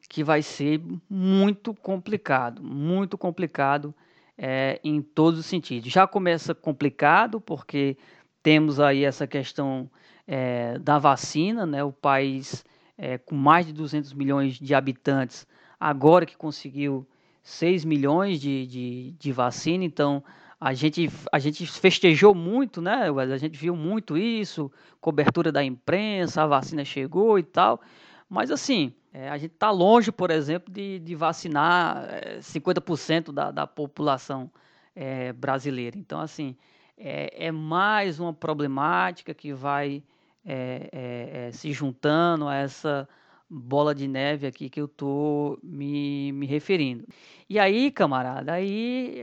que 0.09 0.24
vai 0.24 0.41
ser 0.41 0.82
muito 1.09 1.74
complicado, 1.74 2.61
muito 2.61 3.17
complicado 3.17 3.93
é, 4.38 4.80
em 4.84 5.01
todos 5.01 5.39
os 5.39 5.45
sentidos. 5.45 5.91
Já 5.91 6.07
começa 6.07 6.53
complicado 6.55 7.39
porque 7.39 7.95
temos 8.41 8.80
aí 8.80 9.03
essa 9.03 9.28
questão 9.28 9.89
é, 10.28 10.78
da 10.80 10.97
vacina, 10.97 11.65
né? 11.65 11.84
O 11.84 11.91
país 11.91 12.65
é, 12.97 13.17
com 13.17 13.36
mais 13.36 13.65
de 13.65 13.72
200 13.72 14.13
milhões 14.13 14.55
de 14.55 14.76
habitantes, 14.76 15.47
agora 15.80 16.26
que 16.26 16.36
conseguiu 16.36 17.07
6 17.50 17.84
milhões 17.84 18.39
de, 18.39 18.68
de, 18.68 19.12
de 19.18 19.32
vacina, 19.32 19.84
então 19.84 20.24
a 20.62 20.74
gente, 20.74 21.10
a 21.32 21.39
gente 21.39 21.66
festejou 21.66 22.36
muito, 22.36 22.82
né? 22.82 23.08
A 23.10 23.38
gente 23.38 23.58
viu 23.58 23.76
muito 23.76 24.18
isso, 24.18 24.72
cobertura 25.02 25.52
da 25.52 25.64
imprensa, 25.64 26.43
a 26.43 26.47
vacina 26.47 26.86
chegou 26.86 27.39
e 27.39 27.43
tal, 27.43 27.82
mas 28.30 28.52
assim, 28.52 28.93
é, 29.12 29.30
a 29.30 29.38
gente 29.38 29.54
está 29.54 29.72
longe, 29.72 30.12
por 30.12 30.30
exemplo, 30.30 30.72
de, 30.72 31.00
de 31.00 31.16
vacinar 31.16 32.06
é, 32.10 32.39
50% 32.39 33.32
da, 33.32 33.50
da 33.50 33.66
população 33.66 34.52
é, 34.95 35.34
brasileira. 35.34 35.97
Então, 35.97 36.20
assim, 36.20 36.56
é, 36.95 37.47
é, 37.47 37.52
mais 37.52 38.20
uma 38.20 38.34
problemática 38.34 39.34
que 39.34 39.54
vai 39.54 40.04
é, 40.45 40.89
é, 40.91 41.47
é, 41.47 41.52
se 41.52 41.72
juntando 41.74 42.47
a 42.47 42.56
essa 42.56 43.10
bola 43.50 43.95
de 43.95 44.08
neve 44.08 44.47
aqui 44.47 44.70
que 44.70 44.80
eu 44.80 44.86
estou 44.86 45.60
me, 45.64 46.32
me 46.32 46.45
referindo. 46.45 47.06
E 47.50 47.58
aí, 47.58 47.91
camarada, 47.91 48.54
aí 48.54 49.22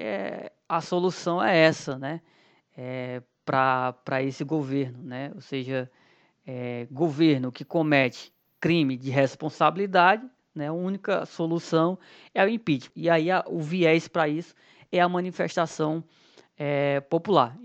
a 0.68 0.81
solução 0.81 1.43
é 1.43 1.57
essa, 1.57 1.99
né? 1.99 2.20
Para 3.45 4.22
esse 4.22 4.43
governo, 4.45 5.03
né? 5.03 5.31
Ou 5.35 5.41
seja, 5.41 5.91
governo 6.91 7.53
que 7.53 7.64
comete 7.64 8.33
crime 8.61 8.97
de 8.97 9.11
responsabilidade, 9.11 10.29
né, 10.55 10.68
a 10.68 10.72
única 10.72 11.27
solução 11.27 11.99
é 12.35 12.45
o 12.45 12.49
impeachment. 12.49 12.93
E 12.97 13.11
aí 13.11 13.31
a, 13.31 13.45
o 13.47 13.61
viés 13.61 14.09
para 14.09 14.29
isso 14.29 14.55
é 14.91 15.01
a 15.01 15.09
manifestação 15.09 16.03
é, 16.57 17.01
popular. 17.01 17.57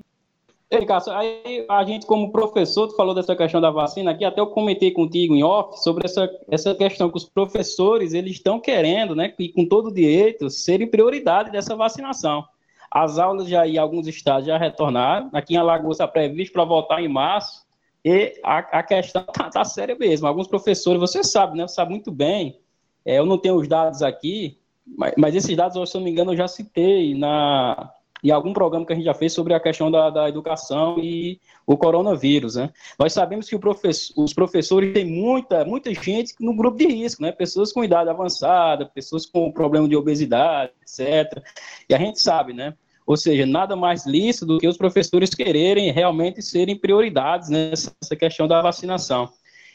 Ei, 0.73 0.85
Cássio, 0.85 1.11
aí 1.11 1.65
a 1.69 1.83
gente, 1.83 2.05
como 2.05 2.31
professor, 2.31 2.87
tu 2.87 2.95
falou 2.95 3.13
dessa 3.13 3.35
questão 3.35 3.59
da 3.59 3.69
vacina 3.69 4.11
aqui, 4.11 4.23
até 4.23 4.39
eu 4.39 4.47
comentei 4.47 4.89
contigo 4.89 5.35
em 5.35 5.43
off 5.43 5.83
sobre 5.83 6.05
essa, 6.05 6.29
essa 6.49 6.73
questão 6.73 7.09
que 7.09 7.17
os 7.17 7.25
professores 7.25 8.13
eles 8.13 8.37
estão 8.37 8.57
querendo, 8.57 9.13
né, 9.13 9.33
e 9.37 9.49
com 9.49 9.67
todo 9.67 9.93
direito, 9.93 10.49
serem 10.49 10.87
prioridade 10.87 11.51
dessa 11.51 11.75
vacinação. 11.75 12.45
As 12.89 13.19
aulas 13.19 13.49
já 13.49 13.67
em 13.67 13.77
alguns 13.77 14.07
estados 14.07 14.47
já 14.47 14.57
retornaram, 14.57 15.29
aqui 15.33 15.55
em 15.55 15.57
Alagoas 15.57 15.95
está 15.95 16.07
previsto 16.07 16.53
para 16.53 16.63
voltar 16.63 17.01
em 17.01 17.09
março, 17.09 17.65
e 18.03 18.39
a, 18.41 18.59
a 18.59 18.81
questão 18.81 19.23
tá, 19.23 19.49
tá, 19.49 19.65
séria 19.65 19.95
mesmo. 19.95 20.25
Alguns 20.25 20.47
professores, 20.47 20.99
você 20.99 21.23
sabe, 21.23 21.55
né? 21.55 21.67
Sabe 21.67 21.91
muito 21.91 22.11
bem. 22.11 22.59
É, 23.05 23.19
eu 23.19 23.25
não 23.25 23.37
tenho 23.37 23.55
os 23.55 23.67
dados 23.67 24.01
aqui, 24.01 24.57
mas, 24.85 25.13
mas, 25.17 25.35
esses 25.35 25.55
dados, 25.55 25.73
se 25.89 25.97
eu 25.97 25.99
não 25.99 26.05
me 26.05 26.11
engano, 26.11 26.31
eu 26.31 26.37
já 26.37 26.47
citei 26.47 27.13
na, 27.13 27.93
em 28.23 28.31
algum 28.31 28.53
programa 28.53 28.85
que 28.85 28.93
a 28.93 28.95
gente 28.95 29.05
já 29.05 29.13
fez 29.13 29.33
sobre 29.33 29.53
a 29.53 29.59
questão 29.59 29.89
da, 29.89 30.09
da 30.09 30.29
educação 30.29 30.97
e 30.99 31.39
o 31.65 31.77
coronavírus, 31.77 32.55
né? 32.55 32.69
Nós 32.97 33.13
sabemos 33.13 33.49
que 33.49 33.57
professor, 33.57 34.23
os 34.23 34.33
professores 34.33 34.93
têm 34.93 35.05
muita, 35.05 35.65
muita 35.65 35.93
gente 35.93 36.33
no 36.39 36.55
grupo 36.55 36.77
de 36.77 36.87
risco, 36.87 37.21
né? 37.21 37.31
Pessoas 37.31 37.71
com 37.71 37.83
idade 37.83 38.09
avançada, 38.09 38.85
pessoas 38.85 39.25
com 39.25 39.51
problema 39.51 39.87
de 39.87 39.95
obesidade, 39.95 40.71
etc. 40.81 41.43
E 41.89 41.93
a 41.93 41.97
gente 41.97 42.19
sabe, 42.19 42.53
né? 42.53 42.73
Ou 43.05 43.17
seja, 43.17 43.45
nada 43.45 43.75
mais 43.75 44.05
lícito 44.05 44.45
do 44.45 44.59
que 44.59 44.67
os 44.67 44.77
professores 44.77 45.33
quererem 45.33 45.91
realmente 45.91 46.41
serem 46.41 46.77
prioridades 46.77 47.49
nessa 47.49 48.15
questão 48.17 48.47
da 48.47 48.61
vacinação. 48.61 49.29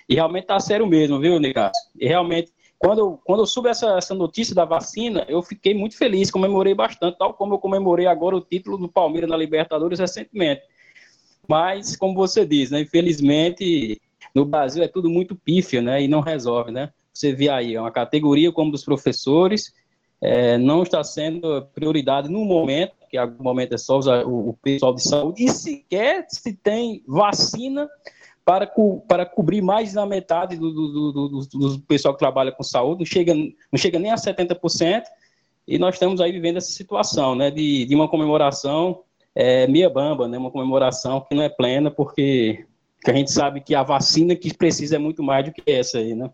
E 0.08 0.14
realmente 0.14 0.44
está 0.44 0.60
sério 0.60 0.86
mesmo, 0.86 1.18
viu, 1.18 1.38
Nicasso? 1.40 1.78
E 1.98 2.06
realmente, 2.06 2.52
quando 2.78 2.98
eu, 2.98 3.20
quando 3.24 3.40
eu 3.40 3.46
soube 3.46 3.68
essa, 3.68 3.96
essa 3.96 4.14
notícia 4.14 4.54
da 4.54 4.64
vacina, 4.64 5.24
eu 5.28 5.42
fiquei 5.42 5.74
muito 5.74 5.96
feliz, 5.96 6.30
comemorei 6.30 6.74
bastante, 6.74 7.18
tal 7.18 7.32
como 7.34 7.54
eu 7.54 7.58
comemorei 7.58 8.06
agora 8.06 8.36
o 8.36 8.40
título 8.40 8.76
do 8.76 8.88
Palmeiras 8.88 9.30
na 9.30 9.36
Libertadores 9.36 9.98
recentemente. 9.98 10.62
Mas, 11.48 11.96
como 11.96 12.14
você 12.14 12.44
diz, 12.44 12.70
né, 12.70 12.80
infelizmente, 12.80 14.00
no 14.34 14.44
Brasil 14.44 14.82
é 14.82 14.88
tudo 14.88 15.08
muito 15.08 15.34
pífio, 15.34 15.80
né, 15.80 16.02
e 16.02 16.08
não 16.08 16.20
resolve, 16.20 16.70
né? 16.70 16.90
Você 17.12 17.32
vê 17.32 17.48
aí, 17.48 17.74
é 17.74 17.80
uma 17.80 17.90
categoria 17.90 18.52
como 18.52 18.70
dos 18.70 18.84
professores, 18.84 19.72
é, 20.20 20.58
não 20.58 20.82
está 20.82 21.02
sendo 21.02 21.66
prioridade 21.74 22.28
no 22.28 22.44
momento, 22.44 22.92
que 23.08 23.16
algum 23.16 23.42
momento 23.42 23.74
é 23.74 23.78
só 23.78 23.98
o, 23.98 24.50
o 24.50 24.54
pessoal 24.54 24.94
de 24.94 25.02
saúde, 25.02 25.44
e 25.44 25.48
sequer 25.48 26.26
se 26.28 26.52
tem 26.52 27.02
vacina 27.06 27.88
para, 28.46 28.64
co, 28.64 29.00
para 29.08 29.26
cobrir 29.26 29.60
mais 29.60 29.92
da 29.92 30.06
metade 30.06 30.56
do, 30.56 30.72
do, 30.72 31.12
do, 31.12 31.40
do, 31.40 31.80
pessoal 31.80 32.14
que 32.14 32.20
trabalha 32.20 32.52
com 32.52 32.62
saúde, 32.62 33.00
não 33.00 33.04
chega, 33.04 33.34
não 33.34 33.76
chega 33.76 33.98
nem 33.98 34.12
a 34.12 34.14
70%, 34.14 35.02
e 35.66 35.78
nós 35.80 35.96
estamos 35.96 36.20
aí 36.20 36.30
vivendo 36.30 36.58
essa 36.58 36.70
situação, 36.70 37.34
né, 37.34 37.50
de, 37.50 37.84
de 37.84 37.94
uma 37.96 38.08
comemoração 38.08 39.02
é, 39.34 39.66
meia 39.66 39.90
bamba, 39.90 40.28
né, 40.28 40.38
uma 40.38 40.52
comemoração 40.52 41.20
que 41.20 41.34
não 41.34 41.42
é 41.42 41.48
plena, 41.48 41.90
porque 41.90 42.64
a 43.04 43.12
gente 43.12 43.32
sabe 43.32 43.60
que 43.60 43.74
a 43.74 43.82
vacina 43.82 44.36
que 44.36 44.56
precisa 44.56 44.94
é 44.94 44.98
muito 44.98 45.24
mais 45.24 45.44
do 45.44 45.52
que 45.52 45.68
essa 45.68 45.98
aí, 45.98 46.14
né. 46.14 46.30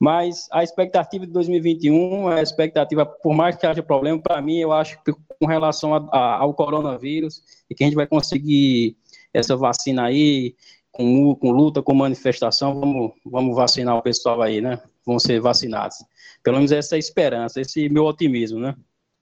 Mas 0.00 0.48
a 0.50 0.64
expectativa 0.64 1.24
de 1.24 1.32
2021, 1.32 2.26
a 2.26 2.42
expectativa, 2.42 3.06
por 3.06 3.34
mais 3.34 3.54
que 3.54 3.64
haja 3.64 3.84
problema, 3.84 4.20
para 4.20 4.42
mim, 4.42 4.58
eu 4.58 4.72
acho 4.72 5.00
que 5.04 5.12
com 5.38 5.46
relação 5.46 5.94
a, 5.94 6.08
a, 6.10 6.36
ao 6.38 6.52
coronavírus, 6.54 7.40
e 7.70 7.74
que 7.76 7.84
a 7.84 7.86
gente 7.86 7.94
vai 7.94 8.08
conseguir 8.08 8.96
essa 9.32 9.56
vacina 9.56 10.06
aí, 10.06 10.56
com, 10.92 11.34
com 11.34 11.50
luta, 11.50 11.82
com 11.82 11.94
manifestação, 11.94 12.78
vamos, 12.78 13.12
vamos 13.24 13.56
vacinar 13.56 13.96
o 13.96 14.02
pessoal 14.02 14.42
aí, 14.42 14.60
né? 14.60 14.78
Vão 15.04 15.18
ser 15.18 15.40
vacinados. 15.40 15.96
Pelo 16.42 16.56
menos 16.56 16.70
essa 16.70 16.94
é 16.94 16.96
a 16.96 16.98
esperança, 16.98 17.60
esse 17.60 17.88
meu 17.88 18.04
otimismo, 18.04 18.60
né? 18.60 18.76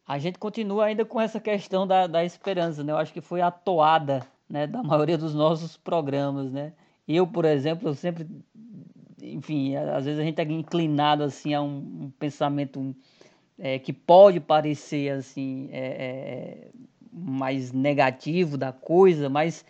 A 0.06 0.18
gente 0.18 0.38
continua 0.38 0.86
ainda 0.86 1.04
com 1.04 1.20
essa 1.20 1.38
questão 1.38 1.86
da, 1.86 2.06
da 2.06 2.24
esperança, 2.24 2.82
né? 2.82 2.92
Eu 2.92 2.98
acho 2.98 3.12
que 3.12 3.20
foi 3.20 3.40
a 3.40 3.50
toada 3.50 4.26
né, 4.48 4.66
da 4.66 4.82
maioria 4.82 5.16
dos 5.16 5.34
nossos 5.34 5.76
programas, 5.76 6.50
né? 6.50 6.72
Eu, 7.06 7.26
por 7.26 7.44
exemplo, 7.44 7.88
eu 7.88 7.94
sempre 7.94 8.26
enfim, 9.22 9.76
às 9.76 10.04
vezes 10.04 10.20
a 10.20 10.24
gente 10.24 10.40
é 10.40 10.44
inclinado 10.44 11.22
assim 11.22 11.54
a 11.54 11.60
um, 11.60 11.76
um 12.02 12.12
pensamento 12.18 12.94
é, 13.58 13.78
que 13.78 13.92
pode 13.92 14.40
parecer 14.40 15.10
assim 15.10 15.68
é, 15.70 15.78
é, 15.78 16.68
mais 17.12 17.72
negativo 17.72 18.56
da 18.56 18.72
coisa, 18.72 19.28
mas 19.28 19.64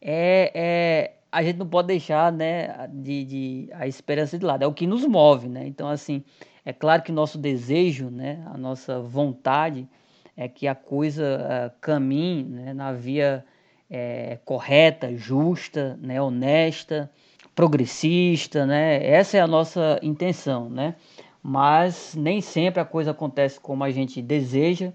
é, 0.00 0.52
é, 0.54 1.15
a 1.36 1.42
gente 1.42 1.58
não 1.58 1.66
pode 1.66 1.88
deixar 1.88 2.32
né, 2.32 2.88
de, 2.90 3.24
de, 3.26 3.68
a 3.74 3.86
esperança 3.86 4.38
de 4.38 4.44
lado, 4.46 4.62
é 4.62 4.66
o 4.66 4.72
que 4.72 4.86
nos 4.86 5.04
move, 5.04 5.50
né? 5.50 5.66
Então 5.66 5.86
assim, 5.86 6.24
é 6.64 6.72
claro 6.72 7.02
que 7.02 7.12
nosso 7.12 7.36
desejo, 7.36 8.08
né, 8.08 8.42
a 8.46 8.56
nossa 8.56 9.00
vontade 9.00 9.86
é 10.34 10.48
que 10.48 10.66
a 10.66 10.74
coisa 10.74 11.22
uh, 11.68 11.78
caminhe 11.78 12.42
né, 12.42 12.72
na 12.72 12.90
via 12.90 13.44
é, 13.90 14.38
correta, 14.46 15.14
justa, 15.14 15.98
né, 16.00 16.22
honesta, 16.22 17.10
progressista, 17.54 18.64
né? 18.64 19.06
Essa 19.06 19.36
é 19.36 19.40
a 19.40 19.46
nossa 19.46 20.00
intenção, 20.02 20.70
né? 20.70 20.94
Mas 21.42 22.14
nem 22.14 22.40
sempre 22.40 22.80
a 22.80 22.84
coisa 22.84 23.10
acontece 23.10 23.60
como 23.60 23.84
a 23.84 23.90
gente 23.90 24.22
deseja. 24.22 24.90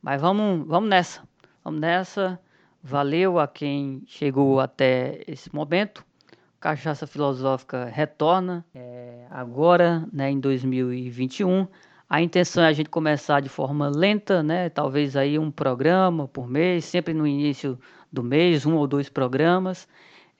Mas 0.00 0.22
vamos, 0.22 0.66
vamos 0.66 0.88
nessa, 0.88 1.22
vamos 1.62 1.80
nessa. 1.80 2.40
Valeu 2.82 3.38
a 3.38 3.46
quem 3.46 4.02
chegou 4.06 4.60
até 4.60 5.22
esse 5.26 5.54
momento. 5.54 6.04
Cachaça 6.60 7.06
Filosófica 7.06 7.84
retorna 7.86 8.64
é, 8.74 9.26
agora, 9.30 10.06
né, 10.12 10.30
em 10.30 10.40
2021. 10.40 11.66
A 12.08 12.20
intenção 12.20 12.62
é 12.64 12.68
a 12.68 12.72
gente 12.72 12.90
começar 12.90 13.40
de 13.40 13.48
forma 13.48 13.88
lenta, 13.88 14.42
né? 14.42 14.68
Talvez 14.68 15.16
aí 15.16 15.38
um 15.38 15.50
programa 15.50 16.28
por 16.28 16.48
mês, 16.48 16.84
sempre 16.84 17.14
no 17.14 17.26
início 17.26 17.78
do 18.12 18.22
mês, 18.22 18.66
um 18.66 18.76
ou 18.76 18.86
dois 18.86 19.08
programas 19.08 19.88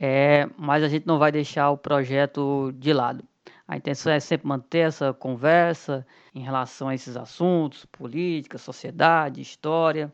é, 0.05 0.49
mas 0.57 0.83
a 0.83 0.89
gente 0.89 1.07
não 1.07 1.17
vai 1.17 1.31
deixar 1.31 1.71
o 1.71 1.79
projeto 1.79 2.73
de 2.77 2.93
lado. 2.93 3.25
A 3.69 3.77
intenção 3.77 4.13
é 4.13 4.19
sempre 4.19 4.49
manter 4.49 4.81
essa 4.81 5.15
conversa 5.15 6.05
em 6.35 6.41
relação 6.41 6.89
a 6.89 6.95
esses 6.95 7.17
assuntos, 7.17 7.85
política, 7.85 8.59
sociedade, 8.59 9.41
história. 9.41 10.13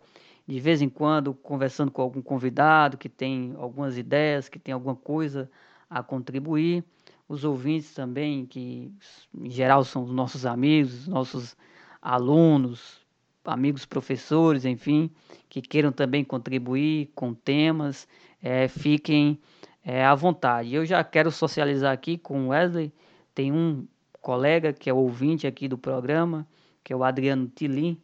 De 0.48 0.58
vez 0.58 0.80
em 0.80 0.88
quando, 0.88 1.34
conversando 1.34 1.90
com 1.90 2.00
algum 2.00 2.22
convidado 2.22 2.96
que 2.96 3.06
tem 3.10 3.52
algumas 3.58 3.98
ideias, 3.98 4.48
que 4.48 4.58
tem 4.58 4.72
alguma 4.72 4.96
coisa 4.96 5.50
a 5.90 6.02
contribuir. 6.02 6.82
Os 7.28 7.44
ouvintes 7.44 7.92
também, 7.92 8.46
que 8.46 8.90
em 9.34 9.50
geral 9.50 9.84
são 9.84 10.04
os 10.04 10.10
nossos 10.10 10.46
amigos, 10.46 11.06
nossos 11.06 11.54
alunos, 12.00 13.06
amigos 13.44 13.84
professores, 13.84 14.64
enfim, 14.64 15.10
que 15.50 15.60
queiram 15.60 15.92
também 15.92 16.24
contribuir 16.24 17.10
com 17.14 17.34
temas, 17.34 18.08
é, 18.42 18.68
fiquem 18.68 19.38
é, 19.84 20.02
à 20.02 20.14
vontade. 20.14 20.74
Eu 20.74 20.86
já 20.86 21.04
quero 21.04 21.30
socializar 21.30 21.92
aqui 21.92 22.16
com 22.16 22.46
o 22.46 22.48
Wesley. 22.48 22.90
Tem 23.34 23.52
um 23.52 23.86
colega 24.22 24.72
que 24.72 24.88
é 24.88 24.94
ouvinte 24.94 25.46
aqui 25.46 25.68
do 25.68 25.76
programa, 25.76 26.48
que 26.82 26.90
é 26.90 26.96
o 26.96 27.04
Adriano 27.04 27.48
Tilin. 27.48 28.00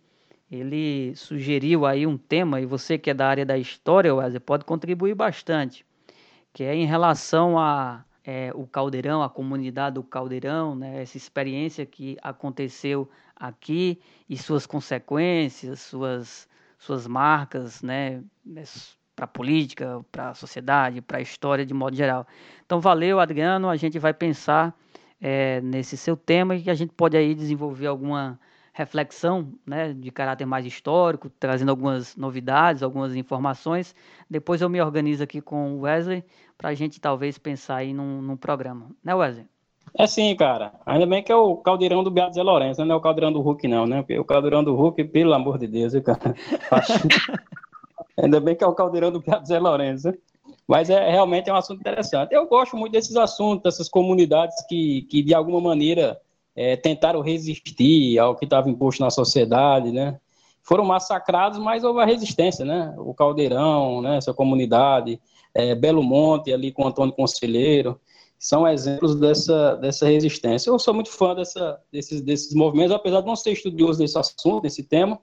Ele 0.55 1.15
sugeriu 1.17 1.85
aí 1.85 2.07
um 2.07 2.17
tema, 2.17 2.61
e 2.61 2.67
você 2.67 2.97
que 2.97 3.11
é 3.11 3.15
da 3.15 3.27
área 3.27 3.45
da 3.45 3.59
história, 3.59 4.15
Wesley, 4.15 4.41
pode 4.41 4.65
contribuir 4.65 5.15
bastante, 5.15 5.85
que 6.53 6.63
é 6.63 6.75
em 6.75 6.87
relação 6.87 7.59
a 7.59 8.05
é, 8.25 8.53
Caldeirão, 8.71 9.23
a 9.23 9.29
comunidade 9.29 9.95
do 9.95 10.03
Caldeirão, 10.03 10.75
né, 10.75 11.03
essa 11.03 11.17
experiência 11.17 11.85
que 11.85 12.17
aconteceu 12.23 13.09
aqui 13.37 14.01
e 14.29 14.37
suas 14.39 14.65
consequências, 14.65 15.81
suas, 15.81 16.49
suas 16.79 17.07
marcas, 17.07 17.83
né, 17.83 18.23
para 19.15 19.25
a 19.25 19.29
política, 19.29 20.05
para 20.11 20.31
a 20.31 20.35
sociedade, 20.35 21.01
para 21.01 21.19
a 21.19 21.21
história 21.21 21.67
de 21.67 21.75
modo 21.75 21.97
geral. 21.97 22.27
Então, 22.65 22.81
valeu, 22.81 23.21
Adriano. 23.21 23.69
A 23.69 23.77
gente 23.77 23.99
vai 23.99 24.13
pensar 24.13 24.77
é, 25.21 25.61
nesse 25.61 25.97
seu 25.97 26.17
tema 26.17 26.57
e 26.57 26.69
a 26.69 26.75
gente 26.75 26.93
pode 26.93 27.17
aí 27.17 27.35
desenvolver 27.35 27.87
alguma 27.87 28.39
reflexão 28.75 29.53
né, 29.65 29.93
de 29.93 30.11
caráter 30.11 30.45
mais 30.45 30.67
histórico, 30.67 31.31
trazendo 31.39 31.71
algumas 31.71 32.17
novidades, 32.17 32.83
algumas 32.83 33.15
informações. 33.15 33.95
Depois 34.29 34.61
eu 34.61 34.69
me 34.69 34.81
organizo 34.83 35.23
aqui 35.23 35.41
com 35.41 35.77
o 35.77 35.81
Wesley 35.83 36.25
para 36.59 36.71
a 36.71 36.75
gente 36.75 37.01
talvez 37.01 37.39
pensar 37.39 37.77
aí 37.77 37.95
num, 37.95 38.21
num, 38.21 38.37
programa. 38.37 38.91
Né, 39.03 39.15
Wesley? 39.15 39.47
É 39.97 40.09
sim, 40.09 40.35
cara. 40.35 40.73
Ainda 40.85 41.07
bem 41.07 41.23
que 41.23 41.31
é 41.31 41.37
o 41.37 41.57
caldeirão 41.57 42.03
do 42.03 42.11
Beato 42.11 42.35
Zé 42.35 42.43
Lourenço, 42.43 42.81
né? 42.81 42.87
não 42.89 42.97
é 42.97 42.99
o 42.99 43.01
caldeirão 43.01 43.33
do 43.33 43.41
Hulk, 43.41 43.69
não, 43.69 43.87
né? 43.87 44.03
Porque 44.03 44.19
o 44.19 44.25
caldeirão 44.25 44.65
do 44.65 44.75
Hulk, 44.75 45.05
pelo 45.05 45.33
amor 45.33 45.57
de 45.57 45.69
Deus, 45.69 45.93
cara. 46.01 46.35
Ainda 48.21 48.41
bem 48.41 48.57
que 48.57 48.65
é 48.65 48.67
o 48.67 48.75
caldeirão 48.75 49.13
do 49.13 49.21
Beato 49.21 49.47
Zé 49.47 49.61
Lourenço. 49.61 50.13
Mas 50.67 50.91
é, 50.91 51.11
realmente 51.11 51.49
é 51.49 51.53
um 51.53 51.57
assunto 51.57 51.79
interessante. 51.79 52.35
Eu 52.35 52.49
gosto 52.49 52.77
muito 52.77 52.93
desses 52.93 53.15
assuntos, 53.15 53.63
dessas 53.63 53.89
comunidades 53.89 54.57
que, 54.67 55.03
que 55.03 55.23
de 55.23 55.33
alguma 55.33 55.61
maneira, 55.61 56.19
é, 56.57 56.77
tentaram 56.77 57.21
resistir 57.21 58.19
ao 58.19 58.37
que 58.37 58.45
estava 58.45 58.71
imposto 58.71 59.03
na 59.03 59.11
sociedade, 59.11 59.91
né? 59.91 60.19
Foram 60.63 60.85
massacrados, 60.85 61.59
mas 61.59 61.85
houve 61.85 62.01
a 62.01 62.07
resistência, 62.07 62.65
né? 62.65 62.95
O 62.99 63.13
Caldeirão, 63.13 64.01
né? 64.01 64.17
essa 64.17 64.33
comunidade, 64.33 65.21
é, 65.55 65.75
Belo 65.75 66.03
Monte 66.03 66.53
ali 66.53 66.73
com 66.73 66.87
Antônio 66.87 67.15
Conselheiro, 67.15 68.01
são 68.39 68.67
exemplos 68.67 69.15
dessa, 69.17 69.75
dessa 69.77 70.07
resistência. 70.07 70.71
Eu 70.71 70.79
sou 70.79 70.95
muito 70.95 71.11
fã 71.11 71.35
dessa, 71.35 71.79
desses, 71.93 72.21
desses 72.23 72.55
movimentos, 72.55 72.95
apesar 72.95 73.21
de 73.21 73.27
não 73.27 73.37
ser 73.37 73.53
estudioso 73.53 73.99
desse 73.99 74.19
assunto, 74.19 74.63
desse 74.63 74.83
tema, 74.83 75.19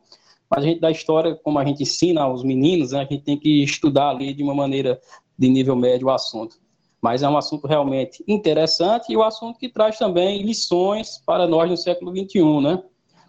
mas 0.49 0.63
a 0.63 0.67
gente 0.67 0.81
da 0.81 0.91
história, 0.91 1.35
como 1.35 1.57
a 1.57 1.65
gente 1.65 1.83
ensina 1.83 2.23
aos 2.23 2.43
meninos, 2.43 2.91
né, 2.91 2.99
a 2.99 3.05
gente 3.05 3.23
tem 3.23 3.37
que 3.37 3.63
estudar 3.63 4.09
ali 4.09 4.33
de 4.33 4.43
uma 4.43 4.53
maneira 4.53 4.99
de 5.37 5.49
nível 5.49 5.75
médio 5.75 6.07
o 6.07 6.11
assunto 6.11 6.61
mas 7.01 7.23
é 7.23 7.29
um 7.29 7.35
assunto 7.35 7.65
realmente 7.67 8.23
interessante 8.27 9.11
e 9.11 9.17
o 9.17 9.21
um 9.21 9.23
assunto 9.23 9.57
que 9.57 9.67
traz 9.67 9.97
também 9.97 10.43
lições 10.43 11.17
para 11.25 11.47
nós 11.47 11.69
no 11.69 11.75
século 11.75 12.15
XXI, 12.15 12.61
né? 12.61 12.83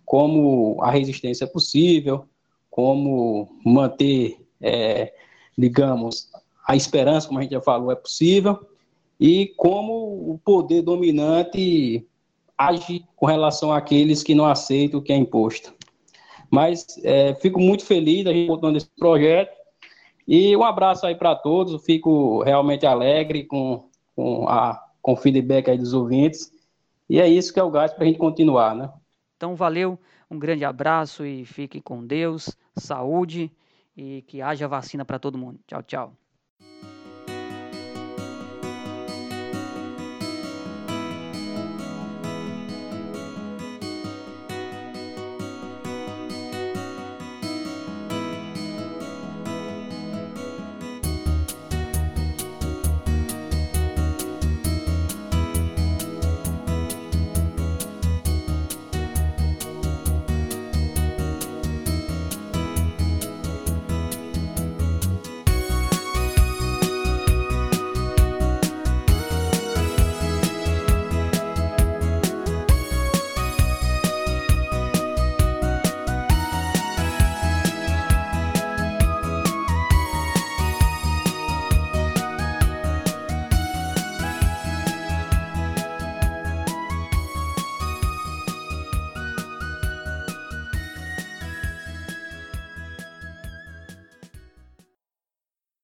Como 0.04 0.76
a 0.82 0.90
resistência 0.90 1.44
é 1.44 1.48
possível, 1.48 2.26
como 2.70 3.56
manter, 3.64 4.36
é, 4.60 5.14
digamos, 5.56 6.30
a 6.66 6.76
esperança, 6.76 7.26
como 7.26 7.38
a 7.38 7.42
gente 7.42 7.52
já 7.52 7.62
falou, 7.62 7.90
é 7.90 7.96
possível, 7.96 8.66
e 9.18 9.46
como 9.56 10.32
o 10.32 10.40
poder 10.44 10.82
dominante 10.82 12.06
age 12.58 13.04
com 13.16 13.26
relação 13.26 13.72
àqueles 13.72 14.22
que 14.22 14.34
não 14.34 14.44
aceitam 14.44 15.00
o 15.00 15.02
que 15.02 15.12
é 15.12 15.16
imposto. 15.16 15.74
Mas 16.50 16.84
é, 17.02 17.34
fico 17.36 17.58
muito 17.58 17.84
feliz 17.84 18.24
da 18.24 18.32
gente 18.32 18.48
voltando 18.48 18.76
esse 18.76 18.90
projeto 18.98 19.61
e 20.26 20.56
um 20.56 20.62
abraço 20.62 21.06
aí 21.06 21.14
para 21.14 21.34
todos, 21.34 21.84
fico 21.84 22.42
realmente 22.42 22.86
alegre 22.86 23.44
com, 23.44 23.88
com, 24.14 24.48
a, 24.48 24.82
com 25.00 25.12
o 25.12 25.16
feedback 25.16 25.70
aí 25.70 25.78
dos 25.78 25.92
ouvintes. 25.92 26.52
E 27.08 27.20
é 27.20 27.28
isso 27.28 27.52
que 27.52 27.60
é 27.60 27.62
o 27.62 27.70
gás 27.70 27.92
para 27.92 28.04
a 28.04 28.06
gente 28.06 28.18
continuar, 28.18 28.74
né? 28.74 28.90
Então, 29.36 29.54
valeu, 29.54 29.98
um 30.30 30.38
grande 30.38 30.64
abraço 30.64 31.26
e 31.26 31.44
fique 31.44 31.80
com 31.80 32.06
Deus, 32.06 32.56
saúde 32.76 33.50
e 33.96 34.22
que 34.22 34.40
haja 34.40 34.68
vacina 34.68 35.04
para 35.04 35.18
todo 35.18 35.36
mundo. 35.36 35.58
Tchau, 35.66 35.82
tchau. 35.82 36.21